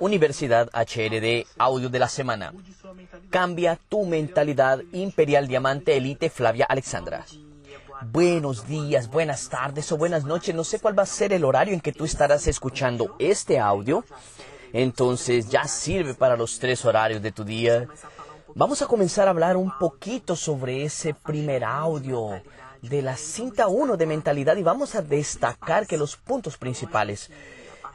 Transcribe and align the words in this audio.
Universidad 0.00 0.68
HRD 0.72 1.46
Audio 1.58 1.88
de 1.88 1.98
la 1.98 2.08
Semana. 2.08 2.52
Cambia 3.30 3.78
tu 3.88 4.04
mentalidad 4.04 4.80
Imperial 4.92 5.46
Diamante 5.46 5.96
Elite 5.96 6.30
Flavia 6.30 6.66
Alexandra. 6.68 7.24
Buenos 8.10 8.66
días, 8.66 9.08
buenas 9.10 9.48
tardes 9.48 9.90
o 9.92 9.96
buenas 9.96 10.24
noches. 10.24 10.54
No 10.54 10.64
sé 10.64 10.78
cuál 10.78 10.98
va 10.98 11.02
a 11.02 11.06
ser 11.06 11.32
el 11.32 11.44
horario 11.44 11.74
en 11.74 11.80
que 11.80 11.92
tú 11.92 12.04
estarás 12.04 12.46
escuchando 12.46 13.16
este 13.18 13.58
audio. 13.58 14.04
Entonces 14.72 15.48
ya 15.48 15.64
sirve 15.66 16.14
para 16.14 16.36
los 16.36 16.58
tres 16.58 16.84
horarios 16.84 17.22
de 17.22 17.32
tu 17.32 17.44
día. 17.44 17.88
Vamos 18.54 18.82
a 18.82 18.86
comenzar 18.86 19.28
a 19.28 19.30
hablar 19.30 19.56
un 19.56 19.72
poquito 19.78 20.36
sobre 20.36 20.84
ese 20.84 21.14
primer 21.14 21.64
audio 21.64 22.40
de 22.82 23.02
la 23.02 23.16
cinta 23.16 23.68
1 23.68 23.96
de 23.96 24.06
mentalidad 24.06 24.56
y 24.56 24.62
vamos 24.62 24.94
a 24.94 25.02
destacar 25.02 25.86
que 25.86 25.96
los 25.96 26.16
puntos 26.16 26.56
principales. 26.56 27.30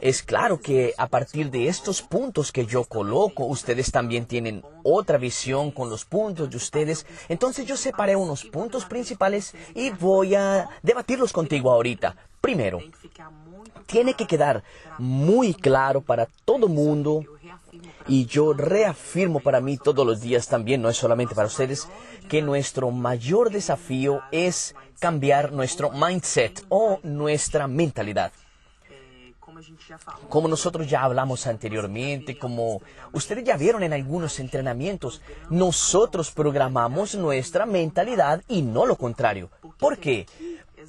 Es 0.03 0.21
claro 0.21 0.59
que 0.59 0.93
a 0.97 1.07
partir 1.07 1.49
de 1.49 1.69
estos 1.69 2.01
puntos 2.01 2.51
que 2.51 2.65
yo 2.65 2.83
coloco, 2.83 3.45
ustedes 3.45 3.89
también 3.89 4.25
tienen 4.25 4.61
otra 4.83 5.17
visión 5.17 5.71
con 5.71 5.89
los 5.89 6.03
puntos 6.03 6.49
de 6.49 6.57
ustedes. 6.57 7.05
Entonces 7.29 7.65
yo 7.65 7.77
separé 7.77 8.17
unos 8.17 8.43
puntos 8.43 8.83
principales 8.83 9.53
y 9.73 9.91
voy 9.91 10.35
a 10.35 10.67
debatirlos 10.81 11.31
contigo 11.31 11.71
ahorita. 11.71 12.17
Primero, 12.41 12.79
tiene 13.85 14.13
que 14.13 14.27
quedar 14.27 14.65
muy 14.97 15.53
claro 15.53 16.01
para 16.01 16.27
todo 16.43 16.67
mundo 16.67 17.23
y 18.05 18.25
yo 18.25 18.51
reafirmo 18.51 19.39
para 19.39 19.61
mí 19.61 19.77
todos 19.77 20.05
los 20.05 20.19
días 20.19 20.49
también, 20.49 20.81
no 20.81 20.89
es 20.89 20.97
solamente 20.97 21.33
para 21.33 21.47
ustedes, 21.47 21.87
que 22.27 22.41
nuestro 22.41 22.91
mayor 22.91 23.51
desafío 23.51 24.19
es 24.33 24.75
cambiar 24.99 25.53
nuestro 25.53 25.91
mindset 25.91 26.65
o 26.67 26.99
nuestra 27.03 27.69
mentalidad. 27.69 28.33
Como 30.29 30.47
nosotros 30.47 30.89
ya 30.89 31.03
hablamos 31.03 31.47
anteriormente, 31.47 32.37
como 32.37 32.81
ustedes 33.11 33.43
ya 33.43 33.57
vieron 33.57 33.83
en 33.83 33.93
algunos 33.93 34.39
entrenamientos, 34.39 35.21
nosotros 35.49 36.31
programamos 36.31 37.15
nuestra 37.15 37.65
mentalidad 37.65 38.43
y 38.47 38.61
no 38.61 38.85
lo 38.85 38.95
contrario. 38.95 39.49
¿Por 39.77 39.97
qué? 39.97 40.25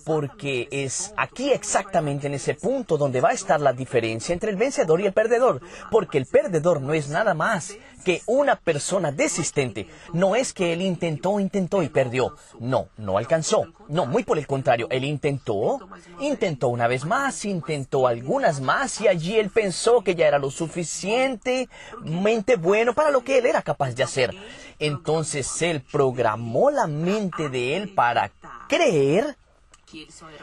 Porque 0.05 0.69
es 0.71 1.13
aquí 1.17 1.51
exactamente 1.51 2.27
en 2.27 2.35
ese 2.35 2.55
punto 2.55 2.97
donde 2.97 3.21
va 3.21 3.31
a 3.31 3.35
estar 3.35 3.61
la 3.61 3.73
diferencia 3.73 4.33
entre 4.33 4.51
el 4.51 4.57
vencedor 4.57 5.01
y 5.01 5.07
el 5.07 5.13
perdedor, 5.13 5.61
porque 5.91 6.19
el 6.19 6.27
perdedor 6.27 6.81
no 6.81 6.95
es 6.95 7.09
nada 7.09 7.35
más 7.35 7.75
que 8.05 8.23
una 8.27 8.57
persona 8.57 9.11
desistente, 9.11 9.89
no 10.13 10.37
es 10.37 10.53
que 10.53 10.75
él 10.75 10.83
intentó, 10.83 11.41
intentó 11.41 11.83
y 11.83 11.89
perdió, 11.89 12.37
no, 12.61 12.89
no 12.99 13.17
alcanzó, 13.17 13.65
no, 13.89 14.05
muy 14.07 14.25
por 14.25 14.37
el 14.39 14.47
contrario, 14.47 14.89
él 14.91 15.05
intentó, 15.05 15.81
intentó 16.21 16.69
una 16.69 16.87
vez 16.87 17.07
más, 17.07 17.47
intentó 17.47 18.07
algunas 18.07 18.61
más 18.61 19.01
y 19.01 19.09
allí 19.09 19.39
él 19.39 19.49
pensó 19.51 20.03
que 20.03 20.15
ya 20.15 20.29
era 20.29 20.39
lo 20.39 20.51
suficientemente 20.51 22.57
bueno 22.57 22.93
para 22.95 23.11
lo 23.11 23.25
que 23.25 23.39
él 23.39 23.47
era 23.47 23.63
capaz 23.63 23.95
de 23.95 24.03
hacer. 24.03 24.35
Entonces 24.79 25.63
él 25.63 25.83
programó 25.91 26.71
la 26.71 26.87
mente 26.87 27.49
de 27.49 27.77
él 27.77 27.95
para 27.95 28.31
creer 28.69 29.37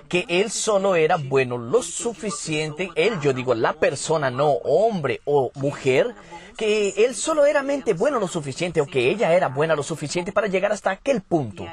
que 0.07 0.25
él 0.27 0.51
solo 0.51 0.95
era 0.95 1.17
bueno 1.17 1.57
lo 1.57 1.83
suficiente, 1.83 2.89
él, 2.95 3.19
yo 3.21 3.33
digo, 3.33 3.53
la 3.53 3.73
persona, 3.73 4.29
no 4.29 4.51
hombre 4.51 5.21
o 5.25 5.51
mujer, 5.55 6.15
que 6.57 6.89
él 7.05 7.15
solo 7.15 7.45
era 7.45 7.63
mente 7.63 7.93
bueno 7.93 8.19
lo 8.19 8.27
suficiente 8.27 8.81
o 8.81 8.85
que 8.85 9.09
ella 9.09 9.33
era 9.33 9.47
buena 9.49 9.75
lo 9.75 9.83
suficiente 9.83 10.31
para 10.31 10.47
llegar 10.47 10.71
hasta 10.71 10.91
aquel 10.91 11.21
punto. 11.21 11.65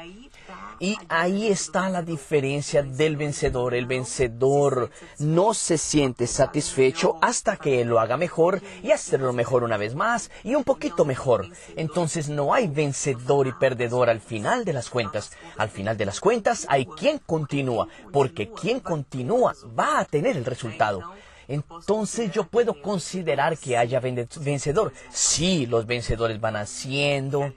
Y 0.79 0.97
ahí 1.09 1.47
está 1.47 1.89
la 1.89 2.01
diferencia 2.01 2.83
del 2.83 3.17
vencedor. 3.17 3.73
El 3.73 3.85
vencedor 3.85 4.91
no 5.17 5.53
se 5.53 5.77
siente 5.77 6.25
satisfecho 6.25 7.17
hasta 7.21 7.57
que 7.57 7.83
lo 7.83 7.99
haga 7.99 8.15
mejor 8.15 8.61
y 8.81 8.91
hacerlo 8.91 9.33
mejor 9.33 9.63
una 9.63 9.77
vez 9.77 9.93
más 9.93 10.31
y 10.43 10.55
un 10.55 10.63
poquito 10.63 11.03
mejor. 11.03 11.47
Entonces 11.75 12.29
no 12.29 12.53
hay 12.53 12.67
vencedor 12.67 13.47
y 13.47 13.51
perdedor 13.53 14.09
al 14.09 14.21
final 14.21 14.63
de 14.63 14.73
las 14.73 14.89
cuentas. 14.89 15.31
Al 15.57 15.69
final 15.69 15.97
de 15.97 16.05
las 16.05 16.21
cuentas 16.21 16.65
hay 16.69 16.85
quien 16.85 17.19
continúa, 17.19 17.87
porque 18.13 18.49
quien 18.49 18.79
continúa 18.79 19.53
va 19.77 19.99
a 19.99 20.05
tener 20.05 20.37
el 20.37 20.45
resultado 20.45 21.01
entonces 21.49 22.31
yo 22.31 22.43
puedo 22.43 22.79
considerar 22.79 23.57
que 23.57 23.75
haya 23.75 23.99
vencedor. 23.99 24.93
Sí, 25.09 25.65
los 25.65 25.87
vencedores 25.87 26.39
van 26.39 26.55
haciendo, 26.55 27.51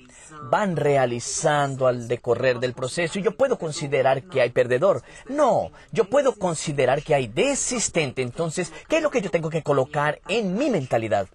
van 0.44 0.76
realizando 0.76 1.86
al 1.86 2.08
decorrer 2.08 2.58
del 2.58 2.72
proceso 2.72 3.18
y 3.18 3.22
yo 3.22 3.36
puedo 3.36 3.58
considerar 3.58 4.22
que 4.22 4.40
hay 4.40 4.48
perdedor. 4.48 5.02
No, 5.28 5.70
yo 5.92 6.08
puedo 6.08 6.34
considerar 6.36 7.02
que 7.02 7.14
hay 7.14 7.28
desistente. 7.28 8.22
Entonces, 8.22 8.72
¿qué 8.88 8.96
es 8.96 9.02
lo 9.02 9.10
que 9.10 9.20
yo 9.20 9.30
tengo 9.30 9.50
que 9.50 9.62
colocar 9.62 10.20
en 10.26 10.54
mi 10.54 10.70
mentalidad? 10.70 11.28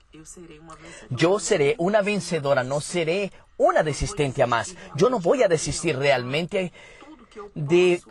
Yo 1.11 1.39
seré 1.39 1.75
una 1.77 2.01
vencedora, 2.01 2.63
no 2.63 2.81
seré 2.81 3.31
una 3.57 3.83
desistente 3.83 4.41
a 4.41 4.47
más. 4.47 4.75
Yo 4.95 5.11
no 5.11 5.19
voy 5.19 5.43
a 5.43 5.47
desistir 5.47 5.95
realmente 5.95 6.71
de 7.53 8.01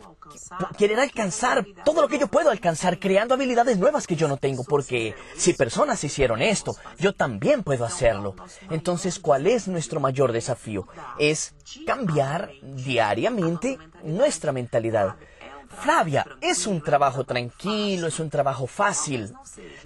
querer 0.77 0.99
alcanzar 0.99 1.65
todo 1.85 2.01
lo 2.01 2.07
que 2.07 2.19
yo 2.19 2.27
puedo 2.27 2.49
alcanzar 2.49 2.99
creando 2.99 3.33
habilidades 3.33 3.77
nuevas 3.77 4.07
que 4.07 4.15
yo 4.15 4.27
no 4.27 4.37
tengo, 4.37 4.63
porque 4.63 5.15
si 5.35 5.53
personas 5.53 6.03
hicieron 6.03 6.41
esto, 6.41 6.75
yo 6.99 7.13
también 7.13 7.63
puedo 7.63 7.85
hacerlo. 7.85 8.35
Entonces, 8.69 9.19
¿cuál 9.19 9.47
es 9.47 9.67
nuestro 9.67 9.99
mayor 9.99 10.31
desafío? 10.31 10.87
Es 11.19 11.55
cambiar 11.85 12.51
diariamente 12.61 13.77
nuestra 14.03 14.51
mentalidad. 14.51 15.15
Flavia, 15.67 16.25
es 16.41 16.67
un 16.67 16.81
trabajo 16.81 17.23
tranquilo, 17.23 18.07
es 18.07 18.19
un 18.19 18.29
trabajo 18.29 18.67
fácil. 18.67 19.33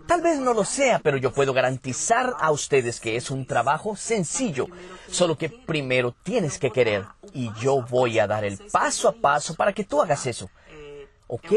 Tal 0.07 0.21
vez 0.21 0.39
no 0.39 0.53
lo 0.53 0.63
sea, 0.63 0.99
pero 0.99 1.17
yo 1.17 1.31
puedo 1.31 1.53
garantizar 1.53 2.35
a 2.39 2.51
ustedes 2.51 2.99
que 2.99 3.15
es 3.15 3.31
un 3.31 3.45
trabajo 3.45 3.95
sencillo. 3.95 4.67
Solo 5.09 5.37
que 5.37 5.49
primero 5.49 6.13
tienes 6.23 6.57
que 6.57 6.71
querer. 6.71 7.05
Y 7.33 7.51
yo 7.59 7.81
voy 7.83 8.19
a 8.19 8.27
dar 8.27 8.43
el 8.43 8.57
paso 8.57 9.07
a 9.07 9.13
paso 9.13 9.55
para 9.55 9.73
que 9.73 9.83
tú 9.83 10.01
hagas 10.01 10.25
eso. 10.25 10.49
¿Ok? 11.27 11.51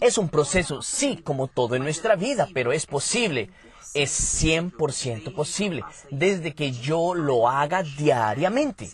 Es 0.00 0.18
un 0.18 0.28
proceso, 0.28 0.80
sí, 0.80 1.18
como 1.22 1.46
todo 1.46 1.74
en 1.74 1.82
nuestra 1.82 2.16
vida, 2.16 2.48
pero 2.54 2.72
es 2.72 2.86
posible. 2.86 3.50
Es 3.94 4.42
100% 4.42 5.34
posible, 5.34 5.82
desde 6.10 6.54
que 6.54 6.72
yo 6.72 7.14
lo 7.14 7.48
haga 7.48 7.82
diariamente 7.82 8.90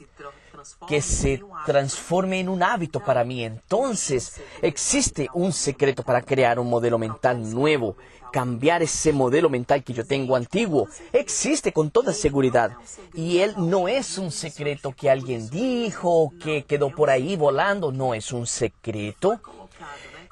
que 0.87 1.01
se 1.01 1.43
transforme 1.67 2.41
en 2.41 2.49
un 2.49 2.63
hábito 2.63 3.01
para 3.01 3.25
mí. 3.25 3.45
Entonces, 3.45 4.41
existe 4.61 5.29
un 5.35 5.53
secreto 5.53 6.03
para 6.03 6.23
crear 6.23 6.59
un 6.59 6.69
modelo 6.69 6.99
mental 6.99 7.53
nuevo, 7.53 7.97
cambiar 8.33 8.83
ese 8.83 9.13
modelo 9.13 9.49
mental 9.49 9.85
que 9.85 9.93
yo 9.93 10.05
tengo 10.05 10.37
antiguo. 10.37 10.89
Existe 11.13 11.73
con 11.73 11.91
toda 11.91 12.13
seguridad. 12.13 12.73
Y 13.15 13.39
él 13.39 13.55
no 13.57 13.89
es 13.89 14.19
un 14.19 14.31
secreto 14.31 14.93
que 14.93 15.11
alguien 15.11 15.49
dijo, 15.51 16.33
que 16.43 16.65
quedó 16.65 16.91
por 16.91 17.11
ahí 17.11 17.37
volando, 17.37 17.93
no 17.93 18.15
es 18.15 18.33
un 18.33 18.47
secreto 18.47 19.41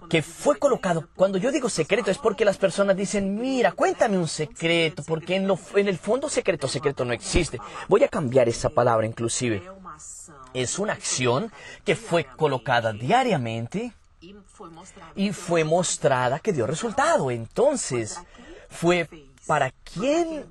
que 0.08 0.22
fue 0.22 0.58
colocado. 0.58 1.08
Cuando 1.14 1.38
yo 1.38 1.52
digo 1.52 1.68
secreto 1.68 2.10
es 2.10 2.18
porque 2.18 2.44
las 2.44 2.58
personas 2.58 2.96
dicen, 2.96 3.36
mira, 3.36 3.70
cuéntame 3.70 4.18
un 4.18 4.26
secreto, 4.26 5.04
porque 5.06 5.36
en, 5.36 5.46
lo, 5.46 5.58
en 5.76 5.86
el 5.86 5.98
fondo 5.98 6.28
secreto, 6.28 6.66
secreto 6.66 7.04
no 7.04 7.12
existe. 7.12 7.58
Voy 7.88 8.02
a 8.02 8.08
cambiar 8.08 8.48
esa 8.48 8.70
palabra 8.70 9.06
inclusive 9.06 9.62
es 10.54 10.78
una 10.78 10.92
acción 10.92 11.52
que 11.84 11.96
fue 11.96 12.24
colocada 12.36 12.92
diariamente 12.92 13.92
y 15.14 15.32
fue 15.32 15.64
mostrada 15.64 16.38
que 16.38 16.52
dio 16.52 16.66
resultado. 16.66 17.30
Entonces, 17.30 18.18
fue 18.68 19.08
para 19.46 19.72
quién 19.82 20.46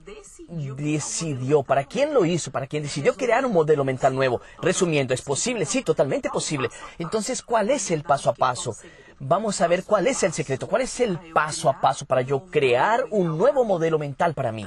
decidió, 0.75 1.63
para 1.63 1.85
quién 1.85 2.13
lo 2.13 2.25
hizo, 2.25 2.51
para 2.51 2.67
quién 2.67 2.83
decidió 2.83 3.15
crear 3.15 3.45
un 3.45 3.53
modelo 3.53 3.85
mental 3.85 4.15
nuevo. 4.15 4.41
Resumiendo, 4.61 5.13
¿es 5.13 5.21
posible? 5.21 5.65
Sí, 5.65 5.83
totalmente 5.83 6.29
posible. 6.29 6.69
Entonces, 6.97 7.41
¿cuál 7.41 7.69
es 7.69 7.91
el 7.91 8.03
paso 8.03 8.29
a 8.29 8.33
paso? 8.33 8.75
Vamos 9.19 9.61
a 9.61 9.67
ver 9.67 9.83
cuál 9.83 10.07
es 10.07 10.23
el 10.23 10.33
secreto, 10.33 10.67
cuál 10.67 10.81
es 10.81 10.99
el 10.99 11.17
paso 11.33 11.69
a 11.69 11.79
paso 11.79 12.05
para 12.05 12.21
yo 12.21 12.45
crear 12.45 13.05
un 13.11 13.37
nuevo 13.37 13.63
modelo 13.63 13.99
mental 13.99 14.33
para 14.33 14.51
mí. 14.51 14.65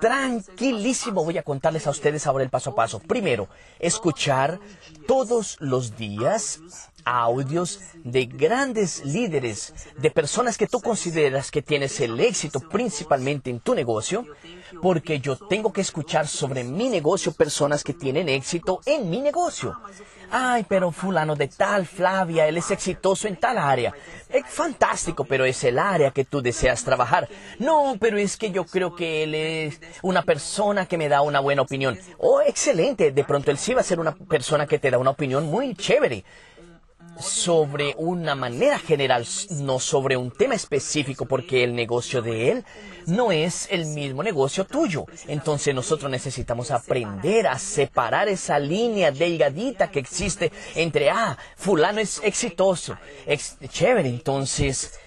Tranquilísimo 0.00 1.24
voy 1.24 1.38
a 1.38 1.42
contarles 1.42 1.86
a 1.86 1.90
ustedes 1.90 2.26
ahora 2.26 2.44
el 2.44 2.50
paso 2.50 2.70
a 2.70 2.74
paso. 2.74 2.98
Primero, 3.00 3.48
escuchar 3.78 4.58
todos 5.06 5.56
los 5.60 5.96
días 5.96 6.60
audios 7.04 7.80
de 8.04 8.26
grandes 8.26 9.04
líderes, 9.04 9.74
de 9.98 10.10
personas 10.10 10.56
que 10.58 10.66
tú 10.66 10.80
consideras 10.80 11.50
que 11.50 11.62
tienes 11.62 12.00
el 12.00 12.18
éxito 12.20 12.60
principalmente 12.60 13.50
en 13.50 13.60
tu 13.60 13.74
negocio, 13.74 14.26
porque 14.82 15.20
yo 15.20 15.36
tengo 15.36 15.72
que 15.72 15.80
escuchar 15.80 16.28
sobre 16.28 16.64
mi 16.64 16.88
negocio 16.88 17.32
personas 17.32 17.84
que 17.84 17.94
tienen 17.94 18.28
éxito 18.28 18.80
en 18.86 19.10
mi 19.10 19.20
negocio. 19.20 19.76
Ay, 20.32 20.64
pero 20.68 20.92
fulano 20.92 21.34
de 21.34 21.48
tal, 21.48 21.86
Flavia, 21.86 22.46
él 22.46 22.56
es 22.56 22.70
exitoso 22.70 23.26
en 23.26 23.36
tal 23.36 23.58
área. 23.58 23.92
Es 24.28 24.46
fantástico, 24.46 25.24
pero 25.24 25.44
es 25.44 25.62
el 25.64 25.78
área 25.78 26.12
que 26.12 26.24
tú 26.24 26.40
deseas 26.40 26.84
trabajar. 26.84 27.28
No, 27.58 27.96
pero 27.98 28.16
es 28.16 28.36
que 28.36 28.50
yo 28.50 28.64
creo 28.64 28.94
que 28.94 29.24
él 29.24 29.34
es 29.34 29.80
una 30.02 30.22
persona 30.22 30.86
que 30.86 30.98
me 30.98 31.08
da 31.08 31.22
una 31.22 31.40
buena 31.40 31.62
opinión. 31.62 31.98
Oh, 32.18 32.40
excelente, 32.40 33.10
de 33.10 33.24
pronto 33.24 33.50
él 33.50 33.58
sí 33.58 33.74
va 33.74 33.80
a 33.80 33.84
ser 33.84 33.98
una 33.98 34.14
persona 34.14 34.66
que 34.66 34.78
te 34.78 34.90
da 34.90 34.98
una 34.98 35.10
opinión 35.10 35.46
muy 35.46 35.74
chévere 35.74 36.24
sobre 37.18 37.94
una 37.98 38.34
manera 38.34 38.78
general, 38.78 39.26
no 39.50 39.78
sobre 39.78 40.16
un 40.16 40.30
tema 40.30 40.54
específico, 40.54 41.26
porque 41.26 41.64
el 41.64 41.74
negocio 41.74 42.22
de 42.22 42.50
él 42.50 42.64
no 43.06 43.32
es 43.32 43.68
el 43.70 43.86
mismo 43.86 44.22
negocio 44.22 44.64
tuyo. 44.64 45.06
Entonces 45.26 45.74
nosotros 45.74 46.10
necesitamos 46.10 46.70
aprender 46.70 47.46
a 47.46 47.58
separar 47.58 48.28
esa 48.28 48.58
línea 48.58 49.10
delgadita 49.10 49.90
que 49.90 49.98
existe 49.98 50.52
entre, 50.74 51.10
ah, 51.10 51.36
fulano 51.56 52.00
es 52.00 52.20
exitoso, 52.24 52.96
ex 53.26 53.58
chévere, 53.70 54.08
entonces 54.08 54.98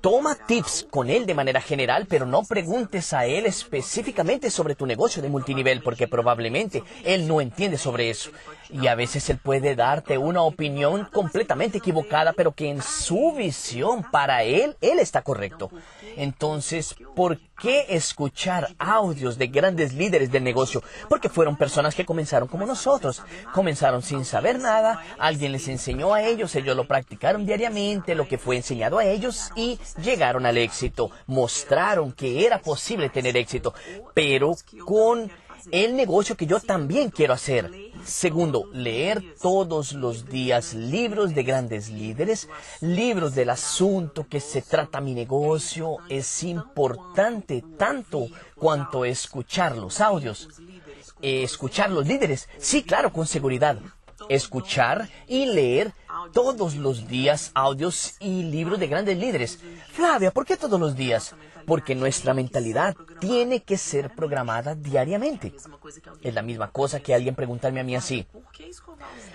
Toma 0.00 0.36
tips 0.36 0.86
con 0.88 1.10
él 1.10 1.26
de 1.26 1.34
manera 1.34 1.60
general, 1.60 2.06
pero 2.08 2.24
no 2.24 2.44
preguntes 2.44 3.12
a 3.12 3.26
él 3.26 3.46
específicamente 3.46 4.48
sobre 4.50 4.76
tu 4.76 4.86
negocio 4.86 5.20
de 5.20 5.28
multinivel, 5.28 5.82
porque 5.82 6.06
probablemente 6.06 6.84
él 7.04 7.26
no 7.26 7.40
entiende 7.40 7.78
sobre 7.78 8.08
eso. 8.08 8.30
Y 8.70 8.86
a 8.86 8.94
veces 8.94 9.28
él 9.30 9.38
puede 9.38 9.74
darte 9.74 10.18
una 10.18 10.42
opinión 10.42 11.08
completamente 11.12 11.78
equivocada, 11.78 12.32
pero 12.32 12.52
que 12.52 12.68
en 12.68 12.82
su 12.82 13.32
visión, 13.32 14.02
para 14.10 14.42
él, 14.42 14.76
él 14.80 14.98
está 14.98 15.22
correcto. 15.22 15.70
Entonces, 16.16 16.94
¿por 17.14 17.38
qué 17.60 17.86
escuchar 17.88 18.68
audios 18.78 19.38
de 19.38 19.46
grandes 19.46 19.94
líderes 19.94 20.30
del 20.30 20.44
negocio? 20.44 20.82
Porque 21.08 21.28
fueron 21.28 21.56
personas 21.56 21.94
que 21.94 22.04
comenzaron 22.04 22.48
como 22.48 22.66
nosotros. 22.66 23.22
Comenzaron 23.54 24.02
sin 24.02 24.24
saber 24.24 24.58
nada, 24.58 25.02
alguien 25.18 25.52
les 25.52 25.68
enseñó 25.68 26.14
a 26.14 26.22
ellos, 26.22 26.54
ellos 26.54 26.76
lo 26.76 26.86
practicaron 26.86 27.46
diariamente, 27.46 28.14
lo 28.14 28.28
que 28.28 28.38
fue 28.38 28.56
enseñado 28.56 28.98
a 28.98 29.04
ellos 29.04 29.50
y 29.56 29.78
llegaron 30.02 30.44
al 30.46 30.58
éxito. 30.58 31.10
Mostraron 31.26 32.12
que 32.12 32.44
era 32.44 32.60
posible 32.60 33.08
tener 33.08 33.36
éxito, 33.36 33.74
pero 34.14 34.54
con 34.84 35.30
el 35.70 35.96
negocio 35.96 36.36
que 36.36 36.46
yo 36.46 36.60
también 36.60 37.10
quiero 37.10 37.34
hacer. 37.34 37.70
Segundo, 38.04 38.70
leer 38.72 39.34
todos 39.40 39.92
los 39.92 40.26
días 40.28 40.74
libros 40.74 41.34
de 41.34 41.42
grandes 41.42 41.90
líderes, 41.90 42.48
libros 42.80 43.34
del 43.34 43.50
asunto 43.50 44.26
que 44.28 44.40
se 44.40 44.62
trata 44.62 45.00
mi 45.00 45.14
negocio. 45.14 45.98
Es 46.08 46.42
importante 46.42 47.62
tanto 47.76 48.26
cuanto 48.54 49.04
escuchar 49.04 49.76
los 49.76 50.00
audios. 50.00 50.48
escuchar 51.20 51.90
los 51.90 52.06
líderes, 52.06 52.48
sí, 52.58 52.82
claro, 52.84 53.12
con 53.12 53.26
seguridad. 53.26 53.78
Escuchar 54.28 55.08
y 55.26 55.46
leer 55.46 55.92
todos 56.32 56.76
los 56.76 57.08
días 57.08 57.50
audios 57.54 58.14
y 58.20 58.42
libros 58.44 58.78
de 58.78 58.86
grandes 58.86 59.18
líderes. 59.18 59.58
Flavia, 59.92 60.30
¿por 60.30 60.46
qué 60.46 60.56
todos 60.56 60.78
los 60.78 60.96
días? 60.96 61.34
Porque 61.68 61.94
nuestra 61.94 62.32
mentalidad 62.32 62.96
tiene 63.20 63.62
que 63.62 63.76
ser 63.76 64.14
programada 64.14 64.74
diariamente. 64.74 65.52
Es 66.22 66.34
la 66.34 66.40
misma 66.40 66.70
cosa 66.70 66.98
que 66.98 67.14
alguien 67.14 67.34
preguntarme 67.34 67.80
a 67.80 67.84
mí 67.84 67.94
así. 67.94 68.26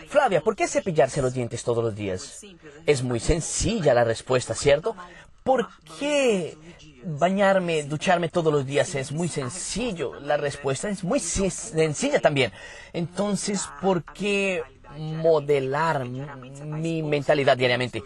Flavia, 0.09 0.41
¿por 0.41 0.55
qué 0.55 0.67
cepillarse 0.67 1.21
los 1.21 1.35
dientes 1.35 1.63
todos 1.63 1.83
los 1.83 1.95
días? 1.95 2.43
Es 2.87 3.03
muy 3.03 3.19
sencilla 3.19 3.93
la 3.93 4.03
respuesta, 4.03 4.55
¿cierto? 4.55 4.95
¿Por 5.43 5.67
qué 5.99 6.57
bañarme, 7.05 7.83
ducharme 7.83 8.29
todos 8.29 8.51
los 8.51 8.65
días? 8.65 8.95
Es 8.95 9.11
muy 9.11 9.27
sencillo. 9.27 10.19
La 10.19 10.37
respuesta 10.37 10.89
es 10.89 11.03
muy 11.03 11.19
sencilla 11.19 12.19
también. 12.19 12.51
Entonces, 12.93 13.69
¿por 13.79 14.03
qué 14.03 14.63
modelar 14.97 16.05
mi 16.05 17.03
mentalidad 17.03 17.55
diariamente? 17.55 18.03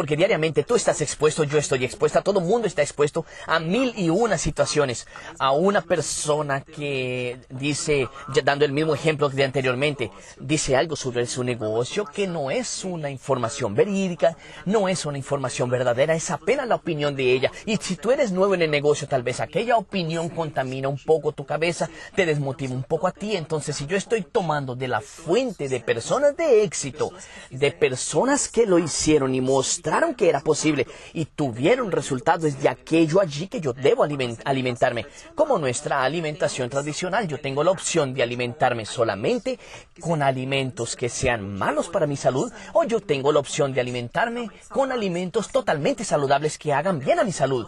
Porque 0.00 0.16
diariamente 0.16 0.64
tú 0.64 0.76
estás 0.76 1.02
expuesto, 1.02 1.44
yo 1.44 1.58
estoy 1.58 1.84
expuesta, 1.84 2.22
todo 2.22 2.40
el 2.40 2.46
mundo 2.46 2.66
está 2.66 2.80
expuesto 2.80 3.26
a 3.46 3.60
mil 3.60 3.92
y 3.98 4.08
una 4.08 4.38
situaciones. 4.38 5.06
A 5.38 5.50
una 5.50 5.82
persona 5.82 6.62
que 6.62 7.38
dice, 7.50 8.08
dando 8.42 8.64
el 8.64 8.72
mismo 8.72 8.94
ejemplo 8.94 9.28
de 9.28 9.44
anteriormente, 9.44 10.10
dice 10.38 10.74
algo 10.74 10.96
sobre 10.96 11.26
su 11.26 11.44
negocio 11.44 12.06
que 12.06 12.26
no 12.26 12.50
es 12.50 12.82
una 12.82 13.10
información 13.10 13.74
verídica, 13.74 14.38
no 14.64 14.88
es 14.88 15.04
una 15.04 15.18
información 15.18 15.68
verdadera, 15.68 16.14
es 16.14 16.30
apenas 16.30 16.66
la 16.66 16.76
opinión 16.76 17.14
de 17.14 17.34
ella. 17.34 17.52
Y 17.66 17.76
si 17.76 17.96
tú 17.96 18.10
eres 18.10 18.32
nuevo 18.32 18.54
en 18.54 18.62
el 18.62 18.70
negocio, 18.70 19.06
tal 19.06 19.22
vez 19.22 19.38
aquella 19.38 19.76
opinión 19.76 20.30
contamina 20.30 20.88
un 20.88 20.96
poco 20.96 21.32
tu 21.32 21.44
cabeza, 21.44 21.90
te 22.14 22.24
desmotiva 22.24 22.72
un 22.72 22.84
poco 22.84 23.06
a 23.06 23.12
ti. 23.12 23.36
Entonces, 23.36 23.76
si 23.76 23.86
yo 23.86 23.98
estoy 23.98 24.22
tomando 24.22 24.74
de 24.74 24.88
la 24.88 25.02
fuente 25.02 25.68
de 25.68 25.80
personas 25.80 26.34
de 26.38 26.62
éxito, 26.62 27.12
de 27.50 27.70
personas 27.70 28.48
que 28.48 28.64
lo 28.64 28.78
hicieron 28.78 29.34
y 29.34 29.42
mostraron, 29.42 29.89
que 30.16 30.28
era 30.28 30.40
posible 30.40 30.86
y 31.12 31.24
tuvieron 31.24 31.90
resultados 31.90 32.60
de 32.62 32.68
aquello 32.68 33.20
allí 33.20 33.48
que 33.48 33.60
yo 33.60 33.72
debo 33.72 34.04
alimentarme. 34.04 35.06
Como 35.34 35.58
nuestra 35.58 36.04
alimentación 36.04 36.70
tradicional, 36.70 37.26
yo 37.26 37.40
tengo 37.40 37.64
la 37.64 37.72
opción 37.72 38.14
de 38.14 38.22
alimentarme 38.22 38.86
solamente 38.86 39.58
con 40.00 40.22
alimentos 40.22 40.94
que 40.94 41.08
sean 41.08 41.58
malos 41.58 41.88
para 41.88 42.06
mi 42.06 42.16
salud 42.16 42.52
o 42.72 42.84
yo 42.84 43.00
tengo 43.00 43.32
la 43.32 43.40
opción 43.40 43.72
de 43.72 43.80
alimentarme 43.80 44.48
con 44.68 44.92
alimentos 44.92 45.48
totalmente 45.50 46.04
saludables 46.04 46.56
que 46.56 46.72
hagan 46.72 47.00
bien 47.00 47.18
a 47.18 47.24
mi 47.24 47.32
salud. 47.32 47.66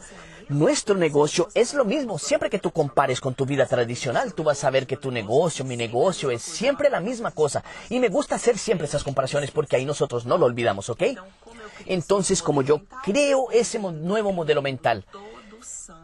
Nuestro 0.49 0.97
negocio 0.97 1.49
es 1.55 1.75
lo 1.75 1.85
mismo. 1.85 2.19
Siempre 2.19 2.51
que 2.51 2.59
tú 2.59 2.71
compares 2.71 3.21
con 3.21 3.35
tu 3.35 3.47
vida 3.47 3.67
tradicional, 3.67 4.35
tú 4.35 4.45
vas 4.45 4.65
a 4.65 4.71
ver 4.71 4.87
que 4.87 4.97
tu 4.97 5.11
negocio, 5.11 5.65
mi 5.65 5.77
negocio, 5.77 6.31
es 6.31 6.43
siempre 6.43 6.91
la 6.91 7.01
misma 7.01 7.31
cosa. 7.31 7.63
Y 7.89 7.99
me 7.99 8.09
gusta 8.09 8.37
hacer 8.37 8.59
siempre 8.59 8.87
esas 8.87 9.05
comparaciones 9.05 9.51
porque 9.51 9.77
ahí 9.77 9.85
nosotros 9.85 10.27
no 10.27 10.39
lo 10.39 10.47
olvidamos, 10.47 10.89
¿ok? 10.91 11.03
Entonces, 11.87 12.43
como 12.43 12.63
yo 12.63 12.83
creo 13.05 13.51
ese 13.51 13.79
nuevo 13.79 14.33
modelo 14.33 14.63
mental, 14.63 15.05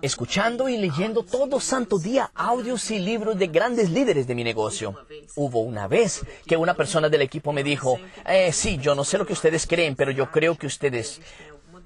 escuchando 0.03 0.69
y 0.69 0.77
leyendo 0.77 1.23
todo 1.23 1.61
santo 1.61 1.99
día 1.99 2.31
audios 2.35 2.91
y 2.91 2.99
libros 2.99 3.39
de 3.39 3.49
grandes 3.49 3.91
líderes 3.91 4.27
de 4.27 4.35
mi 4.35 4.45
negocio. 4.45 4.95
Hubo 5.35 5.61
una 5.61 5.89
vez 5.89 6.23
que 6.47 6.57
una 6.57 6.75
persona 6.75 7.09
del 7.09 7.23
equipo 7.23 7.53
me 7.53 7.65
dijo, 7.65 7.99
eh, 8.27 8.53
sí, 8.53 8.79
yo 8.79 8.95
no 8.95 9.05
sé 9.05 9.19
lo 9.19 9.27
que 9.27 9.33
ustedes 9.33 9.67
creen, 9.67 9.97
pero 9.97 10.11
yo 10.11 10.31
creo 10.31 10.57
que 10.57 10.67
ustedes 10.67 11.21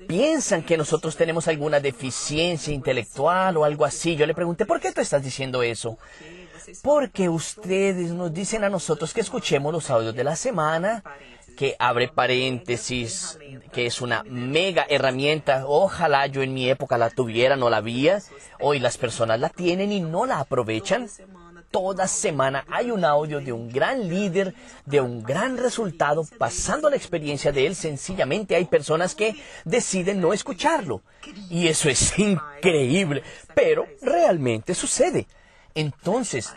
piensan 0.07 0.63
que 0.63 0.77
nosotros 0.77 1.17
tenemos 1.17 1.49
alguna 1.49 1.81
deficiencia 1.81 2.73
intelectual 2.73 3.57
o 3.57 3.65
algo 3.65 3.85
así. 3.85 4.17
Yo 4.17 4.27
le 4.27 4.35
pregunté, 4.35 4.67
¿por 4.67 4.81
qué 4.81 4.93
tú 4.93 5.01
estás 5.01 5.23
diciendo 5.23 5.63
eso? 5.63 5.99
Porque 6.83 7.29
ustedes 7.29 8.13
nos 8.13 8.33
dicen 8.33 8.65
a 8.65 8.69
nosotros 8.69 9.13
que 9.13 9.21
escuchemos 9.21 9.73
los 9.73 9.91
audios 9.91 10.15
de 10.15 10.25
la 10.25 10.37
semana, 10.37 11.03
que 11.57 11.77
abre 11.79 12.09
paréntesis, 12.09 13.39
que 13.73 13.87
es 13.87 14.01
una 14.01 14.23
mega 14.25 14.87
herramienta. 14.89 15.65
Ojalá 15.67 16.27
yo 16.27 16.43
en 16.43 16.55
mi 16.55 16.69
época 16.71 16.99
la 16.99 17.11
tuviera, 17.11 17.57
no 17.57 17.69
la 17.69 17.79
había. 17.79 18.23
Hoy 18.61 18.79
las 18.79 18.97
personas 18.97 19.41
la 19.41 19.49
tienen 19.49 19.93
y 19.93 20.01
no 20.01 20.25
la 20.25 20.41
aprovechan 20.41 21.09
toda 21.73 22.07
semana 22.07 22.65
hay 22.71 22.93
un 22.93 23.05
audio 23.05 23.41
de 23.41 23.53
un 23.53 23.69
gran 23.69 24.09
líder, 24.09 24.55
de 24.87 25.01
un 25.01 25.23
gran 25.23 25.57
resultado, 25.57 26.25
pasando 26.39 26.89
la 26.89 26.97
experiencia 26.97 27.51
de 27.51 27.67
él. 27.67 27.75
Sencillamente 27.75 28.55
hay 28.55 28.67
personas 28.67 29.17
que 29.17 29.35
deciden 29.65 30.21
no 30.21 30.33
escucharlo. 30.33 31.03
Y 31.51 31.67
eso 31.67 31.89
es 31.89 32.17
increíble, 32.19 33.25
pero 33.55 33.87
realmente 34.01 34.75
sucede. 34.75 35.27
Entonces, 35.75 36.53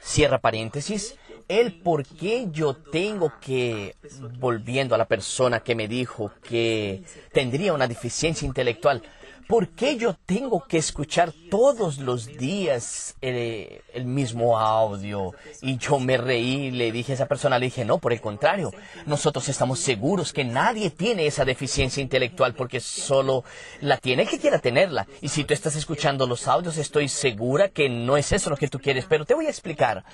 cierra 0.00 0.38
paréntesis, 0.38 1.14
el 1.46 1.80
por 1.80 2.06
qué 2.06 2.46
yo 2.50 2.74
tengo 2.74 3.32
que, 3.40 3.96
volviendo 4.38 4.94
a 4.94 4.98
la 4.98 5.06
persona 5.06 5.60
que 5.60 5.74
me 5.74 5.88
dijo 5.88 6.32
que 6.42 7.02
tendría 7.32 7.74
una 7.74 7.86
deficiencia 7.86 8.46
intelectual, 8.46 9.02
¿Por 9.46 9.68
qué 9.68 9.96
yo 9.96 10.14
tengo 10.26 10.64
que 10.66 10.78
escuchar 10.78 11.32
todos 11.50 11.98
los 11.98 12.26
días 12.26 13.16
eh, 13.20 13.82
el, 13.92 14.04
mismo 14.04 14.58
audio? 14.58 15.34
Y 15.62 15.76
yo 15.78 15.98
me 15.98 16.16
reí, 16.16 16.70
le 16.70 16.92
dije 16.92 17.12
a 17.12 17.14
esa 17.16 17.26
persona, 17.26 17.58
le 17.58 17.66
dije, 17.66 17.84
no, 17.84 17.98
por 17.98 18.12
el 18.12 18.20
contrario, 18.20 18.72
nosotros 19.06 19.48
estamos 19.48 19.80
seguros 19.80 20.32
que 20.32 20.44
nadie 20.44 20.90
tiene 20.90 21.26
esa 21.26 21.44
deficiencia 21.44 22.02
intelectual 22.02 22.54
porque 22.54 22.80
solo 22.80 23.44
la 23.80 23.96
tiene 23.96 24.26
que 24.26 24.38
quiera 24.38 24.58
tenerla. 24.58 25.06
Y 25.20 25.28
si 25.28 25.44
tú 25.44 25.54
estás 25.54 25.76
escuchando 25.76 26.26
los 26.26 26.46
audios, 26.46 26.76
estoy 26.76 27.08
segura 27.08 27.68
que 27.68 27.88
no 27.88 28.16
es 28.16 28.32
eso 28.32 28.50
lo 28.50 28.56
que 28.56 28.68
tú 28.68 28.78
quieres, 28.78 29.06
pero 29.08 29.24
te 29.24 29.34
voy 29.34 29.46
a 29.46 29.50
explicar. 29.50 30.04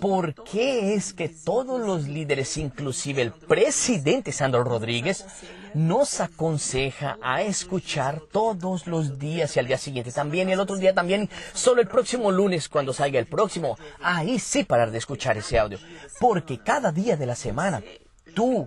¿Por 0.00 0.34
qué 0.34 0.94
es 0.94 1.12
que 1.12 1.28
todos 1.28 1.80
los 1.80 2.08
líderes, 2.08 2.56
inclusive 2.56 3.22
el 3.22 3.32
presidente 3.32 4.32
Sandro 4.32 4.64
Rodríguez, 4.64 5.24
nos 5.74 6.20
aconseja 6.20 7.18
a 7.22 7.42
escuchar 7.42 8.20
todos 8.32 8.86
los 8.86 9.18
días 9.18 9.54
y 9.54 9.60
al 9.60 9.66
día 9.66 9.78
siguiente 9.78 10.10
también 10.10 10.48
y 10.48 10.52
el 10.52 10.60
otro 10.60 10.76
día 10.76 10.94
también, 10.94 11.28
solo 11.52 11.80
el 11.80 11.88
próximo 11.88 12.30
lunes 12.30 12.68
cuando 12.68 12.92
salga 12.92 13.18
el 13.18 13.26
próximo, 13.26 13.78
ahí 14.00 14.38
sí 14.38 14.64
parar 14.64 14.90
de 14.90 14.98
escuchar 14.98 15.36
ese 15.36 15.58
audio, 15.58 15.78
porque 16.20 16.58
cada 16.58 16.90
día 16.90 17.16
de 17.16 17.26
la 17.26 17.36
semana 17.36 17.82
tú 18.34 18.66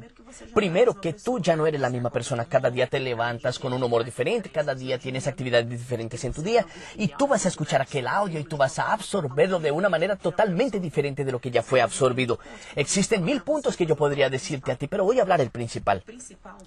Primero, 0.53 0.99
que 0.99 1.13
tú 1.13 1.39
ya 1.39 1.55
no 1.55 1.67
eres 1.67 1.81
la 1.81 1.89
misma 1.89 2.09
persona. 2.09 2.45
Cada 2.45 2.69
día 2.69 2.87
te 2.87 2.99
levantas 2.99 3.59
con 3.59 3.73
un 3.73 3.83
humor 3.83 4.03
diferente, 4.03 4.49
cada 4.49 4.75
día 4.75 4.97
tienes 4.97 5.27
actividades 5.27 5.69
diferentes 5.69 6.23
en 6.23 6.33
tu 6.33 6.41
día 6.41 6.65
y 6.95 7.07
tú 7.09 7.27
vas 7.27 7.45
a 7.45 7.49
escuchar 7.49 7.81
aquel 7.81 8.07
audio 8.07 8.39
y 8.39 8.43
tú 8.43 8.57
vas 8.57 8.79
a 8.79 8.93
absorberlo 8.93 9.59
de 9.59 9.71
una 9.71 9.89
manera 9.89 10.15
totalmente 10.15 10.79
diferente 10.79 11.23
de 11.23 11.31
lo 11.31 11.39
que 11.39 11.51
ya 11.51 11.63
fue 11.63 11.81
absorbido. 11.81 12.39
Existen 12.75 13.23
mil 13.23 13.41
puntos 13.41 13.77
que 13.77 13.85
yo 13.85 13.95
podría 13.95 14.29
decirte 14.29 14.71
a 14.71 14.75
ti, 14.75 14.87
pero 14.87 15.03
voy 15.03 15.19
a 15.19 15.23
hablar 15.23 15.39
del 15.39 15.51
principal. 15.51 16.03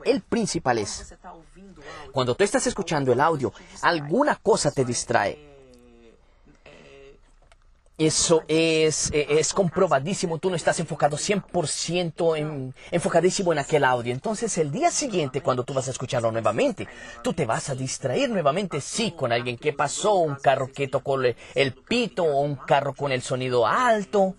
El 0.04 0.20
principal 0.22 0.78
es, 0.78 1.14
cuando 2.12 2.34
tú 2.34 2.44
estás 2.44 2.66
escuchando 2.66 3.12
el 3.12 3.20
audio, 3.20 3.52
alguna 3.82 4.36
cosa 4.36 4.70
te 4.70 4.84
distrae 4.84 5.57
Eso 7.98 8.44
es, 8.46 9.10
eh, 9.12 9.26
es 9.28 9.52
comprobadísimo. 9.52 10.38
Tú 10.38 10.50
no 10.50 10.56
estás 10.56 10.78
enfocado 10.78 11.16
100% 11.16 12.38
en, 12.38 12.72
enfocadísimo 12.92 13.52
en 13.52 13.58
aquel 13.58 13.82
audio. 13.82 14.12
Entonces, 14.12 14.56
el 14.58 14.70
día 14.70 14.92
siguiente, 14.92 15.40
cuando 15.40 15.64
tú 15.64 15.74
vas 15.74 15.88
a 15.88 15.90
escucharlo 15.90 16.30
nuevamente, 16.30 16.86
tú 17.24 17.32
te 17.32 17.44
vas 17.44 17.70
a 17.70 17.74
distraer 17.74 18.30
nuevamente, 18.30 18.80
sí, 18.80 19.10
con 19.10 19.32
alguien 19.32 19.58
que 19.58 19.72
pasó, 19.72 20.14
un 20.14 20.36
carro 20.36 20.70
que 20.72 20.86
tocó 20.86 21.18
el 21.20 21.72
pito 21.72 22.22
o 22.22 22.42
un 22.42 22.54
carro 22.54 22.94
con 22.94 23.10
el 23.10 23.20
sonido 23.20 23.66
alto 23.66 24.36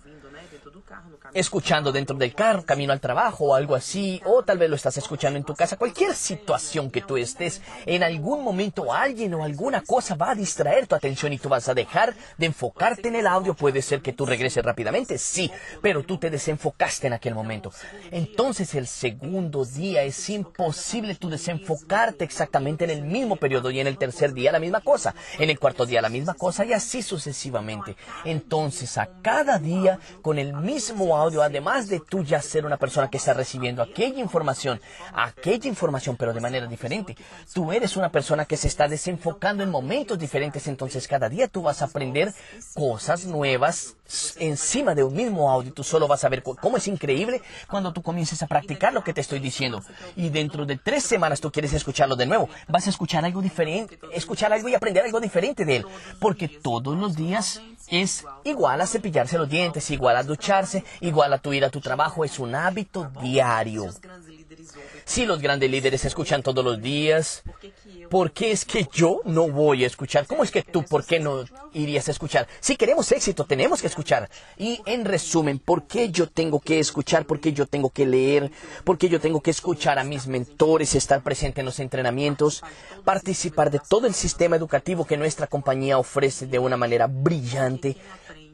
escuchando 1.33 1.91
dentro 1.91 2.15
del 2.15 2.33
carro, 2.33 2.65
camino 2.65 2.93
al 2.93 2.99
trabajo 2.99 3.45
o 3.45 3.55
algo 3.55 3.75
así, 3.75 4.21
o 4.25 4.43
tal 4.43 4.57
vez 4.57 4.69
lo 4.69 4.75
estás 4.75 4.97
escuchando 4.97 5.37
en 5.37 5.45
tu 5.45 5.55
casa, 5.55 5.77
cualquier 5.77 6.15
situación 6.15 6.91
que 6.91 7.01
tú 7.01 7.17
estés, 7.17 7.61
en 7.85 8.03
algún 8.03 8.43
momento 8.43 8.93
alguien 8.93 9.33
o 9.33 9.43
alguna 9.43 9.81
cosa 9.81 10.15
va 10.15 10.31
a 10.31 10.35
distraer 10.35 10.87
tu 10.87 10.95
atención 10.95 11.33
y 11.33 11.37
tú 11.37 11.49
vas 11.49 11.69
a 11.69 11.73
dejar 11.73 12.15
de 12.37 12.45
enfocarte 12.45 13.07
en 13.07 13.15
el 13.15 13.27
audio. 13.27 13.53
Puede 13.53 13.81
ser 13.81 14.01
que 14.01 14.13
tú 14.13 14.25
regreses 14.25 14.63
rápidamente, 14.63 15.17
sí, 15.17 15.51
pero 15.81 16.03
tú 16.03 16.17
te 16.17 16.29
desenfocaste 16.29 17.07
en 17.07 17.13
aquel 17.13 17.35
momento. 17.35 17.71
Entonces 18.11 18.73
el 18.75 18.87
segundo 18.87 19.65
día 19.65 20.03
es 20.03 20.29
imposible 20.29 21.15
tú 21.15 21.29
desenfocarte 21.29 22.23
exactamente 22.23 22.85
en 22.85 22.91
el 22.91 23.03
mismo 23.03 23.35
periodo 23.35 23.71
y 23.71 23.79
en 23.79 23.87
el 23.87 23.97
tercer 23.97 24.33
día 24.33 24.51
la 24.51 24.59
misma 24.59 24.81
cosa, 24.81 25.15
en 25.37 25.49
el 25.49 25.59
cuarto 25.59 25.85
día 25.85 26.01
la 26.01 26.09
misma 26.09 26.33
cosa 26.33 26.65
y 26.65 26.73
así 26.73 27.01
sucesivamente. 27.01 27.95
Entonces 28.25 28.97
a 28.97 29.09
cada 29.21 29.59
día 29.59 29.99
con 30.21 30.39
el 30.39 30.53
mismo 30.53 31.18
audio, 31.19 31.43
además 31.43 31.87
de 31.87 31.99
tú 31.99 32.23
ya 32.23 32.41
ser 32.41 32.65
una 32.65 32.77
persona 32.77 33.09
que 33.09 33.17
está 33.17 33.33
recibiendo 33.33 33.81
aquella 33.81 34.19
información, 34.19 34.81
aquella 35.13 35.67
información, 35.67 36.15
pero 36.17 36.33
de 36.33 36.41
manera 36.41 36.67
diferente, 36.67 37.15
tú 37.53 37.71
eres 37.71 37.97
una 37.97 38.09
persona 38.09 38.45
que 38.45 38.57
se 38.57 38.67
está 38.67 38.87
desenfocando 38.87 39.63
en 39.63 39.69
momentos 39.69 40.17
diferentes, 40.17 40.67
entonces 40.67 41.07
cada 41.07 41.29
día 41.29 41.47
tú 41.47 41.61
vas 41.61 41.81
a 41.81 41.85
aprender 41.85 42.33
cosas 42.73 43.25
nuevas 43.25 43.95
encima 44.37 44.95
de 44.95 45.03
un 45.03 45.13
mismo 45.13 45.49
audio. 45.51 45.73
Tú 45.73 45.83
solo 45.83 46.07
vas 46.07 46.23
a 46.23 46.29
ver 46.29 46.43
cómo 46.43 46.77
es 46.77 46.87
increíble 46.87 47.41
cuando 47.69 47.93
tú 47.93 48.01
comiences 48.01 48.41
a 48.41 48.47
practicar 48.47 48.93
lo 48.93 49.03
que 49.03 49.13
te 49.13 49.21
estoy 49.21 49.39
diciendo. 49.39 49.83
Y 50.15 50.29
dentro 50.29 50.65
de 50.65 50.77
tres 50.77 51.03
semanas 51.03 51.39
tú 51.41 51.51
quieres 51.51 51.73
escucharlo 51.73 52.15
de 52.15 52.25
nuevo. 52.25 52.49
Vas 52.67 52.87
a 52.87 52.89
escuchar 52.89 53.25
algo 53.25 53.41
diferente, 53.41 53.99
escuchar 54.13 54.51
algo 54.51 54.69
y 54.69 54.75
aprender 54.75 55.05
algo 55.05 55.19
diferente 55.19 55.65
de 55.65 55.77
él. 55.77 55.85
Porque 56.19 56.47
todos 56.47 56.97
los 56.97 57.15
días 57.15 57.61
es 57.91 58.25
igual 58.43 58.81
a 58.81 58.87
cepillarse 58.87 59.37
los 59.37 59.49
dientes, 59.49 59.89
igual 59.91 60.17
a 60.17 60.23
ducharse, 60.23 60.83
igual 61.01 61.33
a 61.33 61.37
tu 61.37 61.53
ir 61.53 61.65
a 61.65 61.69
tu 61.69 61.81
trabajo. 61.81 62.23
Es 62.23 62.39
un 62.39 62.55
hábito 62.55 63.11
diario. 63.21 63.89
Si 65.05 65.25
los 65.25 65.41
grandes 65.41 65.69
líderes 65.69 66.05
escuchan 66.05 66.43
todos 66.43 66.63
los 66.63 66.81
días, 66.81 67.43
¿por 68.09 68.31
qué 68.31 68.51
es 68.51 68.65
que 68.65 68.87
yo 68.91 69.21
no 69.25 69.47
voy 69.49 69.83
a 69.83 69.87
escuchar? 69.87 70.25
¿Cómo 70.25 70.43
es 70.43 70.51
que 70.51 70.63
tú, 70.63 70.83
por 70.83 71.05
qué 71.05 71.19
no 71.19 71.43
irías 71.73 72.07
a 72.07 72.11
escuchar? 72.11 72.47
Si 72.59 72.75
queremos 72.75 73.11
éxito, 73.11 73.45
tenemos 73.45 73.81
que 73.81 73.87
escuchar. 73.87 74.29
Y 74.57 74.81
en 74.85 75.05
resumen, 75.05 75.59
¿por 75.59 75.87
qué 75.87 76.09
yo 76.09 76.27
tengo 76.27 76.59
que 76.59 76.79
escuchar? 76.79 77.25
¿Por 77.25 77.39
qué 77.39 77.53
yo 77.53 77.65
tengo 77.65 77.89
que 77.89 78.05
leer? 78.05 78.51
¿Por 78.83 78.97
qué 78.97 79.09
yo 79.09 79.19
tengo 79.19 79.41
que 79.41 79.51
escuchar 79.51 79.99
a 79.99 80.03
mis 80.03 80.27
mentores, 80.27 80.95
estar 80.95 81.21
presente 81.21 81.61
en 81.61 81.65
los 81.65 81.79
entrenamientos, 81.79 82.63
participar 83.05 83.71
de 83.71 83.79
todo 83.87 84.07
el 84.07 84.13
sistema 84.13 84.55
educativo 84.55 85.05
que 85.05 85.17
nuestra 85.17 85.47
compañía 85.47 85.97
ofrece 85.97 86.47
de 86.47 86.59
una 86.59 86.77
manera 86.77 87.07
brillante? 87.07 87.97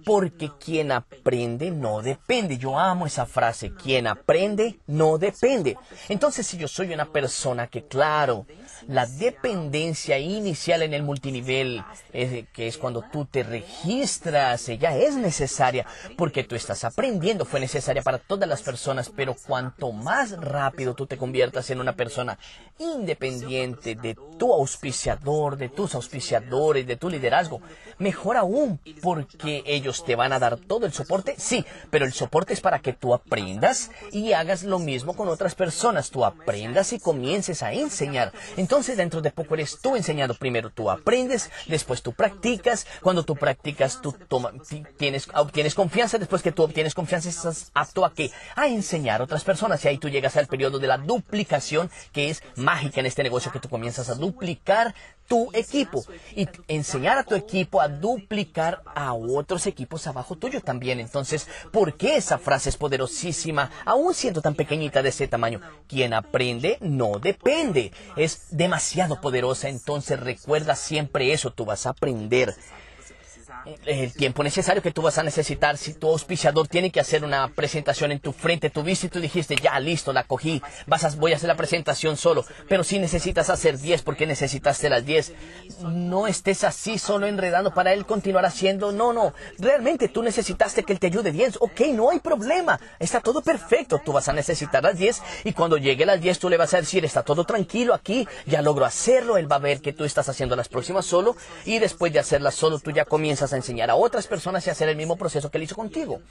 Porque 0.05 0.51
quien 0.63 0.91
aprende 0.91 1.71
no 1.71 2.01
depende. 2.01 2.57
Yo 2.57 2.77
amo 2.77 3.07
esa 3.07 3.25
frase, 3.25 3.74
quien 3.74 4.07
aprende 4.07 4.79
no 4.88 5.17
depende. 5.17 5.77
Entonces, 6.07 6.45
si 6.45 6.57
yo 6.57 6.67
soy 6.67 6.93
una 6.93 7.12
persona 7.12 7.67
que, 7.67 7.85
claro, 7.85 8.45
la 8.88 9.07
dependencia 9.07 10.19
inicial 10.19 10.83
en 10.83 10.93
el 10.93 11.03
multinivel, 11.03 11.83
que 12.12 12.67
es 12.67 12.77
cuando 12.77 13.03
tú 13.12 13.25
te 13.25 13.43
registras, 13.43 14.69
ella 14.69 14.95
es 14.95 15.15
necesaria 15.15 15.85
porque 16.17 16.43
tú 16.43 16.55
estás 16.55 16.83
aprendiendo, 16.83 17.45
fue 17.45 17.59
necesaria 17.59 18.03
para 18.03 18.19
todas 18.19 18.47
las 18.47 18.62
personas, 18.62 19.09
pero 19.09 19.35
cuanto 19.47 19.91
más 19.91 20.39
rápido 20.39 20.93
tú 20.93 21.07
te 21.07 21.17
conviertas 21.17 21.69
en 21.71 21.79
una 21.79 21.93
persona 21.93 22.38
independiente 22.77 23.95
de 23.95 24.15
tu 24.38 24.53
auspiciador, 24.53 25.57
de 25.57 25.69
tus 25.69 25.95
auspiciadores, 25.95 26.85
de 26.85 26.97
tu 26.97 27.09
liderazgo, 27.09 27.62
mejor 27.97 28.38
aún, 28.38 28.79
porque 29.01 29.63
ellos 29.65 29.95
te 30.04 30.16
van 30.16 30.34
a 30.34 30.40
dar 30.40 30.58
todo 30.58 30.86
el 30.86 30.94
soporte, 30.94 31.36
sí, 31.38 31.66
pero 31.90 32.06
el 32.06 32.14
soporte 32.14 32.54
es 32.54 32.62
para 32.62 32.80
que 32.80 32.94
tú 32.94 33.14
aprendas 33.14 33.92
y 34.12 34.34
hagas 34.34 34.64
lo 34.64 34.80
mismo 34.80 35.16
con 35.16 35.30
otras 35.30 35.56
personas, 35.56 36.10
tú 36.10 36.25
aprendas 36.25 36.94
y 36.94 37.00
comiences 37.00 37.64
a 37.64 37.74
enseñar. 37.74 38.32
Entonces 38.58 38.98
dentro 38.98 39.22
de 39.22 39.32
poco 39.32 39.54
eres 39.56 39.80
tú 39.82 39.96
enseñando. 39.96 40.34
Primero 40.34 40.70
tú 40.70 40.90
aprendes, 40.90 41.52
después 41.68 42.02
tú 42.02 42.14
practicas. 42.14 42.88
Cuando 43.02 43.24
tú 43.24 43.36
practicas, 43.36 44.02
tú 44.02 44.16
tienes, 44.98 45.28
obtienes 45.34 45.75
confianza. 45.75 46.18
Después 46.18 46.42
que 46.42 46.52
tú 46.52 46.64
obtienes 46.64 46.94
confianza, 46.94 47.30
estás 47.30 47.72
apto 47.74 48.06
a 48.06 48.14
qué? 48.14 48.32
A 48.56 48.68
enseñar 48.68 49.22
a 49.22 49.25
otras 49.25 49.44
personas. 49.44 49.84
Y 49.86 49.88
ahí 49.88 49.98
tú 49.98 50.10
llegas 50.10 50.38
al 50.38 50.48
periodo 50.48 50.80
de 50.80 50.88
la 50.88 50.98
duplicación, 50.98 51.90
que 52.12 52.30
es 52.30 52.44
mágica 52.56 53.00
en 53.00 53.06
este 53.06 53.24
negocio, 53.24 53.52
que 53.52 53.60
tú 53.60 53.70
comienzas 53.70 54.10
a 54.10 54.16
duplicar 54.16 54.94
tu 55.28 55.50
equipo 55.54 56.06
y 56.36 56.48
enseñar 56.68 57.18
a 57.18 57.24
tu 57.24 57.36
equipo 57.36 57.82
a 57.82 57.88
duplicar 57.88 58.82
a 58.94 59.14
otros 59.14 59.66
equipos 59.66 59.85
abajo 60.06 60.36
tuyo 60.36 60.62
también. 60.62 61.00
Entonces, 61.00 61.48
¿por 61.72 61.96
qué 61.96 62.18
esa 62.18 62.38
frase 62.38 62.70
es 62.70 62.77
poderosísima, 62.77 63.72
aún 63.86 64.13
siendo 64.13 64.42
tan 64.42 64.56
pequeñita 64.56 65.01
de 65.01 65.10
ese 65.10 65.27
tamaño? 65.27 65.62
Quien 65.88 66.13
aprende 66.13 66.77
no 66.82 67.20
depende. 67.20 67.92
Es 68.15 68.48
demasiado 68.51 69.22
poderosa, 69.22 69.70
entonces 69.70 70.20
recuerda 70.20 70.75
siempre 70.75 71.34
eso, 71.34 71.51
tú 71.51 71.65
vas 71.65 71.86
a 71.86 71.89
aprender 71.92 72.56
el 73.86 74.13
tiempo 74.13 74.43
necesario 74.43 74.81
que 74.81 74.91
tú 74.91 75.01
vas 75.01 75.17
a 75.17 75.24
necesitar. 75.24 75.77
Si 75.77 75.93
tu 75.93 76.07
auspiciador 76.10 76.67
tiene 76.67 76.91
que 76.91 77.00
hacer 77.00 77.24
una 77.24 77.48
presentación 77.50 78.12
en 78.12 78.19
tu 78.19 78.31
frente, 78.31 78.69
tú 78.69 78.84
viste 78.84 79.07
y 79.07 79.10
tú 79.10 79.19
dijiste, 79.19 79.55
ya 79.55 79.79
listo, 79.79 80.13
la 80.13 80.24
cogí, 80.24 80.62
vas 80.88 81.03
a, 81.03 81.10
voy 81.17 81.34
a 81.34 81.36
hacer 81.36 81.48
la 81.48 81.55
presentación 81.55 82.17
solo. 82.17 82.45
Pero 82.67 82.84
si 82.84 83.00
necesitas 83.00 83.50
hacer 83.50 83.79
10, 83.79 84.01
porque 84.03 84.25
necesitaste 84.25 84.89
las 84.89 85.05
10? 85.05 85.34
No 85.81 86.27
estés 86.27 86.63
así 86.63 86.98
solo 86.98 87.27
enredando 87.27 87.74
para 87.74 87.93
él 87.93 88.05
continuar 88.05 88.45
haciendo. 88.45 88.91
No, 88.91 89.13
no. 89.13 89.34
Realmente 89.57 90.07
tú 90.07 90.24
necesitaste 90.24 90.84
que 90.84 90.93
él 90.93 91.00
te 91.00 91.07
ayude 91.07 91.31
10. 91.31 91.57
Ok, 91.60 91.81
no 91.93 92.12
hay 92.12 92.19
problema. 92.19 92.79
Está 93.00 93.22
todo 93.22 93.41
perfecto. 93.41 94.01
Tú 94.03 94.13
vas 94.13 94.27
a 94.27 94.34
necesitar 94.34 94.84
las 94.84 94.98
10 94.98 95.22
y 95.45 95.53
cuando 95.53 95.77
llegue 95.77 96.05
las 96.05 96.22
10 96.22 96.39
tú 96.39 96.50
le 96.50 96.57
vas 96.57 96.74
a 96.74 96.77
decir, 96.77 97.05
está 97.05 97.24
todo 97.24 97.43
tranquilo 97.43 97.93
aquí, 97.93 98.27
ya 98.45 98.62
logro 98.62 98.86
hacerlo. 98.86 99.38
Él 99.38 99.51
va 99.51 99.57
a 99.57 99.60
ver 99.60 99.81
que 99.81 99.93
tú 99.93 100.03
estás 100.03 100.29
haciendo 100.29 100.55
las 100.55 100.67
próximas 100.67 101.05
solo 101.05 101.36
y 101.65 101.79
después 101.79 102.13
de 102.13 102.19
hacerlas 102.19 102.55
solo 102.55 102.79
tú 102.79 102.91
ya 102.91 103.05
comienzas 103.05 103.53
a 103.53 103.54
enseñar 103.55 103.89
a 103.89 103.95
otras 103.95 104.27
personas 104.27 104.65
y 104.65 104.69
hacer 104.69 104.89
el 104.89 104.95
mismo 104.95 105.15
proceso 105.17 105.50
que 105.50 105.57
él 105.57 105.63
hizo 105.63 105.75
contigo. 105.75 106.21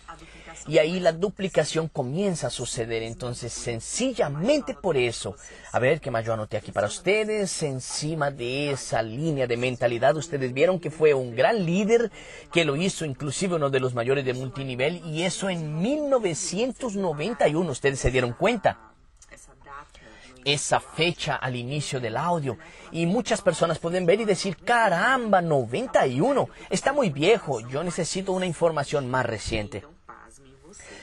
Y 0.66 0.78
ahí 0.78 0.98
la 1.00 1.12
duplicación 1.12 1.88
comienza 1.88 2.46
a 2.46 2.50
suceder. 2.50 3.02
Entonces, 3.02 3.52
sencillamente 3.52 4.74
por 4.74 4.96
eso, 4.96 5.36
a 5.72 5.78
ver 5.78 6.00
qué 6.00 6.10
más 6.10 6.24
yo 6.24 6.32
anoté 6.32 6.56
aquí 6.56 6.72
para 6.72 6.86
ustedes, 6.86 7.62
encima 7.62 8.30
de 8.30 8.70
esa 8.70 9.02
línea 9.02 9.46
de 9.46 9.56
mentalidad, 9.56 10.16
ustedes 10.16 10.54
vieron 10.54 10.80
que 10.80 10.90
fue 10.90 11.12
un 11.12 11.36
gran 11.36 11.66
líder 11.66 12.10
que 12.52 12.64
lo 12.64 12.76
hizo, 12.76 13.04
inclusive 13.04 13.56
uno 13.56 13.68
de 13.68 13.80
los 13.80 13.94
mayores 13.94 14.24
de 14.24 14.32
multinivel, 14.32 15.02
y 15.04 15.24
eso 15.24 15.50
en 15.50 15.80
1991, 15.80 17.70
ustedes 17.70 18.00
se 18.00 18.10
dieron 18.10 18.32
cuenta 18.32 18.93
esa 20.44 20.80
fecha 20.80 21.36
al 21.36 21.56
inicio 21.56 22.00
del 22.00 22.16
audio 22.16 22.58
y 22.92 23.06
muchas 23.06 23.42
personas 23.42 23.78
pueden 23.78 24.06
ver 24.06 24.20
y 24.20 24.24
decir, 24.24 24.56
caramba, 24.56 25.40
91, 25.40 26.48
está 26.70 26.92
muy 26.92 27.10
viejo, 27.10 27.60
yo 27.68 27.82
necesito 27.82 28.32
una 28.32 28.46
información 28.46 29.10
más 29.10 29.26
reciente. 29.26 29.84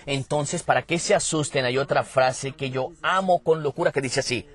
Entonces, 0.05 0.63
para 0.63 0.83
que 0.83 1.00
se 1.00 1.13
asusten, 1.13 1.65
hay 1.65 1.77
otra 1.77 2.03
frase 2.03 2.53
que 2.53 2.69
yo 2.69 2.89
amo 3.01 3.43
con 3.43 3.62
locura 3.62 3.91
que 3.91 4.01
dice 4.01 4.21
así, 4.21 4.45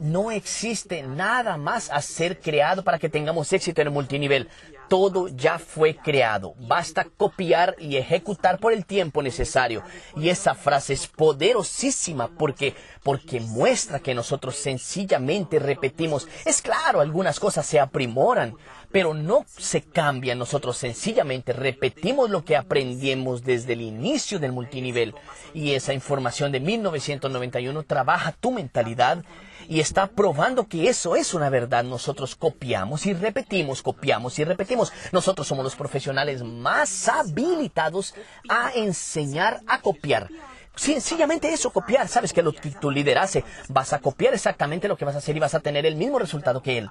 no 0.00 0.30
existe 0.30 1.02
nada 1.02 1.56
más 1.56 1.90
a 1.90 2.00
ser 2.02 2.40
creado 2.40 2.82
para 2.82 2.98
que 2.98 3.08
tengamos 3.08 3.52
éxito 3.52 3.80
en 3.80 3.88
el 3.88 3.92
multinivel 3.92 4.48
todo 4.90 5.28
ya 5.28 5.60
fue 5.60 5.94
creado. 5.94 6.54
Basta 6.58 7.06
copiar 7.16 7.76
y 7.78 7.96
ejecutar 7.96 8.58
por 8.58 8.72
el 8.72 8.84
tiempo 8.84 9.22
necesario. 9.22 9.84
Y 10.16 10.30
esa 10.30 10.56
frase 10.56 10.94
es 10.94 11.06
poderosísima 11.06 12.28
porque, 12.36 12.74
porque 13.04 13.38
muestra 13.38 14.00
que 14.00 14.16
nosotros 14.16 14.56
sencillamente 14.56 15.60
repetimos. 15.60 16.26
Es 16.44 16.60
claro, 16.60 17.00
algunas 17.00 17.38
cosas 17.38 17.66
se 17.66 17.78
aprimoran, 17.78 18.56
pero 18.90 19.14
no 19.14 19.46
se 19.56 19.80
cambian. 19.80 20.40
Nosotros 20.40 20.76
sencillamente 20.76 21.52
repetimos 21.52 22.28
lo 22.28 22.44
que 22.44 22.56
aprendimos 22.56 23.44
desde 23.44 23.74
el 23.74 23.82
inicio 23.82 24.40
del 24.40 24.50
multinivel. 24.50 25.14
Y 25.54 25.74
esa 25.74 25.94
información 25.94 26.50
de 26.50 26.58
1991 26.58 27.84
trabaja 27.84 28.32
tu 28.32 28.50
mentalidad 28.50 29.22
y 29.70 29.78
está 29.78 30.08
probando 30.08 30.66
que 30.66 30.88
eso 30.88 31.14
es 31.14 31.32
una 31.32 31.48
verdad. 31.48 31.84
Nosotros 31.84 32.34
copiamos 32.34 33.06
y 33.06 33.14
repetimos, 33.14 33.82
copiamos 33.82 34.36
y 34.40 34.44
repetimos. 34.44 34.92
Nosotros 35.12 35.46
somos 35.46 35.62
los 35.62 35.76
profesionales 35.76 36.42
más 36.42 37.06
habilitados 37.06 38.16
a 38.48 38.72
enseñar 38.74 39.60
a 39.68 39.80
copiar. 39.80 40.28
Sencillamente 40.74 41.52
eso, 41.52 41.70
copiar. 41.70 42.08
Sabes 42.08 42.32
que 42.32 42.42
lo 42.42 42.52
que 42.52 42.70
tu 42.70 42.90
líder 42.90 43.18
hace, 43.18 43.44
vas 43.68 43.92
a 43.92 44.00
copiar 44.00 44.34
exactamente 44.34 44.88
lo 44.88 44.96
que 44.96 45.04
vas 45.04 45.14
a 45.14 45.18
hacer 45.18 45.36
y 45.36 45.40
vas 45.40 45.54
a 45.54 45.60
tener 45.60 45.86
el 45.86 45.94
mismo 45.94 46.18
resultado 46.18 46.60
que 46.60 46.78
él. 46.78 46.90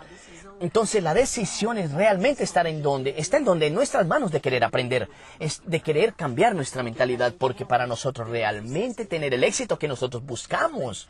Entonces 0.62 1.04
la 1.04 1.14
decisión 1.14 1.78
es 1.78 1.92
realmente 1.92 2.46
estar 2.46 2.66
en 2.66 2.82
donde, 2.82 3.16
está 3.18 3.36
en 3.38 3.46
donde 3.46 3.68
en 3.68 3.74
nuestras 3.74 4.08
manos 4.08 4.32
de 4.32 4.40
querer 4.40 4.64
aprender, 4.64 5.10
es 5.40 5.62
de 5.66 5.82
querer 5.82 6.14
cambiar 6.14 6.56
nuestra 6.56 6.82
mentalidad, 6.82 7.34
porque 7.38 7.66
para 7.66 7.88
nosotros 7.88 8.30
realmente 8.30 9.06
tener 9.06 9.34
el 9.34 9.44
éxito 9.44 9.78
que 9.78 9.88
nosotros 9.90 10.24
buscamos, 10.26 11.10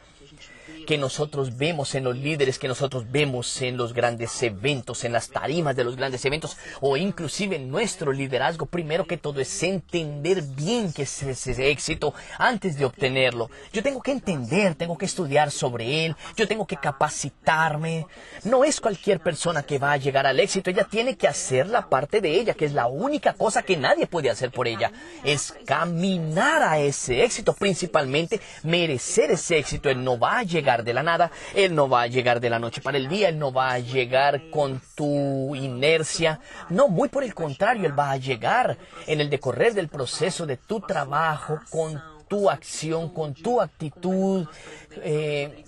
que 0.89 0.97
nosotros 0.97 1.55
vemos 1.55 1.93
en 1.93 2.03
los 2.03 2.17
líderes, 2.17 2.57
que 2.57 2.67
nosotros 2.67 3.11
vemos 3.11 3.61
en 3.61 3.77
los 3.77 3.93
grandes 3.93 4.41
eventos, 4.41 5.03
en 5.03 5.11
las 5.11 5.29
tarimas 5.29 5.75
de 5.75 5.83
los 5.83 5.95
grandes 5.95 6.25
eventos, 6.25 6.57
o 6.81 6.97
inclusive 6.97 7.57
en 7.57 7.69
nuestro 7.69 8.11
liderazgo, 8.11 8.65
primero 8.65 9.05
que 9.05 9.15
todo 9.15 9.39
es 9.39 9.61
entender 9.61 10.41
bien 10.41 10.91
qué 10.91 11.03
es 11.03 11.21
ese 11.21 11.69
éxito 11.69 12.15
antes 12.39 12.75
de 12.75 12.85
obtenerlo. 12.85 13.51
Yo 13.71 13.83
tengo 13.83 14.01
que 14.01 14.13
entender, 14.13 14.73
tengo 14.73 14.97
que 14.97 15.05
estudiar 15.05 15.51
sobre 15.51 16.07
él, 16.07 16.15
yo 16.35 16.47
tengo 16.47 16.65
que 16.65 16.77
capacitarme. 16.77 18.07
No 18.43 18.63
es 18.63 18.81
cualquier 18.81 19.19
persona 19.19 19.61
que 19.61 19.77
va 19.77 19.91
a 19.91 19.97
llegar 19.97 20.25
al 20.25 20.39
éxito, 20.39 20.71
ella 20.71 20.87
tiene 20.89 21.17
que 21.17 21.27
hacer 21.27 21.67
la 21.67 21.87
parte 21.87 22.19
de 22.19 22.31
ella, 22.31 22.55
que 22.55 22.65
es 22.65 22.73
la 22.73 22.87
única 22.87 23.33
cosa 23.33 23.61
que 23.61 23.77
nadie 23.77 24.07
puede 24.07 24.31
hacer 24.31 24.49
por 24.49 24.67
ella, 24.67 24.91
es 25.23 25.53
caminar 25.67 26.63
a 26.63 26.79
ese 26.79 27.23
éxito, 27.23 27.53
principalmente 27.53 28.41
merecer 28.63 29.29
ese 29.29 29.59
éxito. 29.59 29.91
Él 29.91 30.03
no 30.03 30.17
va 30.17 30.39
a 30.39 30.43
llegar 30.43 30.78
de 30.83 30.93
la 30.93 31.03
nada, 31.03 31.31
Él 31.53 31.75
no 31.75 31.89
va 31.89 32.03
a 32.03 32.07
llegar 32.07 32.39
de 32.39 32.49
la 32.49 32.59
noche 32.59 32.81
para 32.81 32.97
el 32.97 33.07
día, 33.07 33.29
Él 33.29 33.39
no 33.39 33.51
va 33.51 33.71
a 33.71 33.79
llegar 33.79 34.49
con 34.49 34.81
tu 34.95 35.55
inercia, 35.55 36.39
no, 36.69 36.87
muy 36.87 37.09
por 37.09 37.23
el 37.23 37.33
contrario, 37.33 37.85
Él 37.85 37.97
va 37.97 38.11
a 38.11 38.17
llegar 38.17 38.77
en 39.07 39.21
el 39.21 39.29
decorrer 39.29 39.73
del 39.73 39.87
proceso 39.87 40.45
de 40.45 40.57
tu 40.57 40.81
trabajo, 40.81 41.59
con 41.69 42.01
tu 42.29 42.49
acción, 42.49 43.09
con 43.09 43.33
tu 43.33 43.59
actitud, 43.59 44.47
eh, 44.97 45.65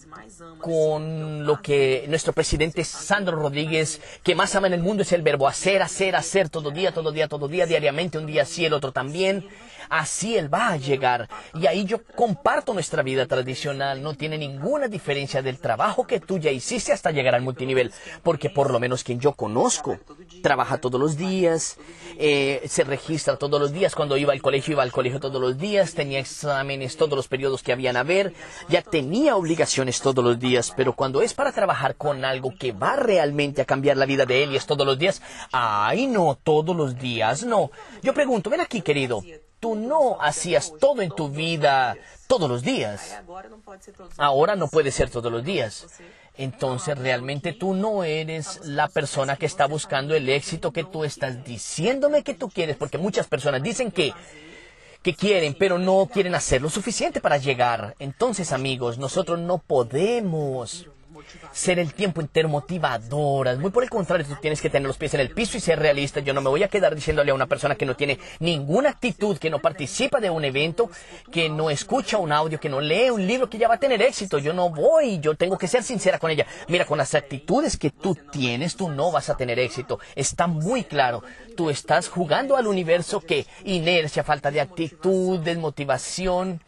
con 0.59 1.45
lo 1.45 1.61
que 1.61 2.05
nuestro 2.07 2.33
presidente 2.33 2.83
Sandro 2.83 3.35
Rodríguez, 3.35 3.99
que 4.23 4.35
más 4.35 4.55
ama 4.55 4.67
en 4.67 4.73
el 4.73 4.81
mundo 4.81 5.01
es 5.01 5.11
el 5.11 5.23
verbo 5.23 5.47
hacer, 5.47 5.81
hacer, 5.81 6.15
hacer, 6.15 6.49
todo 6.49 6.71
día, 6.71 6.93
todo 6.93 7.11
día, 7.11 7.27
todo 7.27 7.47
día, 7.47 7.65
diariamente, 7.65 8.17
un 8.17 8.27
día 8.27 8.45
sí, 8.45 8.63
el 8.65 8.73
otro 8.73 8.91
también 8.91 9.47
así 9.91 10.37
Él 10.37 10.51
va 10.51 10.69
a 10.69 10.77
llegar. 10.77 11.29
Y 11.53 11.67
ahí 11.67 11.85
yo 11.85 12.03
comparto 12.15 12.73
nuestra 12.73 13.03
vida 13.03 13.27
tradicional. 13.27 14.01
No 14.01 14.15
tiene 14.15 14.37
ninguna 14.37 14.87
diferencia 14.87 15.43
del 15.43 15.59
trabajo 15.59 16.07
que 16.07 16.19
tú 16.19 16.39
ya 16.39 16.49
hiciste 16.49 16.93
hasta 16.93 17.11
llegar 17.11 17.35
al 17.35 17.43
multinivel. 17.43 17.91
Porque 18.23 18.49
por 18.49 18.71
lo 18.71 18.79
menos 18.79 19.03
quien 19.03 19.19
yo 19.19 19.33
conozco 19.33 19.99
trabaja 20.41 20.79
todos 20.79 20.99
los 20.99 21.17
días, 21.17 21.77
eh, 22.17 22.63
se 22.67 22.83
registra 22.83 23.37
todos 23.37 23.59
los 23.59 23.73
días. 23.73 23.93
Cuando 23.93 24.17
iba 24.17 24.33
al 24.33 24.41
colegio, 24.41 24.73
iba 24.73 24.83
al 24.83 24.91
colegio 24.91 25.19
todos 25.19 25.41
los 25.41 25.57
días, 25.57 25.93
tenía 25.93 26.19
exámenes 26.19 26.97
todos 26.97 27.15
los 27.15 27.27
periodos 27.27 27.61
que 27.61 27.73
habían 27.73 27.97
a 27.97 28.03
ver, 28.03 28.33
ya 28.69 28.81
tenía 28.81 29.35
obligaciones 29.35 30.01
todos 30.01 30.23
los 30.23 30.39
días. 30.39 30.73
Pero 30.75 30.93
cuando 30.93 31.21
es 31.21 31.33
para 31.33 31.51
trabajar 31.51 31.95
con 31.95 32.23
algo 32.23 32.53
que 32.57 32.71
va 32.71 32.95
realmente 32.95 33.61
a 33.61 33.65
cambiar 33.65 33.97
la 33.97 34.05
vida 34.05 34.25
de 34.25 34.43
él 34.43 34.53
y 34.53 34.55
es 34.55 34.65
todos 34.65 34.87
los 34.87 34.97
días, 34.97 35.21
ay 35.51 36.07
no, 36.07 36.37
todos 36.41 36.75
los 36.75 36.97
días 36.97 37.43
no. 37.43 37.71
Yo 38.01 38.13
pregunto, 38.13 38.49
ven 38.49 38.61
aquí 38.61 38.81
querido, 38.81 39.21
tú 39.61 39.75
no 39.75 40.17
hacías 40.19 40.73
todo 40.77 41.01
en 41.01 41.11
tu 41.11 41.29
vida 41.29 41.95
todos 42.27 42.49
los 42.49 42.63
días. 42.63 43.17
Ahora 44.17 44.57
no 44.57 44.67
puede 44.67 44.91
ser 44.91 45.09
todos 45.09 45.31
los 45.31 45.45
días. 45.45 45.87
Entonces 46.35 46.97
realmente 46.97 47.53
tú 47.53 47.73
no 47.73 48.03
eres 48.03 48.59
la 48.65 48.89
persona 48.89 49.37
que 49.37 49.45
está 49.45 49.67
buscando 49.67 50.15
el 50.15 50.27
éxito 50.27 50.73
que 50.73 50.83
tú 50.83 51.05
estás 51.05 51.45
diciéndome 51.45 52.23
que 52.23 52.33
tú 52.33 52.49
quieres, 52.49 52.75
porque 52.75 52.97
muchas 52.97 53.27
personas 53.27 53.63
dicen 53.63 53.91
que 53.91 54.13
que 55.03 55.15
quieren, 55.15 55.55
pero 55.57 55.79
no 55.79 56.07
quieren 56.11 56.35
hacer 56.35 56.61
lo 56.61 56.69
suficiente 56.69 57.21
para 57.21 57.37
llegar. 57.37 57.95
Entonces, 57.97 58.51
amigos, 58.51 58.99
nosotros 58.99 59.39
no 59.39 59.57
podemos 59.57 60.87
ser 61.51 61.79
el 61.79 61.93
tiempo 61.93 62.21
entero 62.21 62.49
motivadoras. 62.49 63.57
Muy 63.57 63.71
por 63.71 63.83
el 63.83 63.89
contrario, 63.89 64.25
tú 64.25 64.35
tienes 64.41 64.61
que 64.61 64.69
tener 64.69 64.87
los 64.87 64.97
pies 64.97 65.13
en 65.13 65.21
el 65.21 65.31
piso 65.31 65.57
y 65.57 65.59
ser 65.59 65.79
realista. 65.79 66.19
Yo 66.19 66.33
no 66.33 66.41
me 66.41 66.49
voy 66.49 66.63
a 66.63 66.67
quedar 66.67 66.95
diciéndole 66.95 67.31
a 67.31 67.33
una 67.33 67.47
persona 67.47 67.75
que 67.75 67.85
no 67.85 67.95
tiene 67.95 68.19
ninguna 68.39 68.89
actitud, 68.89 69.37
que 69.37 69.49
no 69.49 69.59
participa 69.59 70.19
de 70.19 70.29
un 70.29 70.45
evento, 70.45 70.89
que 71.31 71.49
no 71.49 71.69
escucha 71.69 72.17
un 72.17 72.31
audio, 72.31 72.59
que 72.59 72.69
no 72.69 72.81
lee 72.81 73.09
un 73.09 73.25
libro, 73.25 73.49
que 73.49 73.57
ya 73.57 73.67
va 73.67 73.75
a 73.75 73.79
tener 73.79 74.01
éxito. 74.01 74.37
Yo 74.37 74.53
no 74.53 74.69
voy, 74.69 75.19
yo 75.19 75.35
tengo 75.35 75.57
que 75.57 75.67
ser 75.67 75.83
sincera 75.83 76.19
con 76.19 76.31
ella. 76.31 76.45
Mira, 76.67 76.85
con 76.85 76.97
las 76.97 77.13
actitudes 77.15 77.77
que 77.77 77.89
tú 77.89 78.15
tienes, 78.31 78.75
tú 78.75 78.89
no 78.89 79.11
vas 79.11 79.29
a 79.29 79.37
tener 79.37 79.59
éxito. 79.59 79.99
Está 80.15 80.47
muy 80.47 80.83
claro. 80.83 81.23
Tú 81.55 81.69
estás 81.69 82.09
jugando 82.09 82.55
al 82.55 82.67
universo 82.67 83.21
que 83.21 83.45
inercia, 83.65 84.23
falta 84.23 84.51
de 84.51 84.61
actitud, 84.61 85.39
desmotivación 85.39 86.61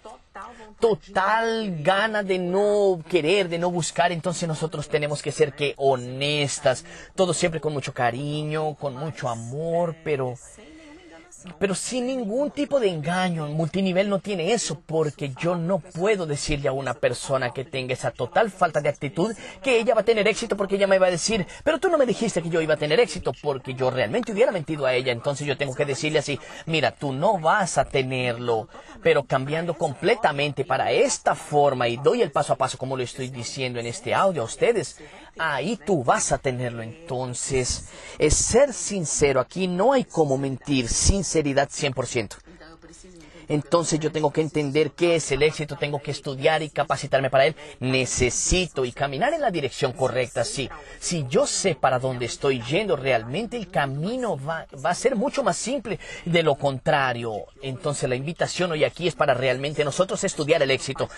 total 0.84 1.82
gana 1.82 2.24
de 2.24 2.38
no 2.38 3.02
querer, 3.08 3.48
de 3.48 3.58
no 3.58 3.72
buscar, 3.72 4.12
entonces 4.12 4.50
nosotros 4.50 4.90
tenemos 4.90 5.22
que 5.22 5.32
ser 5.32 5.54
que 5.54 5.76
honestas, 5.78 6.84
todo 7.16 7.34
siempre 7.34 7.62
con 7.62 7.72
mucho 7.72 7.94
cariño, 7.94 8.76
con 8.76 8.94
mucho 8.94 9.30
amor, 9.30 9.96
pero 10.04 10.36
pero 11.60 11.76
sin 11.76 12.08
ningún 12.08 12.52
tipo 12.52 12.80
de 12.80 12.90
engaño. 12.90 13.48
Multinivel 13.48 14.10
no 14.10 14.20
tiene 14.20 14.54
eso 14.54 14.82
porque 14.86 15.34
yo 15.40 15.56
no 15.56 15.80
puedo 15.80 16.26
decirle 16.26 16.70
a 16.70 16.74
una 16.74 16.94
persona 16.94 17.52
que 17.52 17.66
tenga 17.66 17.94
esa 17.94 18.12
total 18.12 18.52
falta 18.52 18.82
de 18.82 18.90
actitud 18.90 19.36
que 19.62 19.80
ella 19.80 19.96
va 19.96 20.02
a 20.02 20.06
tener 20.06 20.28
éxito 20.28 20.58
porque 20.58 20.76
ella 20.76 20.88
me 20.88 21.00
va 21.00 21.08
a 21.08 21.12
decir, 21.12 21.46
pero 21.64 21.80
tú 21.80 21.90
no 21.90 21.98
me 21.98 22.06
dijiste 22.06 22.42
que 22.42 22.50
yo 22.50 22.62
iba 22.62 22.74
a 22.76 22.78
tener 22.78 23.00
éxito 23.00 23.32
porque 23.42 23.74
yo 23.74 23.92
realmente 23.92 24.32
hubiera 24.32 24.52
mentido 24.52 24.86
a 24.86 24.94
ella. 24.94 25.12
Entonces 25.12 25.48
yo 25.48 25.58
tengo 25.58 25.76
que 25.76 25.86
decirle 25.86 26.20
así, 26.20 26.40
mira, 26.66 26.92
tú 26.92 27.14
no 27.14 27.40
vas 27.40 27.78
a 27.78 27.86
tenerlo, 27.86 28.68
pero 29.02 29.24
cambiando 29.24 29.74
completamente 29.76 30.66
para 30.66 30.92
esta 30.92 31.36
forma 31.36 31.88
y 31.88 31.98
doy 31.98 32.22
el 32.22 32.32
paso 32.32 32.54
a 32.54 32.58
paso 32.58 32.78
como 32.78 32.98
lo 32.98 33.04
estoy 33.04 33.30
diciendo 33.30 33.80
en 33.80 33.88
este 33.88 34.14
audio 34.14 34.42
a 34.42 34.46
ustedes, 34.46 34.98
ahí 35.38 35.78
tú 35.78 36.04
vas 36.04 36.32
a 36.32 36.38
tenerlo. 36.38 36.84
Entonces, 36.84 37.86
es 38.18 38.34
ser 38.34 38.74
sincero. 38.74 39.40
Aquí 39.40 39.68
no 39.68 39.94
hay 39.94 40.04
como 40.04 40.38
mentir. 40.38 40.88
Sinceridad 40.88 41.70
100%. 41.70 42.38
Entonces 43.48 44.00
yo 44.00 44.12
tengo 44.12 44.32
que 44.32 44.42
entender 44.42 44.92
qué 44.92 45.16
es 45.16 45.32
el 45.32 45.44
éxito, 45.44 45.76
tengo 45.76 46.02
que 46.02 46.12
estudiar 46.12 46.64
y 46.64 46.70
capacitarme 46.70 47.30
para 47.30 47.46
él. 47.46 47.56
Necesito 47.80 48.86
y 48.86 48.92
caminar 48.92 49.34
en 49.34 49.42
la 49.42 49.52
dirección 49.52 49.92
correcta. 49.94 50.44
Sí, 50.44 50.70
si 51.00 51.26
yo 51.28 51.46
sé 51.46 51.76
para 51.76 52.00
dónde 52.00 52.26
estoy 52.26 52.62
yendo, 52.62 52.96
realmente 52.96 53.58
el 53.58 53.70
camino 53.70 54.38
va, 54.38 54.66
va 54.84 54.92
a 54.92 54.96
ser 54.96 55.16
mucho 55.16 55.44
más 55.44 55.58
simple. 55.58 56.00
De 56.26 56.44
lo 56.44 56.56
contrario, 56.56 57.46
entonces 57.62 58.10
la 58.10 58.16
invitación 58.16 58.72
hoy 58.72 58.84
aquí 58.84 59.08
es 59.08 59.16
para 59.16 59.34
realmente 59.34 59.84
nosotros 59.84 60.24
estudiar 60.24 60.62
el 60.62 60.72
éxito. 60.72 61.10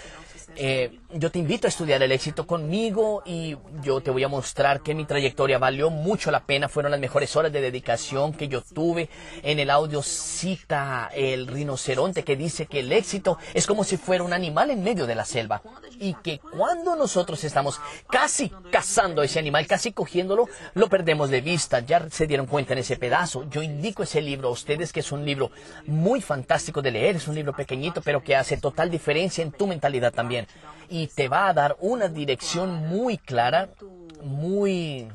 Eh, 0.58 1.00
yo 1.13 1.32
te 1.32 1.39
invito 1.39 1.68
a 1.68 1.70
estudiar 1.70 2.02
el 2.04 2.12
éxito 2.12 2.48
conmigo 2.48 3.24
y 3.26 3.58
yo 3.82 4.02
te 4.02 4.12
voy 4.12 4.24
a 4.24 4.28
mostrar 4.28 4.82
que 4.82 4.94
mi 4.94 5.06
trayectoria 5.06 5.58
valió 5.58 5.89
mucho 5.89 6.32
la 6.32 6.46
pena, 6.46 6.70
fueron 6.70 6.91
las 6.91 7.00
mejores 7.00 7.36
horas 7.36 7.52
de 7.52 7.62
dedicación 7.62 8.34
que 8.34 8.48
yo 8.48 8.62
tuve. 8.62 9.10
En 9.44 9.60
el 9.60 9.70
audio 9.70 10.02
cita 10.02 11.10
el 11.13 11.48
rinoceronte 11.48 12.24
que 12.24 12.36
dice 12.36 12.65
que 12.65 12.82
el 12.82 12.91
éxito 12.91 13.38
es 13.54 13.65
como 13.68 13.84
si 13.84 13.98
fuera 13.98 14.24
un 14.24 14.34
animal 14.34 14.72
en 14.72 14.84
medio 14.84 15.06
de 15.06 15.15
la 15.15 15.26
selva 15.26 15.62
y 16.00 16.13
que 16.15 16.39
cuando 16.39 16.96
nosotros 16.96 17.44
estamos 17.44 17.80
casi 18.10 18.52
cazando 18.72 19.24
ese 19.24 19.39
animal, 19.39 19.68
casi 19.68 19.91
cogiéndolo, 19.91 20.48
lo 20.74 20.89
perdemos 20.89 21.30
de 21.30 21.41
vista. 21.41 21.80
Ya 21.80 22.10
se 22.10 22.28
dieron 22.28 22.46
cuenta 22.46 22.74
en 22.74 22.80
ese 22.80 22.98
pedazo. 22.98 23.50
Yo 23.50 23.62
indico 23.62 24.04
ese 24.04 24.22
libro 24.22 24.50
a 24.50 24.52
ustedes 24.52 24.91
que 24.91 25.02
es 25.02 25.12
un 25.12 25.26
libro 25.26 25.52
muy 25.86 26.22
fantástico 26.22 26.82
de 26.82 26.91
leer, 26.91 27.18
es 27.18 27.28
un 27.28 27.36
libro 27.36 27.54
pequeñito 27.54 28.02
pero 28.02 28.24
que 28.24 28.36
hace 28.36 28.58
total 28.58 28.89
diferencia 28.89 29.41
en 29.41 29.52
tu 29.52 29.68
mentalidad 29.68 30.13
también 30.13 30.44
y 30.89 31.08
te 31.08 31.27
va 31.27 31.47
a 31.47 31.53
dar 31.53 31.75
una 31.79 32.08
dirección 32.08 32.88
muy 32.88 33.17
clara, 33.17 33.69
muy 34.23 35.08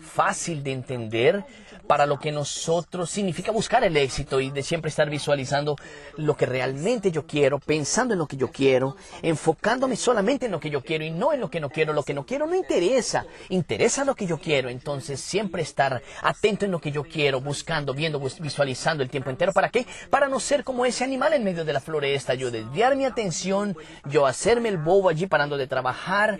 fácil 0.00 0.62
de 0.62 0.72
entender 0.72 1.44
para 1.86 2.06
lo 2.06 2.18
que 2.18 2.30
nosotros 2.30 3.10
significa 3.10 3.50
buscar 3.50 3.82
el 3.82 3.96
éxito 3.96 4.40
y 4.40 4.50
de 4.50 4.62
siempre 4.62 4.90
estar 4.90 5.08
visualizando 5.08 5.76
lo 6.16 6.36
que 6.36 6.46
realmente 6.46 7.10
yo 7.10 7.26
quiero, 7.26 7.58
pensando 7.58 8.14
en 8.14 8.18
lo 8.18 8.26
que 8.26 8.36
yo 8.36 8.48
quiero, 8.50 8.96
enfocándome 9.22 9.96
solamente 9.96 10.46
en 10.46 10.52
lo 10.52 10.60
que 10.60 10.70
yo 10.70 10.82
quiero 10.82 11.04
y 11.04 11.10
no 11.10 11.32
en 11.32 11.40
lo 11.40 11.50
que 11.50 11.60
no 11.60 11.70
quiero. 11.70 11.92
Lo 11.92 12.02
que 12.02 12.14
no 12.14 12.26
quiero 12.26 12.46
no 12.46 12.54
interesa, 12.54 13.24
interesa 13.48 14.04
lo 14.04 14.14
que 14.14 14.26
yo 14.26 14.38
quiero. 14.38 14.68
Entonces 14.68 15.20
siempre 15.20 15.62
estar 15.62 16.02
atento 16.22 16.64
en 16.64 16.70
lo 16.70 16.80
que 16.80 16.92
yo 16.92 17.04
quiero, 17.04 17.40
buscando, 17.40 17.94
viendo, 17.94 18.20
visualizando 18.20 19.02
el 19.02 19.10
tiempo 19.10 19.30
entero. 19.30 19.52
¿Para 19.52 19.70
qué? 19.70 19.86
Para 20.10 20.28
no 20.28 20.40
ser 20.40 20.64
como 20.64 20.84
ese 20.84 21.04
animal 21.04 21.32
en 21.32 21.44
medio 21.44 21.64
de 21.64 21.72
la 21.72 21.80
floresta. 21.80 22.34
Yo 22.34 22.50
desviar 22.50 22.96
mi 22.96 23.06
atención, 23.06 23.76
yo 24.04 24.26
hacerme 24.26 24.68
el 24.68 24.76
bobo 24.78 25.08
allí 25.08 25.26
parando 25.26 25.56
de 25.56 25.66
trabajar 25.66 26.38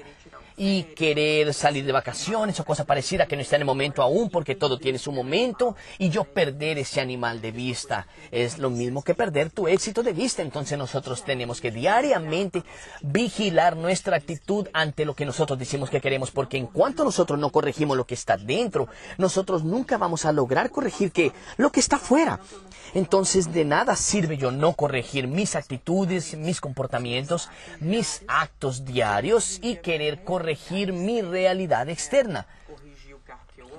y 0.59 0.83
querer 0.83 1.55
salir 1.55 1.85
de 1.85 1.92
vacaciones 1.92 2.59
o 2.59 2.64
cosa 2.64 2.85
parecida 2.85 3.27
que 3.27 3.37
no 3.37 3.42
está 3.42 3.57
en 3.57 3.62
el 3.62 3.66
momento 3.66 4.03
aún 4.03 4.29
porque 4.29 4.57
todo 4.57 4.77
tiene 4.79 4.99
su 4.99 5.12
momento 5.12 5.77
y 5.99 6.11
yo 6.11 6.25
perder 6.25 6.79
ese 6.79 7.01
animal 7.01 7.40
de 7.40 7.53
vista 7.53 8.09
es 8.33 8.59
lo 8.59 8.68
mismo 8.68 9.03
que 9.03 9.14
perder 9.14 9.51
tu 9.51 9.68
éxito 9.68 10.03
de 10.03 10.12
vista. 10.12 10.42
Entonces 10.42 10.77
nosotros 10.77 11.25
tenemos 11.25 11.61
que 11.61 11.71
diariamente 11.71 12.64
vigilar 13.01 13.77
nuestra 13.77 14.16
actitud 14.16 14.66
ante 14.73 15.05
lo 15.05 15.14
que 15.14 15.25
nosotros 15.25 15.59
decimos 15.59 15.90
que 15.90 16.01
queremos 16.01 16.33
porque 16.33 16.57
en 16.57 16.66
cuanto 16.66 17.05
nosotros 17.05 17.38
no 17.38 17.51
corregimos 17.51 17.97
lo 17.97 18.07
que 18.07 18.14
está 18.14 18.37
dentro, 18.37 18.88
nosotros 19.16 19.62
nunca 19.62 19.97
vamos 19.97 20.25
a 20.25 20.33
lograr 20.33 20.71
corregir 20.71 21.12
que 21.12 21.33
lo 21.57 21.71
que 21.71 21.81
está 21.81 21.99
fuera. 21.99 22.40
Entonces 22.94 23.53
de 23.53 23.64
nada 23.64 23.94
sirve 23.94 24.37
yo 24.37 24.51
no 24.51 24.73
corregir 24.73 25.29
mis 25.29 25.55
actitudes, 25.55 26.37
mis 26.37 26.61
comportamientos, 26.61 27.49
mis 27.81 28.23
actos 28.27 28.85
diarios 28.85 29.61
y 29.62 29.77
querer 29.77 30.25
corregir 30.48 30.94
mi 30.94 31.20
realidad 31.20 31.90
externa. 31.90 32.46